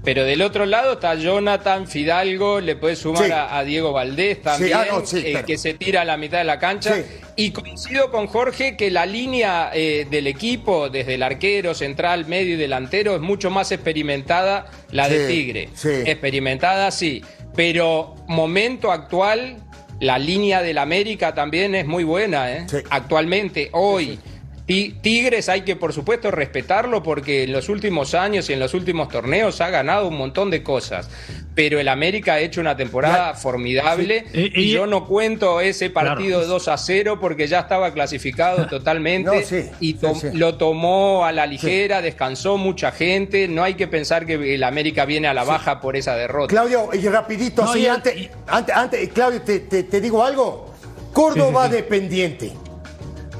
pero 0.04 0.24
del 0.24 0.42
otro 0.42 0.66
lado 0.66 0.94
está 0.94 1.14
Jonathan 1.14 1.86
Fidalgo, 1.86 2.60
le 2.60 2.76
puedes 2.76 2.98
sumar 2.98 3.24
Sí. 3.26 3.30
a, 3.30 3.56
a 3.58 3.64
Diego 3.64 3.92
Valdés 3.92 4.42
también, 4.42 4.74
ah, 4.76 4.86
no, 4.90 5.06
sí, 5.06 5.18
eh, 5.24 5.30
claro. 5.32 5.46
que 5.46 5.58
se 5.58 5.74
tira 5.74 6.00
a 6.02 6.04
la 6.04 6.16
mitad 6.16 6.38
de 6.38 6.44
la 6.44 6.58
cancha. 6.58 6.96
Y 7.36 7.50
coincido 7.52 8.10
con 8.10 8.26
Jorge 8.26 8.76
que 8.76 8.90
la 8.90 9.06
línea 9.06 9.70
eh, 9.72 10.06
del 10.10 10.26
equipo, 10.26 10.88
desde 10.90 11.14
el 11.14 11.22
arquero, 11.22 11.74
central, 11.74 12.26
medio 12.26 12.54
y 12.54 12.56
delantero, 12.58 13.14
es 13.14 13.20
mucho 13.20 13.50
más 13.50 13.70
experimentada 13.72 14.66
la 14.90 15.08
de 15.08 15.26
Tigre. 15.28 15.68
sí. 15.74 15.88
Experimentada, 16.06 16.90
sí. 16.90 17.22
Pero 17.54 18.14
momento 18.28 18.90
actual, 18.92 19.58
la 20.00 20.18
línea 20.18 20.62
del 20.62 20.78
América 20.78 21.32
también 21.34 21.74
es 21.74 21.86
muy 21.86 22.02
buena, 22.02 22.50
¿eh? 22.52 22.66
Actualmente, 22.90 23.68
hoy. 23.72 24.18
Ti- 24.64 24.94
Tigres 25.02 25.48
hay 25.48 25.62
que, 25.62 25.74
por 25.74 25.92
supuesto, 25.92 26.30
respetarlo 26.30 27.02
porque 27.02 27.42
en 27.42 27.52
los 27.52 27.68
últimos 27.68 28.14
años 28.14 28.48
y 28.48 28.52
en 28.52 28.60
los 28.60 28.74
últimos 28.74 29.08
torneos 29.08 29.60
ha 29.60 29.70
ganado 29.70 30.06
un 30.06 30.16
montón 30.16 30.50
de 30.50 30.62
cosas. 30.62 31.10
Pero 31.56 31.80
el 31.80 31.88
América 31.88 32.34
ha 32.34 32.40
hecho 32.40 32.60
una 32.60 32.76
temporada 32.76 33.34
formidable 33.34 34.24
Sí. 34.32 34.52
Y- 34.54 34.60
y, 34.60 34.64
y- 34.66 34.70
yo 34.72 34.86
no 34.86 35.06
cuento 35.06 35.60
ese 35.60 35.90
partido 35.90 36.38
Claro. 36.38 36.46
2 36.54 36.68
a 36.68 36.76
0 36.78 37.18
porque 37.20 37.48
ya 37.48 37.60
estaba 37.60 37.92
clasificado 37.92 38.66
totalmente 38.70 39.30
No, 39.36 39.42
sí, 39.42 39.68
y 39.80 39.92
sí, 39.92 39.98
to- 39.98 40.14
sí. 40.14 40.28
lo 40.32 40.54
tomó 40.54 41.24
a 41.24 41.32
la 41.32 41.44
ligera, 41.46 42.00
descansó 42.00 42.56
mucha 42.56 42.92
gente. 42.92 43.48
No 43.48 43.64
hay 43.64 43.74
que 43.74 43.88
pensar 43.88 44.24
que 44.26 44.54
el 44.54 44.62
América 44.62 45.04
viene 45.04 45.26
a 45.26 45.34
la 45.34 45.42
baja 45.44 45.80
por 45.80 45.96
esa 45.96 46.14
derrota. 46.14 46.46
Claudio, 46.48 46.88
y 46.94 47.06
rapidito, 47.08 47.64
No, 47.64 47.72
sí, 47.72 47.80
y- 47.80 47.86
antes, 47.86 48.16
y- 48.16 48.30
antes, 48.46 48.74
antes, 48.76 49.08
Claudio, 49.12 49.42
te, 49.42 49.58
te- 49.60 49.82
te 49.82 50.00
digo 50.00 50.22
algo. 50.24 50.72
Córdoba 51.12 51.64
Sí, 51.66 51.70
sí, 51.72 51.76
sí. 51.76 51.82
dependiente. 51.82 52.52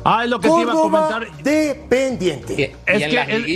Ah, 0.05 0.25
es 0.25 0.31
lo 0.31 0.41
que 0.41 0.49
te 0.49 0.61
iba 0.61 0.73
a 0.73 0.77
comentar. 0.77 1.27
dependiente. 1.43 2.75
Y, 2.87 2.93
y 2.93 3.03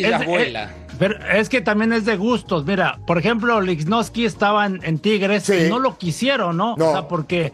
en 0.04 0.10
las 0.10 0.20
es- 0.22 0.26
vuela. 0.26 0.64
eh, 0.64 0.86
pero 0.98 1.14
es 1.32 1.48
que 1.48 1.60
también 1.60 1.92
es 1.92 2.04
de 2.06 2.16
gustos. 2.16 2.64
Mira, 2.64 2.98
por 3.06 3.18
ejemplo, 3.18 3.60
Lichnowsky 3.60 4.24
estaba 4.24 4.64
en, 4.66 4.80
en 4.82 4.98
Tigres 4.98 5.42
Sí. 5.44 5.54
y 5.66 5.68
no 5.68 5.78
lo 5.78 5.98
quisieron, 5.98 6.56
¿no? 6.56 6.74
No. 6.78 6.88
O 6.88 6.92
sea, 6.92 7.08
porque 7.08 7.52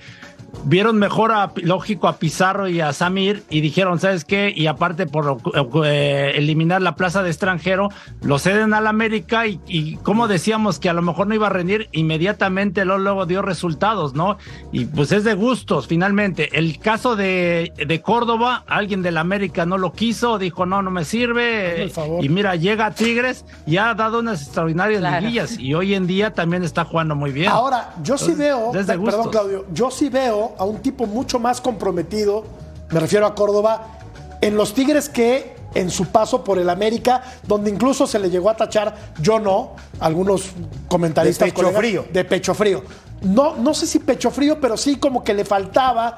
vieron 0.65 0.99
mejor 0.99 1.33
a, 1.33 1.53
lógico, 1.57 2.09
a 2.09 2.17
Pizarro 2.19 2.69
y 2.69 2.81
a 2.81 2.93
Samir 2.93 3.43
y 3.51 3.61
dijeron, 3.61 3.99
¿sabes 3.99 4.25
qué? 4.25 4.53
Y 4.55 4.67
aparte 4.67 5.07
por 5.07 5.39
eh, 5.85 6.33
eliminar 6.37 6.83
la 6.83 6.95
plaza 6.95 7.23
de 7.23 7.31
extranjero, 7.31 7.89
lo 8.23 8.39
ceden 8.39 8.75
al 8.75 8.87
América 8.87 9.47
y, 9.47 9.61
y 9.67 9.97
como 9.97 10.29
decíamos 10.29 10.79
que 10.79 10.89
a 10.89 10.93
lo 10.93 11.03
mejor 11.03 11.27
no 11.27 11.35
iba 11.35 11.47
a 11.47 11.51
rendir, 11.51 11.89
inmediatamente 11.93 12.85
luego, 12.85 13.01
luego 13.03 13.27
dio 13.27 13.43
resultados, 13.43 14.15
¿no? 14.15 14.39
Y 14.73 14.85
pues 14.87 15.13
es 15.13 15.25
de 15.25 15.35
gustos, 15.35 15.87
finalmente. 15.87 16.51
El 16.59 16.79
caso 16.79 17.17
de, 17.17 17.73
de 17.87 18.03
Córdoba, 18.03 18.65
alguien 18.67 19.03
del 19.03 19.19
América 19.19 19.67
no 19.67 19.79
lo 19.79 19.93
quiso, 19.93 20.39
dijo, 20.39 20.67
no, 20.67 20.83
no 20.83 20.91
me 20.91 21.05
sirve. 21.05 21.91
Y 22.21 22.29
mira, 22.29 22.57
llega 22.57 22.87
a 22.87 22.95
Tigres 22.95 23.45
y 23.67 23.77
ha 23.79 23.95
dado 23.95 24.21
unas 24.21 24.43
extraordinarias 24.43 25.01
Claro. 25.01 25.21
liguillas 25.21 25.59
y 25.59 25.75
hoy 25.75 25.95
en 25.95 26.07
día 26.07 26.33
también 26.33 26.63
está 26.65 26.85
jugando 26.85 27.15
muy 27.15 27.31
bien. 27.33 27.49
Ahora, 27.51 27.95
yo 28.03 28.19
sí 28.19 28.35
veo, 28.35 28.73
perdón 28.73 28.99
gustos. 28.99 29.29
Claudio, 29.29 29.67
yo 29.73 29.91
sí 29.91 30.09
veo 30.09 30.42
a 30.59 30.65
un 30.65 30.79
tipo 30.79 31.07
mucho 31.07 31.39
más 31.39 31.61
comprometido, 31.61 32.45
me 32.91 33.01
refiero 33.01 33.27
a 33.27 33.35
Córdoba, 33.35 33.99
en 34.41 34.57
los 34.57 34.75
Tigres 34.75 35.09
que 35.09 35.55
en 35.75 35.91
su 35.91 36.07
paso 36.07 36.45
por 36.45 36.59
el 36.59 36.69
América, 36.69 37.23
donde 37.47 37.71
incluso 37.71 38.07
se 38.07 38.19
le 38.19 38.31
llegó 38.31 38.51
a 38.51 38.57
tachar, 38.57 38.95
yo 39.21 39.39
no, 39.39 39.73
algunos 40.01 40.51
comentaristas. 40.89 41.47
De 41.47 41.53
pecho 41.53 41.73
frío. 41.73 42.05
De 42.13 42.25
pecho 42.25 42.55
frío. 42.55 42.83
No, 43.23 43.57
no 43.57 43.73
sé 43.73 43.87
si 43.87 43.99
pecho 43.99 44.31
frío, 44.31 44.61
pero 44.61 44.77
sí 44.77 44.97
como 44.97 45.25
que 45.25 45.33
le 45.33 45.45
faltaba 45.45 46.17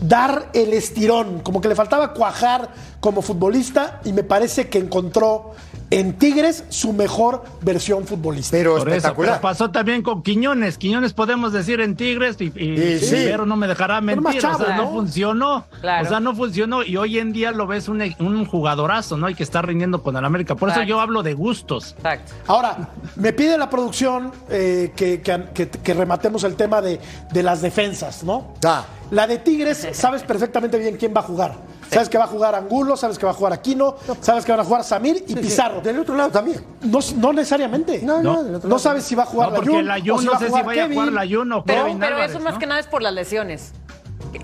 dar 0.00 0.50
el 0.52 0.72
estirón, 0.72 1.40
como 1.40 1.60
que 1.60 1.68
le 1.68 1.74
faltaba 1.74 2.12
cuajar 2.12 2.70
como 3.00 3.22
futbolista 3.22 4.00
y 4.04 4.12
me 4.12 4.22
parece 4.22 4.68
que 4.68 4.78
encontró 4.78 5.52
en 5.92 6.14
Tigres 6.14 6.64
su 6.70 6.92
mejor 6.92 7.44
versión 7.60 8.06
futbolística. 8.06 8.56
Pero 8.56 8.70
Por 8.78 8.88
eso, 8.88 8.96
espectacular. 8.96 9.30
pero 9.34 9.40
pasó 9.42 9.70
también 9.70 10.02
con 10.02 10.22
Quiñones. 10.22 10.78
Quiñones 10.78 11.12
podemos 11.12 11.52
decir 11.52 11.80
en 11.80 11.96
Tigres 11.96 12.36
y, 12.40 12.52
y, 12.56 12.72
Y 12.80 12.98
sí. 12.98 13.10
pero 13.24 13.44
no 13.46 13.56
me 13.56 13.66
dejará 13.68 14.00
mentir. 14.00 14.26
o 14.26 14.32
sea, 14.32 14.40
chavo, 14.40 14.64
no 14.68 14.76
¿no? 14.84 14.90
funcionó. 14.90 15.64
Claro. 15.80 16.06
O 16.06 16.08
sea, 16.08 16.20
no 16.20 16.34
funcionó 16.34 16.82
y 16.82 16.96
hoy 16.96 17.18
en 17.18 17.32
día 17.32 17.52
lo 17.52 17.66
ves 17.66 17.88
un, 17.88 18.00
un 18.20 18.46
jugadorazo, 18.46 19.16
¿no? 19.16 19.28
Y 19.28 19.34
que 19.34 19.42
está 19.42 19.60
rindiendo 19.62 20.02
con 20.02 20.16
el 20.16 20.24
América. 20.24 20.54
Por 20.54 20.70
eso 20.70 20.82
yo 20.82 21.00
hablo 21.00 21.22
de 21.22 21.34
gustos. 21.34 21.94
Exacto. 21.98 22.32
Ahora, 22.46 22.88
me 23.16 23.32
pide 23.32 23.58
la 23.58 23.68
producción 23.70 24.32
eh, 24.50 24.92
que, 24.96 25.20
que- 25.20 25.44
que- 25.54 25.68
que 25.68 25.94
rematemos 25.94 26.44
el 26.44 26.56
tema 26.56 26.80
de, 26.80 27.00
de 27.32 27.42
las 27.42 27.60
defensas, 27.60 28.24
¿no? 28.24 28.54
Ah. 28.64 28.84
La 29.10 29.26
de 29.26 29.38
Tigres, 29.38 29.86
sabes 29.92 30.22
perfectamente 30.22 30.78
bien 30.78 30.96
quién 30.96 31.12
va 31.14 31.20
a 31.20 31.24
jugar. 31.24 31.54
Sabes 31.92 32.08
que 32.08 32.18
va 32.18 32.24
a 32.24 32.28
jugar 32.28 32.54
Angulo, 32.54 32.96
sabes 32.96 33.18
que 33.18 33.26
va 33.26 33.32
a 33.32 33.34
jugar 33.34 33.52
Aquino, 33.52 33.96
sabes 34.20 34.44
que 34.44 34.52
van 34.52 34.60
a 34.60 34.64
jugar 34.64 34.82
Samir 34.84 35.24
y 35.28 35.34
Pizarro. 35.36 35.80
Del 35.80 35.98
otro 36.00 36.14
lado 36.16 36.30
también. 36.30 36.64
No, 36.82 36.98
no 37.16 37.32
necesariamente. 37.32 38.00
No, 38.02 38.22
no, 38.22 38.32
No. 38.34 38.42
del 38.44 38.54
otro 38.56 38.68
No 38.68 38.74
lado. 38.76 38.78
sabes 38.78 39.04
si 39.04 39.14
va 39.14 39.24
a 39.24 39.26
jugar 39.26 39.50
No, 39.50 39.54
porque 39.56 39.70
Layún, 39.70 39.86
Layún 39.88 40.16
o 40.16 40.20
si 40.20 40.24
no 40.26 40.30
va 40.32 40.36
a 40.36 40.40
sé 40.40 40.44
si 40.46 40.50
jugar 40.50 40.64
vaya 40.66 40.82
a 40.84 40.86
jugar 40.88 41.04
Kevin. 41.04 41.14
Layún 41.14 41.52
o 41.52 41.64
Pero, 41.64 41.82
Kevin 41.84 41.98
pero 41.98 42.14
Álvarez, 42.16 42.30
eso 42.34 42.40
más 42.40 42.54
¿no? 42.54 42.58
que 42.60 42.66
nada 42.66 42.80
es 42.80 42.86
por 42.86 43.02
las 43.02 43.12
lesiones. 43.12 43.72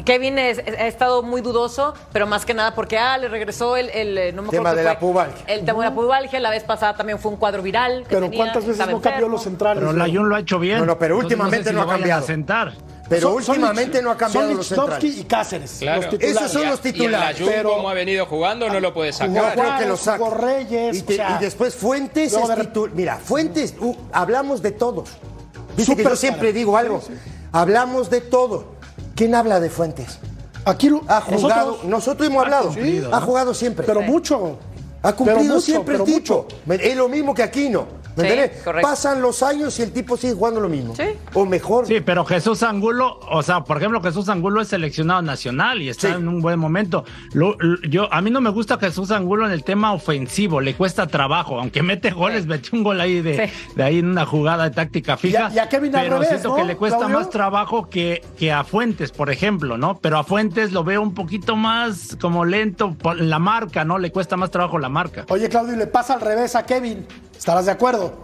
Kevin 0.04 0.38
es- 0.38 0.58
es- 0.58 0.78
ha 0.78 0.86
estado 0.86 1.22
muy 1.22 1.40
dudoso, 1.40 1.94
pero 2.12 2.26
más 2.26 2.44
que 2.44 2.52
nada 2.52 2.74
porque 2.74 2.98
ah, 2.98 3.16
le 3.16 3.28
regresó 3.28 3.76
el, 3.76 3.88
el, 3.90 4.18
eh, 4.18 4.32
no 4.32 4.42
me 4.42 4.50
Tema 4.50 4.74
de 4.74 4.82
la 4.84 4.98
pubalgia. 4.98 5.44
El 5.46 5.64
tema 5.64 5.78
de 5.84 5.88
la 5.90 5.94
pubalgia, 5.94 6.38
la 6.40 6.50
vez 6.50 6.62
pasada 6.64 6.94
también 6.94 7.18
fue 7.18 7.30
un 7.30 7.38
cuadro 7.38 7.62
viral. 7.62 8.02
que 8.02 8.08
Pero 8.10 8.22
tenía, 8.22 8.38
¿cuántas 8.38 8.66
veces 8.66 8.86
no 8.86 9.00
cambió 9.00 9.28
los 9.28 9.42
centrales? 9.42 9.82
Pero? 9.82 9.96
Layún 9.96 10.28
lo 10.28 10.36
ha 10.36 10.40
hecho 10.40 10.58
bien. 10.58 10.80
No, 10.80 10.84
no, 10.86 10.98
pero 10.98 11.14
Entonces, 11.14 11.38
últimamente 11.38 11.64
sé 11.64 11.70
si 11.70 11.76
no 11.76 11.82
ha 11.82 11.84
lo 11.86 11.90
cambiado. 11.90 12.22
A 12.22 12.26
sentar. 12.26 12.72
Pero 13.08 13.22
Son- 13.32 13.42
son 13.42 13.54
últimamente 13.56 13.98
Lich- 14.00 14.04
no 14.04 14.10
ha 14.10 14.16
cambiado 14.16 14.48
son 14.48 14.56
los 14.58 14.66
centrales. 14.66 15.16
y 15.16 15.24
Cáceres. 15.24 15.76
Claro. 15.78 16.02
los 16.02 16.10
titulares. 16.10 16.36
Esos 16.36 16.52
son 16.52 16.62
los 16.68 16.80
Y 16.84 16.88
el 16.88 16.92
titulares. 16.94 17.38
Layún, 17.40 17.54
pero- 17.54 17.70
como 17.70 17.88
ha 17.88 17.94
venido 17.94 18.26
jugando, 18.26 18.68
no 18.68 18.80
lo 18.80 18.92
puede 18.92 19.12
Yo 19.12 19.16
sacar. 19.18 19.54
creo 19.54 19.78
que 19.78 19.86
lo 19.86 19.96
saca. 19.96 20.18
jugó 20.18 20.34
Reyes, 20.36 20.96
y, 20.98 21.02
te- 21.02 21.12
o 21.14 21.16
sea, 21.16 21.36
y 21.40 21.44
después 21.44 21.74
Fuentes 21.74 22.32
luego 22.32 22.52
es 22.52 22.58
titu- 22.58 22.90
Mira, 22.92 23.16
Fuentes, 23.16 23.74
uh, 23.80 23.96
hablamos 24.12 24.60
de 24.62 24.72
todos. 24.72 25.08
Viste 25.76 25.92
que 25.96 26.02
Súper 26.02 26.12
yo 26.12 26.16
siempre 26.16 26.48
cara. 26.48 26.58
digo 26.58 26.76
algo. 26.76 27.02
Hablamos 27.52 28.10
de 28.10 28.20
todo. 28.20 28.66
¿Quién 29.14 29.34
habla 29.34 29.58
de 29.60 29.70
Fuentes? 29.70 30.18
Aquí 30.64 30.90
lo- 30.90 31.02
Ha 31.08 31.20
jugado, 31.22 31.70
nosotros- 31.70 31.84
nosotros, 31.84 32.28
hemos 32.28 32.44
hablado. 32.44 32.64
cumplido, 32.66 33.14
ha 33.14 33.20
¿no? 33.20 33.26
siempre. 33.54 33.86
pero 33.86 34.02
mucho. 34.02 34.58
Ha 35.02 35.12
cumplido 35.12 35.38
pero 35.40 35.54
mucho, 35.54 35.60
siempre 35.60 35.94
pero 35.98 36.04
el 36.06 36.14
tipo. 36.14 36.46
mucho. 36.66 36.82
Es 36.82 36.96
lo 36.96 37.08
mismo 37.08 37.34
que 37.34 37.42
Aquino. 37.42 37.98
¿Me 38.16 38.48
Sí. 38.48 38.50
Pasan 38.82 39.22
los 39.22 39.44
años 39.44 39.78
y 39.78 39.82
el 39.82 39.92
tipo 39.92 40.16
sigue 40.16 40.34
jugando 40.34 40.58
lo 40.60 40.68
mismo. 40.68 40.92
Sí. 40.96 41.04
O 41.34 41.46
mejor. 41.46 41.86
Sí, 41.86 42.00
pero 42.00 42.24
Jesús 42.24 42.64
Angulo, 42.64 43.20
o 43.30 43.44
sea, 43.44 43.62
por 43.62 43.76
ejemplo, 43.76 44.02
Jesús 44.02 44.28
Angulo 44.28 44.60
es 44.60 44.66
seleccionado 44.66 45.22
nacional 45.22 45.80
y 45.80 45.88
está 45.88 46.08
Sí. 46.08 46.14
en 46.14 46.26
un 46.26 46.40
buen 46.42 46.58
momento. 46.58 47.04
Lo- 47.32 47.54
lo- 47.60 47.80
yo, 47.88 48.12
a 48.12 48.20
mí 48.20 48.32
no 48.32 48.40
me 48.40 48.50
gusta 48.50 48.76
Jesús 48.76 49.12
Angulo 49.12 49.46
en 49.46 49.52
el 49.52 49.62
tema 49.62 49.92
ofensivo, 49.92 50.60
le 50.60 50.74
cuesta 50.74 51.06
trabajo, 51.06 51.60
aunque 51.60 51.80
mete 51.84 52.10
goles, 52.10 52.42
Sí. 52.42 52.48
metió 52.48 52.76
un 52.76 52.82
gol 52.82 53.00
ahí 53.00 53.20
de, 53.22 53.46
Sí. 53.46 53.74
de 53.76 53.82
ahí 53.84 53.98
en 54.00 54.06
una 54.06 54.26
jugada 54.26 54.64
de 54.64 54.70
táctica 54.72 55.16
fija. 55.16 55.42
Y 55.50 55.52
a- 55.52 55.54
y 55.54 55.58
a 55.60 55.68
Kevin 55.68 55.94
al 55.94 56.02
pero 56.02 56.14
revés, 56.14 56.28
siento 56.30 56.48
¿no, 56.48 56.56
que 56.56 56.64
le 56.64 56.76
cuesta 56.76 56.98
Claudio? 56.98 57.18
más 57.20 57.30
trabajo 57.30 57.88
que, 57.88 58.22
que 58.36 58.50
a 58.50 58.64
Fuentes, 58.64 59.12
por 59.12 59.30
ejemplo, 59.30 59.78
¿no? 59.78 60.00
Pero 60.00 60.18
a 60.18 60.24
Fuentes 60.24 60.72
lo 60.72 60.82
veo 60.82 61.02
un 61.02 61.14
poquito 61.14 61.54
más 61.54 62.16
como 62.20 62.44
lento 62.44 62.94
por 62.94 63.20
la 63.20 63.38
marca, 63.38 63.84
¿no? 63.84 63.96
Le 63.98 64.10
cuesta 64.10 64.36
más 64.36 64.50
trabajo 64.50 64.76
la 64.80 64.87
marca. 64.88 65.24
Oye, 65.28 65.48
Claudio, 65.48 65.74
y 65.74 65.78
le 65.78 65.86
pasa 65.86 66.14
al 66.14 66.20
revés 66.20 66.54
a 66.54 66.64
Kevin. 66.66 67.06
¿Estarás 67.36 67.66
de 67.66 67.72
acuerdo? 67.72 68.20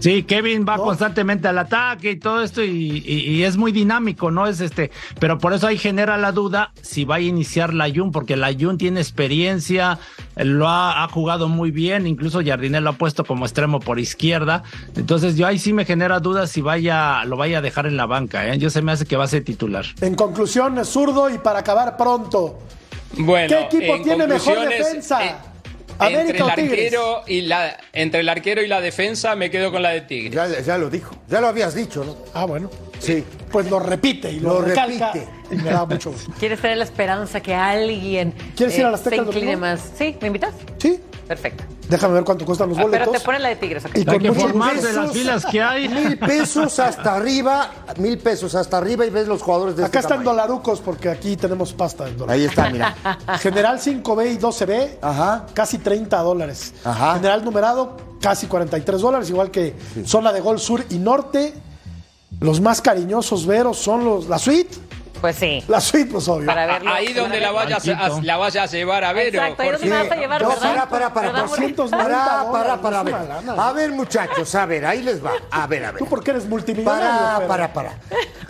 Sí, 0.00 0.24
Kevin 0.24 0.66
va 0.68 0.76
¿No? 0.78 0.82
constantemente 0.82 1.46
al 1.46 1.58
ataque 1.58 2.10
y 2.10 2.16
todo 2.18 2.42
esto 2.42 2.60
y, 2.64 3.04
y- 3.06 3.20
y 3.36 3.44
es 3.44 3.56
muy 3.56 3.70
dinámico, 3.70 4.32
¿no? 4.32 4.48
Es 4.48 4.60
este, 4.60 4.90
pero 5.20 5.38
por 5.38 5.52
eso 5.52 5.68
ahí 5.68 5.78
genera 5.78 6.18
la 6.18 6.32
duda 6.32 6.72
si 6.82 7.04
va 7.04 7.16
a 7.16 7.20
iniciar 7.20 7.72
la 7.72 7.88
Jun, 7.88 8.10
porque 8.10 8.34
la 8.36 8.52
Jun 8.52 8.78
tiene 8.78 8.98
experiencia, 9.00 10.00
lo 10.34 10.66
ha, 10.68 11.04
ha 11.04 11.08
jugado 11.08 11.46
muy 11.48 11.70
bien, 11.70 12.08
incluso 12.08 12.40
Jardinel 12.44 12.82
lo 12.82 12.90
ha 12.90 12.92
puesto 12.94 13.24
como 13.24 13.44
extremo 13.44 13.78
por 13.78 14.00
izquierda, 14.00 14.64
entonces 14.96 15.36
yo 15.36 15.46
ahí 15.46 15.60
sí 15.60 15.72
me 15.72 15.84
genera 15.84 16.18
dudas 16.18 16.50
si 16.50 16.62
vaya, 16.62 17.24
lo 17.24 17.36
vaya 17.36 17.58
a 17.58 17.60
dejar 17.60 17.86
en 17.86 17.96
la 17.96 18.06
banca, 18.06 18.48
¿eh? 18.48 18.58
Yo 18.58 18.70
se 18.70 18.82
me 18.82 18.90
hace 18.90 19.06
que 19.06 19.16
va 19.16 19.22
a 19.22 19.28
ser 19.28 19.44
titular. 19.44 19.84
En 20.00 20.16
conclusión, 20.16 20.78
es 20.78 20.88
zurdo 20.88 21.30
y 21.30 21.38
para 21.38 21.60
acabar 21.60 21.96
pronto. 21.96 22.58
Bueno, 23.18 23.46
¿Qué 23.48 23.64
equipo 23.78 23.94
en 23.94 24.02
tiene 24.02 24.26
mejor 24.26 24.58
defensa? 24.68 25.24
eh, 25.24 25.28
¿América 25.28 25.51
entre 26.00 26.36
el 26.36 26.42
o 26.42 26.46
Tigres? 26.54 26.70
arquero 26.70 27.22
y 27.26 27.40
la 27.42 27.76
entre 27.92 28.20
el 28.20 28.28
arquero 28.28 28.62
y 28.62 28.68
la 28.68 28.80
defensa 28.80 29.36
me 29.36 29.50
quedo 29.50 29.70
con 29.70 29.82
la 29.82 29.90
de 29.90 30.02
Tigres. 30.02 30.34
Ya, 30.34 30.60
ya 30.60 30.78
lo 30.78 30.90
dijo. 30.90 31.14
Ya 31.28 31.40
lo 31.40 31.48
habías 31.48 31.74
dicho, 31.74 32.04
¿no? 32.04 32.16
Ah, 32.34 32.44
bueno. 32.44 32.70
Sí. 32.98 33.24
Pues 33.50 33.68
lo 33.68 33.78
repite 33.80 34.30
y 34.30 34.40
lo, 34.40 34.60
Lo 34.60 34.62
repite. 34.62 35.26
Y 35.50 35.56
me 35.56 35.70
da 35.70 35.84
mucho 35.84 36.10
gusto. 36.10 36.32
¿Quieres 36.38 36.60
tener 36.60 36.78
la 36.78 36.84
esperanza 36.84 37.40
que 37.40 37.54
alguien 37.54 38.32
¿Quieres 38.56 38.78
ir 38.78 38.86
a 38.86 38.90
la 38.90 38.96
se 38.96 39.04
Azteca 39.04 39.22
el 39.22 39.28
incline 39.28 39.56
más? 39.56 39.92
¿Sí? 39.98 40.16
¿Me 40.20 40.28
invitas? 40.28 40.54
Sí. 40.78 41.00
Perfecto. 41.26 41.64
Déjame 41.88 42.14
ver 42.14 42.24
cuánto 42.24 42.44
cuestan 42.44 42.68
los 42.70 42.78
Ah, 42.78 42.82
pero 42.90 43.04
boletos. 43.04 43.20
te 43.22 43.24
ponen 43.26 43.42
la 43.42 43.48
de 43.50 43.56
Tigres. 43.56 43.84
ok. 43.84 43.90
Y 43.96 43.98
Hay 44.00 44.04
con 44.06 44.18
que 44.18 44.32
formarse 44.32 44.86
gusto. 44.86 45.02
las 45.02 45.12
filas 45.12 45.46
que 45.46 45.62
hay. 45.62 45.88
Mil 45.88 46.18
pesos 46.18 46.78
hasta 46.78 47.14
arriba, 47.16 47.70
mil 47.98 48.18
pesos 48.18 48.54
hasta 48.54 48.78
arriba 48.78 49.04
y 49.06 49.10
ves 49.10 49.28
los 49.28 49.42
jugadores 49.42 49.76
de 49.76 49.82
Acá 49.84 49.98
este 49.98 49.98
están 49.98 50.24
tamaño. 50.24 50.30
dolarucos 50.30 50.80
porque 50.80 51.08
aquí 51.08 51.36
tenemos 51.36 51.72
pasta 51.72 52.08
en 52.08 52.16
dólares. 52.18 52.40
Ahí 52.40 52.46
está, 52.48 52.70
mira. 52.70 52.94
General 53.38 53.78
5B 53.78 54.32
y 54.34 54.38
12B, 54.38 54.98
Ajá. 55.02 55.46
casi 55.54 55.78
30 55.78 56.18
dólares. 56.18 56.74
Ajá. 56.84 57.14
General 57.14 57.44
numerado, 57.44 57.96
casi 58.20 58.46
43 58.46 59.00
dólares, 59.00 59.30
igual 59.30 59.50
que 59.50 59.74
zona 60.04 60.32
de 60.32 60.40
gol 60.40 60.58
sur 60.58 60.84
y 60.90 60.98
norte. 60.98 61.54
Los 62.40 62.60
más 62.60 62.80
cariñosos 62.80 63.46
veros 63.46 63.78
son 63.78 64.04
los 64.04 64.28
la 64.28 64.38
suite. 64.38 64.74
Pues 65.22 65.36
sí. 65.36 65.62
La 65.68 65.80
suite, 65.80 66.10
pues 66.10 66.26
obvio. 66.28 66.46
Para 66.46 66.66
verlo. 66.66 66.92
Ahí 66.92 67.12
donde 67.14 67.40
la 67.40 67.52
para 67.52 67.64
vayas 67.78 67.88
a, 67.88 68.20
la 68.22 68.36
vayas 68.36 68.74
a 68.74 68.76
llevar 68.76 69.04
a 69.04 69.12
ver. 69.12 69.28
Exacto, 69.28 69.62
ahí 69.62 69.70
donde 69.70 69.86
me 69.86 70.02
vas 70.02 70.10
a 70.10 70.16
llevar, 70.16 70.42
No, 70.42 70.48
¿verdad? 70.48 70.62
para, 70.62 70.88
para, 70.88 71.14
para. 71.14 71.26
¿Verdad, 71.32 71.46
Jorge? 71.46 71.68
290 71.72 72.50
Para, 72.50 72.52
para, 72.52 72.82
para. 72.82 73.00
A 73.00 73.02
ver. 73.04 73.14
A 73.60 73.72
ver, 73.72 73.92
muchachos, 73.92 74.54
a 74.56 74.66
ver, 74.66 74.84
ahí 74.84 75.00
les 75.02 75.24
va. 75.24 75.30
A 75.50 75.66
ver, 75.68 75.84
a 75.84 75.92
ver. 75.92 75.98
Tú 76.00 76.06
porque 76.06 76.32
eres 76.32 76.44
multimillonario. 76.46 77.08
Para, 77.08 77.46
para, 77.46 77.72
para. 77.72 77.98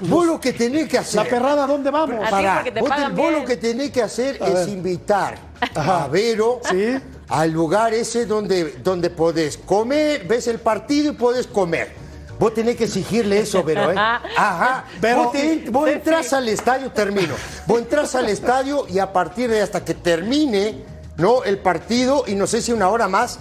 Vos 0.01 0.27
lo 0.27 0.41
que 0.41 0.55
tenés 0.55 0.89
que 0.89 0.97
hacer. 0.99 1.23
La 1.23 1.31
perrada, 1.31 1.67
¿dónde 1.67 1.91
vamos? 1.91 2.29
Para, 2.31 2.65
vos, 2.81 2.91
vos 3.15 3.33
lo 3.33 3.45
que 3.45 3.57
tenés 3.59 3.91
que 3.91 4.03
hacer 4.03 4.39
A 4.43 4.47
es 4.49 4.55
ver. 4.55 4.69
invitar 4.71 5.37
Ajá. 5.75 6.05
a 6.05 6.09
Vero 6.09 6.61
Sí. 6.69 6.99
al 7.29 7.51
lugar 7.51 7.93
ese 7.93 8.25
donde, 8.27 8.79
donde 8.83 9.11
podés 9.11 9.59
comer, 9.59 10.25
ves 10.27 10.49
el 10.49 10.59
partido 10.59 11.13
y 11.13 11.17
podés 11.17 11.47
comer. 11.47 12.01
Vos 12.43 12.53
tenés 12.55 12.75
que 12.75 12.85
exigirle 12.85 13.39
eso, 13.39 13.63
Vero, 13.63 13.93
¿eh? 13.93 13.95
Ajá. 14.37 14.87
Vero, 15.01 15.23
vos 15.23 15.33
te- 15.33 15.65
vos 15.71 15.87
sí, 15.89 15.93
entras 15.95 16.27
sí. 16.27 16.35
al 16.35 16.49
estadio, 16.49 16.91
termino. 16.91 17.35
Vos 17.69 17.79
entras 17.79 18.17
al 18.17 18.29
estadio 18.29 18.85
y 18.89 18.99
a 18.99 19.13
partir 19.13 19.49
de 19.49 19.63
hasta 19.63 19.85
que 19.85 19.95
termine, 19.95 20.83
¿no? 21.19 21.45
El 21.45 21.59
partido 21.59 22.25
y 22.27 22.35
no 22.35 22.49
sé 22.49 22.61
si 22.61 22.73
una 22.73 22.89
hora 22.89 23.07
más, 23.07 23.39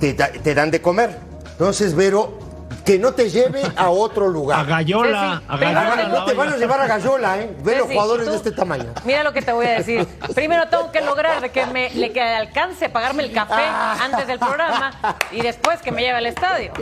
te, 0.00 0.14
te 0.14 0.54
dan 0.54 0.70
de 0.70 0.80
comer. 0.80 1.18
Entonces, 1.50 1.94
Vero, 1.94 2.38
que 2.84 2.98
no 2.98 3.12
te 3.12 3.30
lleve 3.30 3.62
a 3.76 3.90
otro 3.90 4.28
lugar. 4.28 4.60
A 4.60 4.64
Gallola, 4.64 5.34
Sí, 5.34 5.38
sí. 5.38 5.44
a 5.48 5.58
Pero 5.58 5.72
Gallola. 5.72 5.94
bueno, 5.94 6.08
no 6.18 6.24
te 6.24 6.34
van 6.34 6.48
a 6.52 6.56
llevar 6.56 6.80
a 6.80 6.86
Gallola, 6.86 7.38
¿eh? 7.38 7.56
Ve 7.62 7.76
los 7.76 7.86
jugadores 7.88 8.24
tú- 8.26 8.30
de 8.32 8.36
este 8.36 8.52
tamaño. 8.52 8.86
Mira 9.04 9.22
lo 9.22 9.32
que 9.32 9.42
te 9.42 9.52
voy 9.52 9.66
a 9.66 9.70
decir. 9.72 10.06
Primero 10.34 10.68
tengo 10.68 10.90
que 10.90 11.00
lograr 11.00 11.40
de 11.40 11.50
que 11.50 11.66
me 11.66 11.90
le 11.90 12.12
que 12.12 12.20
alcance 12.20 12.86
a 12.86 12.92
pagarme 12.92 13.22
el 13.24 13.32
café 13.32 13.62
antes 13.64 14.26
del 14.26 14.38
programa 14.38 14.92
y 15.30 15.40
después 15.40 15.80
que 15.80 15.92
me 15.92 16.02
lleve 16.02 16.18
al 16.18 16.26
estadio. 16.26 16.72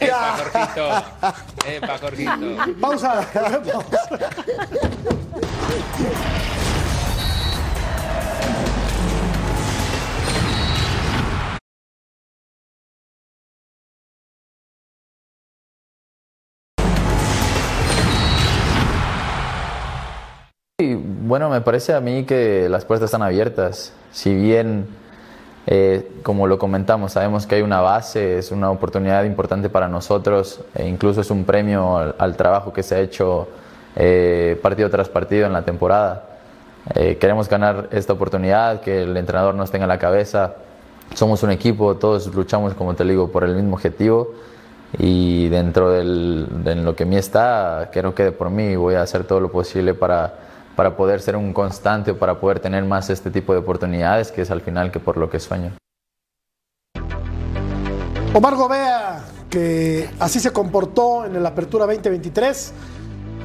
Epa, 0.00 0.36
Jorgito. 0.36 1.04
Epa, 1.66 1.98
Jorgito. 1.98 2.32
Pausa. 2.80 3.20
Pausa. 3.32 3.98
Bueno, 21.28 21.50
me 21.50 21.60
parece 21.60 21.92
a 21.92 22.00
mí 22.00 22.24
que 22.24 22.68
las 22.70 22.84
puertas 22.86 23.08
están 23.08 23.22
abiertas. 23.22 23.92
Si 24.12 24.34
bien, 24.34 24.86
eh, 25.66 26.10
como 26.22 26.46
lo 26.46 26.58
comentamos, 26.58 27.12
sabemos 27.12 27.46
que 27.46 27.56
hay 27.56 27.62
una 27.62 27.82
base, 27.82 28.38
es 28.38 28.50
una 28.50 28.70
oportunidad 28.70 29.24
importante 29.24 29.68
para 29.68 29.88
nosotros, 29.88 30.60
e 30.74 30.88
incluso 30.88 31.20
es 31.20 31.30
un 31.30 31.44
premio 31.44 32.14
al, 32.18 32.36
trabajo 32.36 32.72
que 32.72 32.82
se 32.82 32.94
ha 32.94 33.00
hecho 33.00 33.46
eh, 33.94 34.58
partido 34.62 34.88
tras 34.88 35.10
partido 35.10 35.46
en 35.46 35.52
la 35.52 35.62
temporada. 35.62 36.24
Eh, 36.94 37.18
queremos 37.20 37.46
ganar 37.48 37.88
esta 37.92 38.14
oportunidad, 38.14 38.80
que 38.80 39.02
el 39.02 39.14
entrenador 39.14 39.54
nos 39.54 39.70
tenga 39.70 39.84
en 39.84 39.88
la 39.90 39.98
cabeza. 39.98 40.54
Somos 41.14 41.42
un 41.42 41.50
equipo, 41.50 41.96
todos 41.96 42.34
luchamos, 42.34 42.72
como 42.72 42.94
te 42.94 43.04
digo, 43.04 43.28
por 43.28 43.44
el 43.44 43.54
mismo 43.54 43.74
objetivo. 43.74 44.30
Y 44.98 45.48
dentro 45.48 45.90
del- 45.90 46.46
de 46.64 46.74
lo 46.76 46.96
que 46.96 47.02
en 47.02 47.10
mí 47.10 47.16
está, 47.18 47.90
que 47.92 48.02
no 48.02 48.14
quede 48.14 48.32
por 48.32 48.48
mí, 48.48 48.74
voy 48.76 48.94
a 48.94 49.02
hacer 49.02 49.24
todo 49.24 49.38
lo 49.40 49.50
posible 49.52 49.92
para, 49.92 50.32
para 50.78 50.96
poder 50.96 51.20
ser 51.20 51.34
un 51.34 51.52
constante, 51.52 52.14
para 52.14 52.38
poder 52.38 52.60
tener 52.60 52.84
más 52.84 53.10
este 53.10 53.32
tipo 53.32 53.52
de 53.52 53.58
oportunidades, 53.58 54.30
que 54.30 54.42
es 54.42 54.50
al 54.52 54.60
final 54.60 54.92
que 54.92 55.00
por 55.00 55.16
lo 55.16 55.28
que 55.28 55.40
sueño. 55.40 55.72
Omar 58.32 58.54
Gobea, 58.54 59.24
que 59.50 60.08
así 60.20 60.38
se 60.38 60.52
comportó 60.52 61.24
en 61.24 61.42
la 61.42 61.48
Apertura 61.48 61.84
2023, 61.84 62.72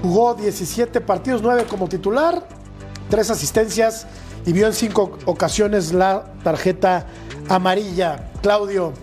jugó 0.03 0.35
17 0.35 1.01
partidos, 1.01 1.41
9 1.41 1.65
como 1.67 1.89
titular, 1.89 2.43
3 3.09 3.31
asistencias 3.31 4.05
y 4.45 4.53
vio 4.53 4.67
en 4.67 4.73
5 4.73 5.17
ocasiones 5.25 5.91
la 5.91 6.25
tarjeta 6.43 7.07
amarilla. 7.49 8.29
Claudio, 8.43 8.93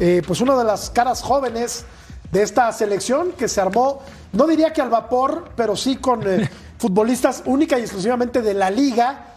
eh, 0.00 0.22
pues 0.26 0.40
una 0.40 0.58
de 0.58 0.64
las 0.64 0.90
caras 0.90 1.22
jóvenes 1.22 1.84
de 2.32 2.42
esta 2.42 2.72
selección 2.72 3.30
que 3.30 3.46
se 3.46 3.60
armó, 3.60 4.00
no 4.32 4.48
diría 4.48 4.72
que 4.72 4.82
al 4.82 4.90
vapor, 4.90 5.50
pero 5.54 5.76
sí 5.76 5.94
con 5.98 6.26
eh, 6.26 6.50
futbolistas 6.78 7.42
única 7.46 7.78
y 7.78 7.82
exclusivamente 7.82 8.42
de 8.42 8.54
la 8.54 8.70
liga 8.70 9.34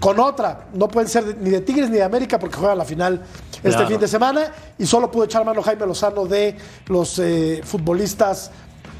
con 0.00 0.20
otra. 0.20 0.66
No 0.74 0.88
pueden 0.88 1.08
ser 1.08 1.36
ni 1.38 1.50
de 1.50 1.60
Tigres 1.60 1.88
ni 1.90 1.96
de 1.96 2.02
América 2.02 2.38
porque 2.38 2.56
juegan 2.56 2.78
la 2.78 2.84
final 2.84 3.22
este 3.54 3.70
Claro. 3.70 3.88
fin 3.88 4.00
de 4.00 4.08
semana. 4.08 4.52
Y 4.78 4.86
solo 4.86 5.10
pudo 5.10 5.24
echar 5.24 5.44
mano 5.44 5.62
Jaime 5.62 5.86
Lozano 5.86 6.26
de 6.26 6.56
los 6.88 7.18
eh, 7.18 7.62
futbolistas 7.64 8.50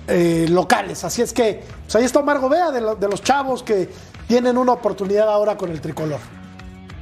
eh, 0.09 0.47
locales. 0.49 1.05
Así 1.05 1.22
es 1.22 1.32
que 1.32 1.62
pues 1.85 1.97
ahí 1.97 2.05
está 2.05 2.20
Omar 2.20 2.39
Gobea 2.39 2.70
de, 2.70 2.80
lo- 2.80 2.95
de 2.95 3.09
los 3.09 3.22
chavos 3.22 3.62
que 3.62 3.89
tienen 4.28 4.57
una 4.57 4.72
oportunidad 4.72 5.28
ahora 5.28 5.57
con 5.57 5.70
el 5.70 5.80
tricolor. 5.80 6.20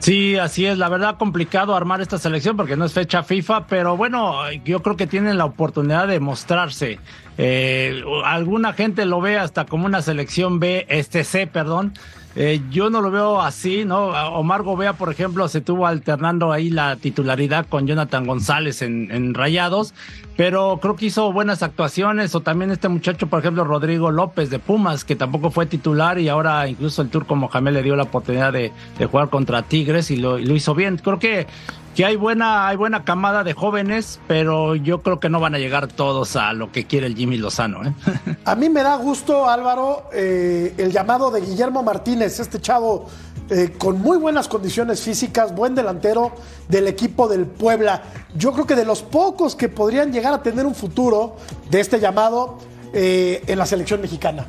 Sí, 0.02 0.36
así 0.36 0.66
es. 0.66 0.78
La 0.78 0.88
verdad, 0.88 1.16
complicado 1.16 1.76
armar 1.76 2.00
esta 2.00 2.18
selección 2.18 2.56
porque 2.56 2.74
no 2.76 2.84
es 2.84 2.92
fecha 2.92 3.22
FIFA, 3.22 3.68
pero 3.68 3.96
bueno, 3.96 4.50
yo 4.64 4.82
creo 4.82 4.96
que 4.96 5.06
tienen 5.06 5.38
la 5.38 5.44
oportunidad 5.44 6.08
de 6.08 6.18
mostrarse. 6.18 6.98
Eh, 7.38 8.02
alguna 8.24 8.72
gente 8.72 9.04
lo 9.04 9.20
ve 9.20 9.38
hasta 9.38 9.64
como 9.64 9.86
una 9.86 10.02
selección 10.02 10.58
B, 10.58 10.86
este 10.88 11.22
C, 11.22 11.46
perdón. 11.46 11.94
Eh, 12.34 12.60
yo 12.70 12.88
no 12.88 13.00
lo 13.00 13.10
veo 13.10 13.40
así, 13.42 13.84
¿no? 13.84 14.06
Omar 14.34 14.62
Gobea, 14.62 14.94
por 14.94 15.10
ejemplo, 15.10 15.48
se 15.48 15.60
tuvo 15.60 15.86
alternando 15.86 16.52
ahí 16.52 16.70
la 16.70 16.96
titularidad 16.96 17.66
con 17.66 17.86
Jonathan 17.86 18.26
González 18.26 18.80
en, 18.82 19.34
Rayados, 19.34 19.92
pero 20.36 20.78
creo 20.80 20.96
que 20.96 21.06
hizo 21.06 21.32
buenas 21.32 21.62
actuaciones, 21.62 22.34
o 22.34 22.40
también 22.40 22.70
este 22.70 22.88
muchacho, 22.88 23.26
por 23.26 23.40
ejemplo, 23.40 23.64
Rodrigo 23.64 24.10
López 24.10 24.50
de 24.50 24.58
Pumas, 24.58 25.04
que 25.04 25.14
tampoco 25.14 25.50
fue 25.50 25.66
titular 25.66 26.18
y 26.18 26.28
ahora 26.28 26.66
incluso 26.68 27.02
el 27.02 27.08
turco 27.08 27.36
Mohamed 27.36 27.72
le 27.74 27.82
dio 27.82 27.96
la 27.96 28.04
oportunidad 28.04 28.52
de, 28.52 28.72
de 28.98 29.06
jugar 29.06 29.28
contra 29.28 29.62
Tigres 29.62 30.10
y 30.10 30.16
lo, 30.16 30.38
y 30.38 30.46
lo 30.46 30.54
hizo 30.54 30.74
bien. 30.74 30.96
Creo 30.96 31.18
que, 31.18 31.46
que 31.94 32.04
hay, 32.04 32.16
buena, 32.16 32.68
hay 32.68 32.76
buena 32.76 33.04
camada 33.04 33.44
de 33.44 33.52
jóvenes, 33.52 34.20
pero 34.26 34.74
yo 34.74 35.02
creo 35.02 35.20
que 35.20 35.28
no 35.28 35.40
van 35.40 35.54
a 35.54 35.58
llegar 35.58 35.88
todos 35.88 36.36
a 36.36 36.52
lo 36.52 36.72
que 36.72 36.86
quiere 36.86 37.06
el 37.06 37.16
Jimmy 37.16 37.36
Lozano. 37.36 37.84
¿eh? 37.84 37.92
A 38.44 38.54
mí 38.54 38.68
me 38.68 38.82
da 38.82 38.96
gusto, 38.96 39.48
Álvaro, 39.48 40.08
eh, 40.12 40.74
el 40.78 40.92
llamado 40.92 41.30
de 41.30 41.40
Guillermo 41.40 41.82
Martínez, 41.82 42.40
este 42.40 42.60
chavo 42.60 43.08
eh, 43.50 43.72
con 43.76 44.00
muy 44.00 44.16
buenas 44.16 44.48
condiciones 44.48 45.02
físicas, 45.02 45.54
buen 45.54 45.74
delantero 45.74 46.32
del 46.68 46.88
equipo 46.88 47.28
del 47.28 47.44
Puebla. 47.44 48.02
Yo 48.34 48.52
creo 48.52 48.66
que 48.66 48.74
de 48.74 48.86
los 48.86 49.02
pocos 49.02 49.56
que 49.56 49.68
podrían 49.68 50.12
llegar 50.12 50.32
a 50.32 50.42
tener 50.42 50.64
un 50.64 50.74
futuro 50.74 51.36
de 51.68 51.80
este 51.80 52.00
llamado 52.00 52.58
eh, 52.94 53.42
en 53.46 53.58
la 53.58 53.66
selección 53.66 54.00
mexicana. 54.00 54.46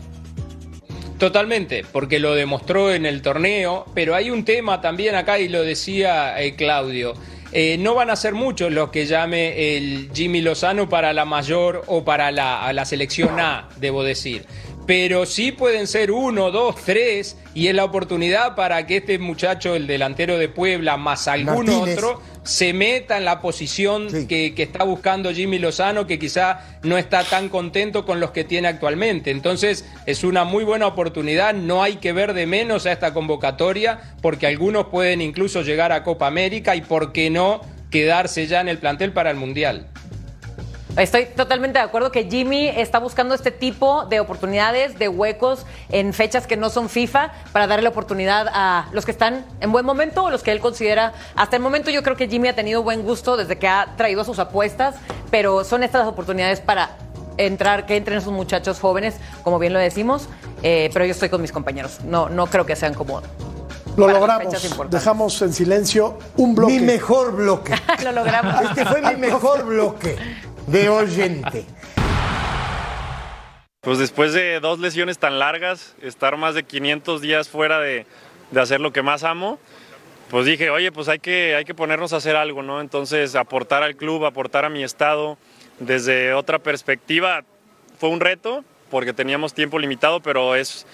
Totalmente, 1.18 1.86
porque 1.92 2.20
lo 2.20 2.34
demostró 2.34 2.94
en 2.94 3.06
el 3.06 3.22
torneo, 3.22 3.86
pero 3.94 4.16
hay 4.16 4.30
un 4.30 4.46
tema 4.46 4.80
también 4.80 5.16
acá 5.16 5.40
y 5.40 5.50
lo 5.50 5.64
decía 5.64 6.42
eh, 6.42 6.56
Claudio. 6.56 7.14
Eh, 7.56 7.78
no 7.78 7.94
van 7.94 8.10
a 8.10 8.16
ser 8.16 8.34
muchos 8.34 8.72
los 8.72 8.90
que 8.90 9.06
llame 9.06 9.78
el 9.78 10.10
Jimmy 10.12 10.42
Lozano 10.42 10.90
para 10.90 11.14
la 11.14 11.24
mayor 11.24 11.84
o 11.86 12.04
para 12.04 12.32
la, 12.32 12.74
la 12.74 12.84
selección 12.84 13.40
A, 13.40 13.70
debo 13.78 14.04
decir. 14.04 14.48
Pero 14.88 15.28
sí 15.28 15.52
pueden 15.52 15.86
ser 15.86 16.12
uno, 16.12 16.50
dos, 16.50 16.76
tres, 16.84 17.38
y 17.54 17.68
es 17.68 17.76
la 17.76 17.84
oportunidad 17.86 18.56
para 18.56 18.88
que 18.88 18.98
este 18.98 19.20
muchacho, 19.20 19.76
el 19.76 19.86
delantero 19.86 20.40
de 20.40 20.50
Puebla, 20.50 20.98
más 20.98 21.28
algún 21.28 21.70
otro, 21.70 22.22
se 22.44 22.74
meta 22.74 23.18
en 23.18 23.26
la 23.26 23.42
posición 23.42 24.08
que, 24.28 24.54
que, 24.54 24.64
está 24.64 24.84
buscando 24.84 25.32
Jimmy 25.32 25.60
Lozano, 25.60 26.08
que 26.08 26.20
quizá 26.20 26.80
no 26.84 26.98
está 26.98 27.24
tan 27.24 27.50
contento 27.50 28.06
con 28.06 28.20
los 28.20 28.32
que 28.32 28.44
tiene 28.44 28.68
actualmente. 28.68 29.32
Entonces 29.32 29.86
es 30.06 30.24
una 30.24 30.44
muy 30.44 30.64
buena 30.64 30.88
oportunidad, 30.88 31.54
no 31.54 31.84
hay 31.84 31.98
que 31.98 32.14
ver 32.14 32.34
de 32.34 32.46
menos 32.46 32.86
a 32.86 32.92
esta 32.92 33.14
convocatoria, 33.14 34.00
porque 34.22 34.48
algunos 34.48 34.88
pueden 34.88 35.22
incluso 35.22 35.62
llegar 35.62 35.92
a 35.92 36.04
Copa 36.04 36.28
América 36.28 36.76
y, 36.76 36.82
¿por 36.82 37.14
qué 37.14 37.30
no?, 37.30 37.62
quedarse 37.90 38.48
ya 38.48 38.60
en 38.60 38.70
el 38.70 38.80
plantel 38.80 39.14
para 39.14 39.30
el 39.30 39.38
Mundial. 39.38 39.93
Estoy 40.98 41.26
totalmente 41.26 41.80
de 41.80 41.86
acuerdo 41.86 42.12
que 42.12 42.26
Jimmy 42.30 42.68
está 42.68 43.00
buscando 43.00 43.34
este 43.34 43.50
tipo 43.50 44.06
de 44.06 44.20
oportunidades, 44.20 45.00
de 45.00 45.08
huecos 45.08 45.66
en 45.90 46.14
fechas 46.14 46.46
que 46.46 46.56
no 46.56 46.70
son 46.70 46.88
FIFA, 46.88 47.32
para 47.52 47.66
darle 47.66 47.82
la 47.82 47.90
oportunidad 47.90 48.48
a 48.54 48.90
los 48.92 49.04
que 49.04 49.10
están 49.10 49.44
en 49.60 49.72
buen 49.72 49.88
momento 49.88 50.26
o 50.26 50.30
los 50.30 50.44
que 50.44 50.52
él 50.52 50.60
considera. 50.60 51.14
Hasta 51.36 51.56
el 51.56 51.64
momento 51.64 51.90
yo 51.90 52.04
creo 52.04 52.16
que 52.16 52.28
Jimmy 52.28 52.50
ha 52.50 52.56
tenido 52.56 52.84
buen 52.84 53.02
gusto 53.02 53.38
desde 53.38 53.58
que 53.58 53.68
ha 53.68 53.96
traído 53.98 54.24
sus 54.24 54.38
apuestas, 54.38 54.94
pero 55.32 55.64
son 55.64 55.82
estas 55.82 56.06
oportunidades 56.06 56.62
para 56.62 56.92
entrar, 57.38 57.88
que 57.88 57.98
entren 57.98 58.20
esos 58.20 58.32
muchachos 58.32 58.80
jóvenes, 58.80 59.16
como 59.44 59.58
bien 59.58 59.74
lo 59.74 59.80
decimos, 59.80 60.30
eh, 60.62 60.92
pero 60.94 61.06
yo 61.06 61.12
estoy 61.12 61.30
con 61.30 61.42
mis 61.42 61.52
compañeros. 61.52 62.02
No, 62.04 62.30
no 62.30 62.46
creo 62.46 62.68
que 62.68 62.76
sean 62.76 62.94
como 62.94 63.24
lo 63.98 64.08
logramos. 64.08 64.54
Dejamos 64.92 65.42
en 65.42 65.54
silencio 65.54 66.20
un 66.38 66.54
bloque. 66.54 66.74
Mi 66.74 66.80
mejor 66.82 67.36
bloque. 67.36 67.74
lo 68.04 68.12
logramos. 68.12 68.62
Este 68.62 68.86
fue 68.86 69.02
mi 69.02 69.16
mejor 69.16 69.66
bloque 69.66 70.18
de 70.68 70.90
oyente. 70.90 71.66
Pues 73.82 73.98
después 73.98 74.34
de 74.34 74.60
dos 74.60 74.80
lesiones 74.80 75.18
tan 75.18 75.40
largas, 75.40 75.96
estar 76.02 76.38
más 76.38 76.56
de 76.56 76.64
500 76.64 77.22
días 77.22 77.50
fuera 77.50 77.80
de, 77.80 78.06
de, 78.52 78.62
hacer 78.62 78.80
lo 78.80 78.94
que 78.94 79.02
más 79.02 79.24
amo, 79.24 79.60
pues 80.30 80.46
dije, 80.46 80.70
oye, 80.70 80.92
pues 80.92 81.10
hay 81.10 81.20
que, 81.20 81.56
hay 81.56 81.66
que 81.66 81.76
ponernos 81.76 82.14
a 82.14 82.18
hacer 82.18 82.36
algo, 82.36 82.64
¿no? 82.64 82.80
Entonces, 82.80 83.36
aportar 83.36 83.84
al 83.84 83.96
club, 83.96 84.26
aportar 84.26 84.64
a 84.64 84.70
mi 84.70 84.84
estado 84.84 85.38
desde 85.80 86.34
otra 86.34 86.60
perspectiva, 86.60 87.44
fue 88.00 88.10
un 88.10 88.20
reto 88.20 88.64
porque 88.90 89.12
teníamos 89.12 89.54
tiempo 89.54 89.80
limitado, 89.80 90.22
pero 90.22 90.56
es, 90.56 90.86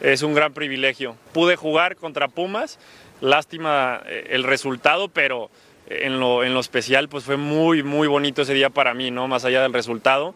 es 0.00 0.22
un 0.22 0.34
gran 0.34 0.52
privilegio. 0.52 1.16
Pude 1.32 1.56
jugar 1.56 1.96
contra 1.96 2.28
Pumas, 2.28 2.78
lástima 3.20 4.02
eh, 4.06 4.28
el 4.30 4.44
resultado, 4.44 5.08
pero 5.08 5.50
en 5.86 6.20
lo, 6.20 6.44
en 6.44 6.54
lo 6.54 6.60
especial, 6.60 7.08
pues 7.08 7.24
fue 7.24 7.36
muy, 7.36 7.82
muy 7.82 8.08
bonito 8.08 8.42
ese 8.42 8.54
día 8.54 8.70
para 8.70 8.94
mí, 8.94 9.10
¿no? 9.10 9.28
Más 9.28 9.44
allá 9.44 9.62
del 9.62 9.72
resultado. 9.72 10.34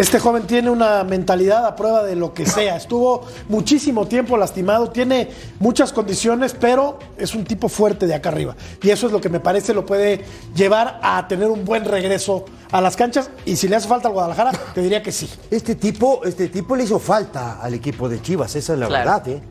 Este 0.00 0.18
joven 0.18 0.46
tiene 0.46 0.70
una 0.70 1.04
mentalidad 1.04 1.66
a 1.66 1.76
prueba 1.76 2.02
de 2.02 2.16
lo 2.16 2.32
que 2.32 2.46
sea. 2.46 2.76
Estuvo 2.76 3.26
muchísimo 3.50 4.06
tiempo 4.06 4.38
lastimado, 4.38 4.88
tiene 4.88 5.28
muchas 5.58 5.92
condiciones, 5.92 6.56
pero 6.58 6.98
es 7.18 7.34
un 7.34 7.44
tipo 7.44 7.68
fuerte 7.68 8.06
de 8.06 8.14
acá 8.14 8.30
arriba. 8.30 8.56
Y 8.82 8.88
eso 8.88 9.08
es 9.08 9.12
lo 9.12 9.20
que 9.20 9.28
me 9.28 9.40
parece 9.40 9.74
lo 9.74 9.84
puede 9.84 10.24
llevar 10.54 11.00
a 11.02 11.28
tener 11.28 11.48
un 11.50 11.66
buen 11.66 11.84
regreso 11.84 12.46
a 12.70 12.80
las 12.80 12.96
canchas. 12.96 13.30
Y 13.44 13.56
si 13.56 13.68
le 13.68 13.76
hace 13.76 13.88
falta 13.88 14.08
al 14.08 14.14
Guadalajara, 14.14 14.52
te 14.74 14.80
diría 14.80 15.02
que 15.02 15.12
sí. 15.12 15.28
Este 15.50 15.74
tipo, 15.74 16.22
este 16.24 16.48
tipo 16.48 16.76
le 16.76 16.84
hizo 16.84 16.98
falta 16.98 17.60
al 17.60 17.74
equipo 17.74 18.08
de 18.08 18.22
Chivas, 18.22 18.56
esa 18.56 18.72
es 18.72 18.78
la 18.78 18.88
verdad, 18.88 19.28
¿eh? 19.28 19.42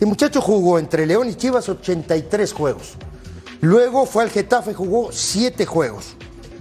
El 0.00 0.06
muchacho 0.06 0.40
jugó 0.40 0.78
entre 0.78 1.06
León 1.06 1.28
y 1.28 1.34
Chivas 1.34 1.68
83 1.68 2.52
juegos. 2.52 2.94
Luego 3.60 4.06
fue 4.06 4.22
al 4.22 4.30
Getafe, 4.30 4.72
jugó 4.72 5.10
7 5.10 5.66
juegos. 5.66 6.14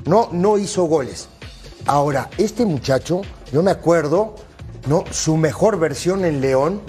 No, 0.06 0.30
no 0.32 0.58
hizo 0.58 0.86
goles. 0.86 1.28
Ahora, 1.86 2.30
este 2.38 2.66
muchacho, 2.66 3.22
yo 3.52 3.62
me 3.62 3.70
acuerdo, 3.70 4.36
¿no? 4.88 5.04
Su 5.12 5.38
mejor 5.38 5.78
versión 5.78 6.26
en 6.26 6.42
León 6.42 6.82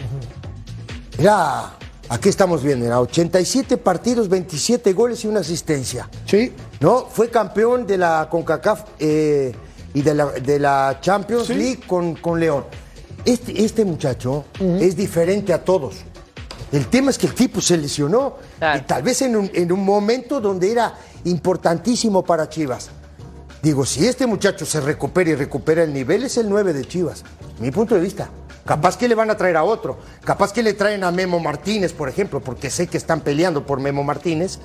era, 1.18 1.74
aquí 2.08 2.30
estamos 2.30 2.62
viendo, 2.62 2.86
era 2.86 3.00
87 3.00 3.76
partidos, 3.76 4.30
27 4.30 4.94
goles 4.94 5.24
y 5.24 5.28
una 5.28 5.40
asistencia. 5.40 6.08
Sí. 6.24 6.54
¿No? 6.80 7.06
Fue 7.06 7.28
campeón 7.28 7.86
de 7.86 7.98
la 7.98 8.26
CONCACAF 8.30 8.84
eh, 8.98 9.54
y 9.92 10.00
de 10.00 10.58
la, 10.58 10.98
Champions 11.02 11.50
League 11.50 11.80
con, 11.86 12.14
con 12.14 12.40
León. 12.40 12.64
Este, 13.26 13.62
este 13.62 13.84
muchacho 13.84 14.46
es 14.58 14.96
diferente 14.96 15.52
a 15.52 15.62
todos. 15.62 15.96
El 16.70 16.86
tema 16.88 17.10
es 17.10 17.18
que 17.18 17.26
el 17.26 17.34
tipo 17.34 17.60
se 17.60 17.76
lesionó, 17.78 18.36
y 18.60 18.80
tal 18.82 19.02
vez 19.02 19.22
en 19.22 19.36
un, 19.36 19.84
momento 19.84 20.40
donde 20.40 20.70
era 20.70 20.94
importantísimo 21.24 22.22
para 22.22 22.48
Chivas. 22.48 22.90
Digo, 23.62 23.86
si 23.86 24.06
este 24.06 24.26
muchacho 24.26 24.66
se 24.66 24.80
recupera 24.80 25.30
y 25.30 25.34
recupera 25.34 25.82
el 25.82 25.92
nivel, 25.92 26.24
es 26.24 26.36
el 26.36 26.48
9 26.48 26.72
de 26.72 26.84
Chivas, 26.86 27.24
mi 27.58 27.70
punto 27.70 27.94
de 27.94 28.00
vista. 28.00 28.28
Capaz 28.64 28.98
que 28.98 29.08
le 29.08 29.14
van 29.14 29.30
a 29.30 29.36
traer 29.36 29.56
a 29.56 29.64
otro, 29.64 29.98
capaz 30.22 30.52
que 30.52 30.62
le 30.62 30.74
traen 30.74 31.02
a 31.02 31.10
Memo 31.10 31.40
Martínez, 31.40 31.94
por 31.94 32.08
ejemplo, 32.08 32.40
porque 32.40 32.68
sé 32.68 32.86
que 32.86 32.98
están 32.98 33.22
peleando 33.22 33.64
por 33.64 33.80
Memo 33.80 34.04
Martínez. 34.04 34.58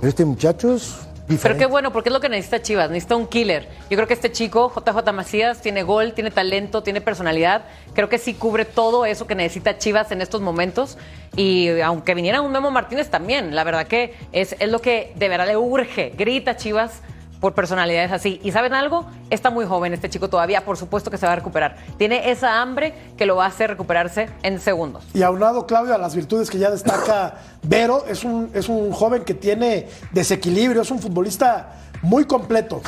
Pero 0.00 0.08
este 0.08 0.24
muchacho 0.24 0.74
es 0.74 0.94
pero 1.42 1.56
qué 1.56 1.66
bueno, 1.66 1.92
porque 1.92 2.08
es 2.08 2.12
lo 2.12 2.20
que 2.20 2.28
necesita 2.28 2.62
Chivas, 2.62 2.88
necesita 2.88 3.16
un 3.16 3.26
killer. 3.26 3.68
Yo 3.90 3.96
creo 3.96 4.06
que 4.06 4.14
este 4.14 4.30
chico, 4.30 4.72
JJ 4.74 5.12
Macías, 5.12 5.60
tiene 5.60 5.82
gol, 5.82 6.12
tiene 6.12 6.30
talento, 6.30 6.82
tiene 6.82 7.00
personalidad. 7.00 7.64
Creo 7.94 8.08
que 8.08 8.18
sí 8.18 8.34
cubre 8.34 8.64
todo 8.64 9.06
eso 9.06 9.26
que 9.26 9.34
necesita 9.34 9.78
Chivas 9.78 10.12
en 10.12 10.20
estos 10.20 10.40
momentos. 10.40 10.98
Y 11.34 11.80
aunque 11.80 12.14
viniera 12.14 12.40
un 12.40 12.52
Memo 12.52 12.70
Martínez 12.70 13.10
también, 13.10 13.54
la 13.54 13.64
verdad 13.64 13.86
que 13.86 14.14
es, 14.32 14.54
es 14.58 14.70
lo 14.70 14.80
que 14.80 15.12
de 15.16 15.28
verdad 15.28 15.46
le 15.46 15.56
urge. 15.56 16.12
Grita 16.16 16.56
Chivas 16.56 17.02
por 17.40 17.54
personalidades 17.54 18.12
así. 18.12 18.40
¿Y 18.42 18.52
saben 18.52 18.74
algo? 18.74 19.06
Está 19.30 19.50
muy 19.50 19.66
joven 19.66 19.92
este 19.92 20.10
chico 20.10 20.28
todavía, 20.28 20.64
por 20.64 20.76
supuesto 20.76 21.10
que 21.10 21.18
se 21.18 21.26
va 21.26 21.32
a 21.32 21.36
recuperar. 21.36 21.76
Tiene 21.98 22.30
esa 22.30 22.60
hambre 22.60 22.94
que 23.16 23.26
lo 23.26 23.36
va 23.36 23.44
a 23.44 23.48
hacer 23.48 23.70
recuperarse 23.70 24.28
en 24.42 24.60
segundos. 24.60 25.04
Y 25.14 25.22
aunado, 25.22 25.66
Claudio, 25.66 25.94
a 25.94 25.98
las 25.98 26.14
virtudes 26.14 26.50
que 26.50 26.58
ya 26.58 26.70
destaca 26.70 27.34
Vero, 27.62 28.04
es 28.08 28.24
un, 28.24 28.50
es 28.54 28.68
un 28.68 28.92
joven 28.92 29.24
que 29.24 29.34
tiene 29.34 29.88
desequilibrio, 30.12 30.82
es 30.82 30.90
un 30.90 30.98
futbolista 30.98 31.74
muy 32.02 32.24
completo. 32.24 32.82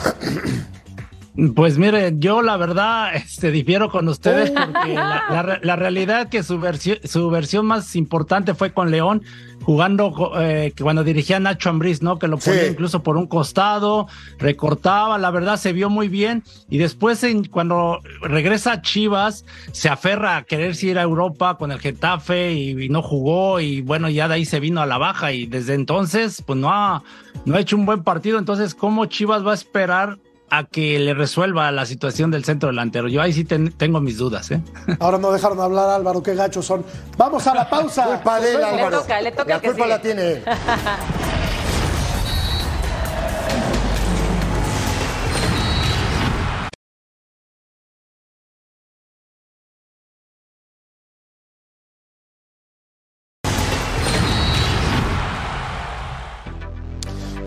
Pues 1.54 1.78
mire, 1.78 2.14
yo 2.18 2.42
la 2.42 2.56
verdad 2.56 3.14
este, 3.14 3.52
difiero 3.52 3.90
con 3.90 4.08
ustedes 4.08 4.50
porque 4.72 4.94
la, 4.94 5.60
la, 5.62 5.76
realidad 5.76 6.28
que 6.28 6.42
su 6.42 6.58
versión, 6.58 6.98
su 7.04 7.30
versión 7.30 7.64
más 7.64 7.94
importante 7.94 8.54
fue 8.54 8.72
con 8.72 8.90
León, 8.90 9.22
jugando 9.62 10.32
eh, 10.40 10.72
cuando 10.80 11.04
dirigía 11.04 11.38
Nacho 11.38 11.70
Ambriz, 11.70 12.02
¿no? 12.02 12.18
Que 12.18 12.26
lo 12.26 12.38
ponía 12.38 12.66
incluso 12.66 13.04
por 13.04 13.16
un 13.16 13.28
costado, 13.28 14.08
recortaba, 14.38 15.16
la 15.16 15.30
verdad 15.30 15.58
se 15.58 15.72
vio 15.72 15.88
muy 15.88 16.08
bien. 16.08 16.42
Y 16.70 16.78
después 16.78 17.22
en, 17.22 17.44
cuando 17.44 18.00
regresa 18.20 18.72
a 18.72 18.82
Chivas, 18.82 19.44
se 19.70 19.88
aferra 19.88 20.38
a 20.38 20.42
querer 20.42 20.74
ir 20.82 20.98
a 20.98 21.02
Europa 21.02 21.56
con 21.56 21.70
el 21.70 21.78
Getafe 21.78 22.52
y, 22.52 22.88
no 22.88 23.00
jugó 23.00 23.60
y 23.60 23.80
bueno, 23.82 24.08
ya 24.08 24.26
de 24.26 24.34
ahí 24.34 24.44
se 24.44 24.58
vino 24.58 24.80
a 24.80 24.86
la 24.86 24.98
baja 24.98 25.32
y 25.32 25.46
desde 25.46 25.74
entonces 25.74 26.42
pues 26.44 26.58
no 26.58 26.70
ha, 26.72 27.04
no 27.44 27.54
ha 27.54 27.60
hecho 27.60 27.76
un 27.76 27.86
buen 27.86 28.02
partido. 28.02 28.40
Entonces, 28.40 28.74
¿cómo 28.74 29.06
Chivas 29.06 29.46
va 29.46 29.52
a 29.52 29.54
esperar 29.54 30.18
a 30.50 30.64
que 30.64 30.98
le 30.98 31.14
resuelva 31.14 31.70
la 31.72 31.86
situación 31.86 32.30
del 32.30 32.44
centro 32.44 32.68
delantero. 32.68 33.08
Yo 33.08 33.20
ahí 33.20 33.32
sí 33.32 33.44
tengo 33.44 34.00
mis 34.00 34.18
dudas. 34.18 34.50
¿eh? 34.50 34.60
Ahora 35.00 35.18
no 35.18 35.32
dejaron 35.32 35.60
hablar 35.60 35.90
Álvaro, 35.90 36.22
qué 36.22 36.34
gachos 36.34 36.66
son. 36.66 36.84
Vamos 37.16 37.46
a 37.46 37.54
la 37.54 37.68
pausa. 37.68 38.04
culpa 38.04 38.40
de 38.40 38.54
él, 38.54 38.64
Álvaro. 38.64 38.90
Le 38.90 38.96
toca, 38.96 39.20
le 39.20 39.32
toca 39.32 39.54
la 39.54 39.60
culpa 39.60 39.86
la 39.86 40.00
tiene 40.00 40.42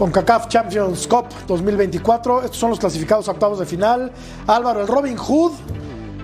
él. 0.06 0.12
con 0.12 0.12
CACAF 0.12 0.48
Champions 0.48 1.06
Cup 1.06 1.28
2024. 1.48 2.46
Estos 2.46 2.58
son 2.58 2.72
los 2.72 2.80
clasificados 2.80 3.28
a 3.28 3.34
octavos 3.34 3.60
de 3.60 3.68
final. 3.68 4.12
Álvaro, 4.48 4.82
el 4.82 4.88
Robin 4.88 5.16
Hood, 5.16 5.52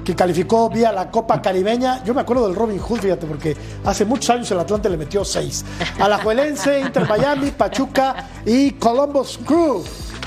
que 0.04 0.16
calificó 0.16 0.68
vía 0.68 0.92
la 0.92 1.12
Copa 1.12 1.40
Caribeña. 1.44 2.04
Yo 2.04 2.16
me 2.16 2.22
acuerdo 2.22 2.48
del 2.48 2.56
Robin 2.56 2.80
Hood, 2.80 3.02
fíjate, 3.02 3.28
porque 3.28 3.56
hace 3.86 4.04
muchos 4.04 4.32
años 4.32 4.50
el 4.50 4.60
Atlante 4.60 4.90
le 4.90 4.98
metió 4.98 5.24
seis. 5.24 5.64
Alajuelense, 6.00 6.80
Inter 6.88 7.08
Miami, 7.08 7.52
Pachuca 7.52 8.28
y 8.48 8.72
Columbus 8.72 9.38
Crew. 9.46 9.84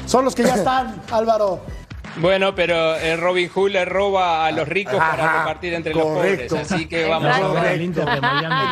Son 0.06 0.24
los 0.24 0.32
que 0.32 0.44
ya 0.44 0.54
están, 0.54 1.02
Álvaro. 1.10 1.79
Bueno, 2.16 2.54
pero 2.54 2.96
el 2.96 3.18
Robin 3.20 3.48
Hood 3.48 3.70
le 3.70 3.84
roba 3.84 4.46
a 4.46 4.50
los 4.52 4.68
ricos 4.68 4.96
para 4.96 5.38
repartir 5.38 5.74
entre 5.74 5.92
correcto. 5.92 6.56
los 6.56 6.62
pobres. 6.64 6.72
Así 6.72 6.86
que 6.86 7.06
vamos 7.06 7.34
a 7.34 7.62
ver. 7.62 7.92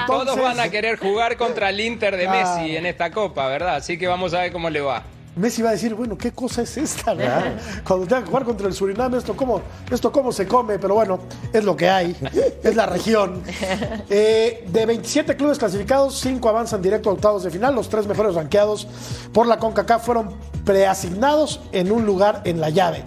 Todos 0.07 0.41
van 0.41 0.61
a 0.61 0.69
querer 0.69 0.99
jugar 0.99 1.37
contra 1.37 1.71
el 1.71 1.81
Inter 1.81 2.17
de. 2.17 2.29
Messi 2.29 2.77
en 2.77 2.87
esta 2.87 3.11
copa, 3.11 3.49
¿verdad? 3.49 3.77
Así 3.77 3.99
que 3.99 4.07
vamos 4.07 4.35
a 4.35 4.41
ver 4.41 4.53
cómo 4.53 4.69
le 4.69 4.81
va. 4.81 5.03
Messi 5.39 5.63
va 5.63 5.69
a 5.69 5.73
decir, 5.73 5.95
bueno, 5.95 6.19
¿qué 6.19 6.33
cosa 6.33 6.63
es 6.63 6.77
esta? 6.77 7.15
verdad? 7.15 7.57
Cuando 7.87 8.07
tenga 8.07 8.23
que 8.23 8.27
jugar 8.27 8.45
contra 8.45 8.67
el 8.67 8.75
Surinam, 8.75 9.15
¿esto 9.15 9.37
cómo, 9.37 9.63
esto 9.91 10.11
cómo 10.11 10.33
se 10.33 10.49
come? 10.49 10.79
Pero 10.81 10.95
bueno, 10.95 11.21
es 11.53 11.63
lo 11.63 11.77
que 11.77 11.89
hay, 11.89 12.17
es 12.63 12.75
la 12.77 12.87
región. 12.87 13.43
Eh, 14.11 14.65
de 14.67 14.87
27 14.87 15.37
clubes 15.37 15.59
clasificados, 15.59 16.19
5 16.21 16.49
avanzan 16.49 16.83
directo 16.83 17.11
a 17.11 17.13
octavos 17.13 17.45
de 17.45 17.51
final. 17.51 17.75
Los 17.75 17.89
tres 17.89 18.07
mejores 18.07 18.35
ranqueados 18.35 18.89
por 19.33 19.47
la 19.47 19.59
CONCACAF 19.59 20.05
fueron 20.05 20.35
preasignados 20.65 21.61
en 21.73 21.93
un 21.93 22.05
lugar 22.05 22.43
en 22.45 22.61
la 22.61 22.71
llave. 22.71 23.05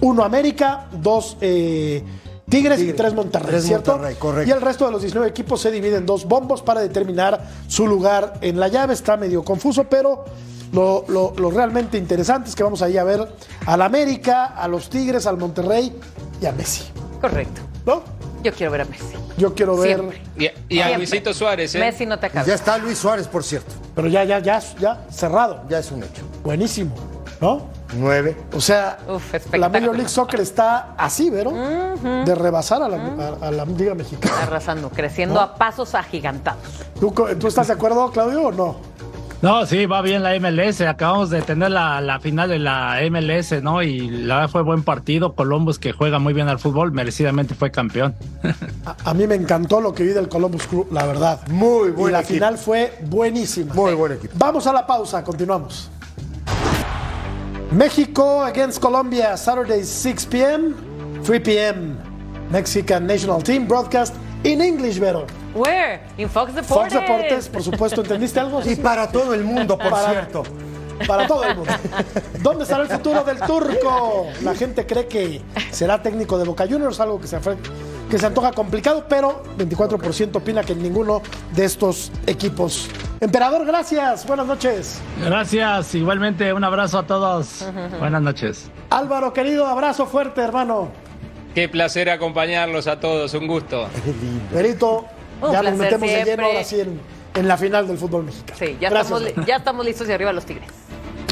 Uno 0.00 0.24
América, 0.24 0.86
dos 0.92 1.36
eh, 1.40 2.02
Tigres 2.48 2.78
y 2.78 2.82
Tigres. 2.82 2.96
tres 2.96 3.14
Monterrey, 3.14 3.48
Tres 3.50 3.64
¿cierto? 3.64 3.92
Monterrey, 3.92 4.16
correcto. 4.16 4.48
Y 4.48 4.52
el 4.52 4.60
resto 4.62 4.86
de 4.86 4.92
los 4.92 5.02
19 5.02 5.28
equipos 5.28 5.60
se 5.60 5.70
dividen 5.70 5.98
en 5.98 6.06
dos 6.06 6.24
bombos 6.24 6.62
para 6.62 6.80
determinar 6.80 7.42
su 7.66 7.86
lugar 7.86 8.34
en 8.40 8.58
la 8.60 8.68
llave. 8.68 8.94
Está 8.94 9.16
medio 9.16 9.42
confuso, 9.44 9.84
pero 9.84 10.24
lo, 10.72 11.04
lo- 11.08 11.34
lo 11.36 11.50
realmente 11.50 11.98
interesante 11.98 12.48
es 12.48 12.54
que 12.56 12.62
vamos 12.62 12.80
ahí 12.82 12.96
a 12.96 13.04
ver 13.04 13.26
al 13.66 13.82
América, 13.82 14.46
a 14.46 14.68
los 14.68 14.88
Tigres, 14.88 15.26
al 15.26 15.36
Monterrey 15.36 15.92
y 16.40 16.46
a 16.46 16.52
Messi. 16.52 16.84
Correcto. 17.20 17.60
¿No? 17.84 18.02
Yo 18.42 18.52
quiero 18.52 18.70
ver 18.70 18.82
a 18.82 18.84
Messi. 18.84 19.04
Yo 19.36 19.52
quiero 19.54 19.76
ver. 19.76 19.96
Siempre. 19.96 20.22
Y, 20.36 20.44
y 20.44 20.46
a 20.80 20.84
Siempre. 20.84 20.96
Luisito 20.98 21.34
Suárez, 21.34 21.74
¿eh? 21.74 21.78
Messi 21.80 22.06
no 22.06 22.18
te 22.18 22.26
acabes. 22.26 22.46
Ya 22.46 22.54
está 22.54 22.78
Luis 22.78 22.96
Suárez, 22.98 23.26
por 23.26 23.42
cierto. 23.42 23.72
Pero 23.96 24.06
ya, 24.08 24.22
ya, 24.24 24.38
ya, 24.38 24.60
ya, 24.80 25.06
cerrado. 25.10 25.62
Ya 25.68 25.80
es 25.80 25.90
un 25.90 26.02
hecho. 26.04 26.22
Buenísimo. 26.44 26.94
¿No? 27.40 27.66
Nueve. 27.96 28.36
O 28.54 28.60
sea, 28.60 28.98
Uf, 29.08 29.34
la. 29.54 29.68
Major 29.68 29.94
League 29.94 30.08
Soccer 30.10 30.40
está 30.40 30.94
así, 30.96 31.30
¿verdad? 31.30 31.94
De 32.24 32.34
rebasar 32.34 32.82
a 32.82 32.88
la, 32.88 32.96
a- 33.42 33.48
a 33.48 33.50
la 33.50 33.64
Liga 33.64 33.94
Mexicana. 33.94 34.34
Arrasando, 34.42 34.90
creciendo 34.90 35.40
a 35.40 35.54
pasos 35.54 35.94
agigantados. 35.94 36.60
¿Tú, 37.00 37.12
co- 37.14 37.28
¿Tú 37.36 37.46
estás 37.48 37.68
de 37.68 37.72
acuerdo, 37.74 38.10
Claudio, 38.10 38.42
o 38.48 38.52
no? 38.52 38.76
No, 39.40 39.64
sí, 39.66 39.86
va 39.86 40.02
bien 40.02 40.24
la 40.24 40.34
MLS. 40.40 40.80
Acabamos 40.80 41.30
de 41.30 41.40
tener 41.42 41.70
la, 41.70 42.00
la 42.00 42.18
final 42.18 42.48
de 42.48 42.58
la 42.58 42.98
MLS, 43.08 43.62
¿no? 43.62 43.82
Y 43.84 44.10
la 44.10 44.34
verdad 44.34 44.50
fue 44.50 44.62
buen 44.62 44.82
partido. 44.82 45.34
Columbus, 45.34 45.78
que 45.78 45.92
juega 45.92 46.18
muy 46.18 46.32
bien 46.34 46.48
al 46.48 46.58
fútbol, 46.58 46.90
merecidamente 46.90 47.54
fue 47.54 47.70
campeón. 47.70 48.16
A, 48.84 48.96
a 49.10 49.14
mí 49.14 49.28
me 49.28 49.36
encantó 49.36 49.80
lo 49.80 49.94
que 49.94 50.02
vi 50.02 50.08
del 50.10 50.28
Columbus 50.28 50.66
Crew, 50.66 50.88
la 50.90 51.06
verdad. 51.06 51.40
Muy 51.50 51.88
Y 51.88 51.92
buen 51.92 52.12
la 52.14 52.18
equipo. 52.20 52.34
final 52.34 52.58
fue 52.58 52.98
buenísima. 53.06 53.74
Muy 53.74 53.94
buen 53.94 54.12
equipo. 54.12 54.34
Vamos 54.36 54.66
a 54.66 54.72
la 54.72 54.84
pausa, 54.84 55.22
continuamos. 55.22 55.88
México 57.70 58.42
against 58.44 58.80
Colombia, 58.80 59.36
Saturday 59.36 59.82
6 59.84 60.26
p.m., 60.26 60.74
3 61.22 61.40
p.m. 61.40 61.98
Mexican 62.50 63.06
National 63.06 63.42
Team 63.42 63.66
broadcast 63.66 64.14
in 64.44 64.60
English, 64.62 64.96
Vero. 64.98 65.26
Where? 65.54 66.00
In 66.16 66.28
Fox 66.30 66.54
Deportes. 66.54 66.68
Fox 66.68 66.92
Deportes, 66.94 67.48
por 67.48 67.62
supuesto, 67.62 68.00
¿entendiste 68.00 68.40
algo? 68.40 68.62
Y 68.64 68.76
para 68.76 69.08
todo 69.10 69.34
el 69.34 69.44
mundo, 69.44 69.76
por 69.76 69.90
Para- 69.90 70.10
cierto. 70.10 70.42
Para 71.06 71.26
todo 71.28 71.44
el 71.44 71.54
mundo. 71.56 71.72
¿Dónde 72.42 72.64
estará 72.64 72.82
el 72.82 72.88
futuro 72.88 73.22
del 73.22 73.38
turco? 73.40 74.26
La 74.42 74.54
gente 74.54 74.84
cree 74.84 75.06
que 75.06 75.42
será 75.70 76.02
técnico 76.02 76.38
de 76.38 76.44
Boca 76.44 76.66
Juniors, 76.66 76.98
algo 76.98 77.20
que 77.20 77.28
se, 77.28 77.38
que 78.10 78.18
se 78.18 78.26
antoja 78.26 78.50
complicado, 78.52 79.04
pero 79.08 79.44
24% 79.58 80.34
opina 80.36 80.64
que 80.64 80.74
ninguno 80.74 81.22
de 81.54 81.64
estos 81.66 82.10
equipos. 82.26 82.88
Emperador, 83.20 83.64
gracias. 83.66 84.26
Buenas 84.26 84.46
noches. 84.46 85.00
Gracias, 85.24 85.94
igualmente 85.94 86.52
un 86.52 86.62
abrazo 86.64 86.98
a 86.98 87.06
todos. 87.06 87.64
Buenas 87.98 88.22
noches. 88.22 88.70
Álvaro, 88.90 89.32
querido, 89.32 89.66
abrazo 89.66 90.06
fuerte, 90.06 90.40
hermano. 90.40 90.88
Qué 91.54 91.68
placer 91.68 92.08
acompañarlos 92.10 92.86
a 92.86 93.00
todos, 93.00 93.34
un 93.34 93.46
gusto. 93.48 93.88
Perito, 94.52 95.06
ya 95.50 95.62
nos 95.62 95.74
metemos 95.74 96.08
de 96.08 96.14
lleno 96.14 96.24
siempre. 96.24 96.46
ahora 96.46 96.64
sí 96.64 96.80
en, 96.80 97.00
en 97.34 97.48
la 97.48 97.56
final 97.56 97.88
del 97.88 97.98
fútbol 97.98 98.24
mexicano. 98.24 98.58
Sí, 98.58 98.76
ya, 98.80 98.90
Gracias, 98.90 99.20
estamos, 99.20 99.46
ya 99.46 99.56
estamos 99.56 99.84
listos 99.84 100.08
y 100.08 100.12
arriba 100.12 100.32
los 100.32 100.44
Tigres. 100.44 100.68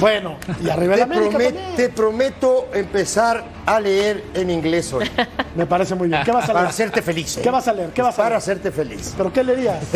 Bueno, 0.00 0.36
y 0.62 0.68
arriba 0.68 0.94
Te, 0.96 1.02
América 1.02 1.38
promet- 1.38 1.44
también. 1.54 1.76
te 1.76 1.88
prometo 1.88 2.68
empezar 2.74 3.42
a 3.64 3.80
leer 3.80 4.24
en 4.34 4.50
inglés 4.50 4.92
hoy. 4.92 5.10
Me 5.56 5.64
parece 5.64 5.94
muy 5.94 6.08
bien. 6.08 6.22
¿Qué 6.22 6.32
vas 6.32 6.44
a 6.44 6.48
Para 6.48 6.60
leer? 6.60 6.70
hacerte 6.70 7.00
feliz. 7.02 7.38
¿eh? 7.38 7.40
¿Qué 7.42 7.50
vas 7.50 7.66
a 7.66 7.72
leer? 7.72 7.90
¿Qué 7.90 8.02
vas 8.02 8.14
a 8.14 8.16
Para 8.18 8.28
leer? 8.30 8.38
hacerte 8.38 8.70
feliz. 8.70 9.14
¿Pero 9.16 9.32
qué 9.32 9.42
leerías? 9.42 9.78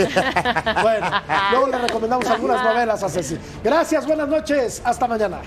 bueno, 0.83 1.07
luego 1.53 1.67
le 1.69 1.79
recomendamos 1.79 2.27
algunas 2.29 2.63
novelas 2.65 3.03
a 3.03 3.09
Ceci. 3.11 3.37
Gracias, 3.63 4.07
buenas 4.07 4.27
noches. 4.29 4.81
Hasta 4.85 5.07
mañana. 5.07 5.39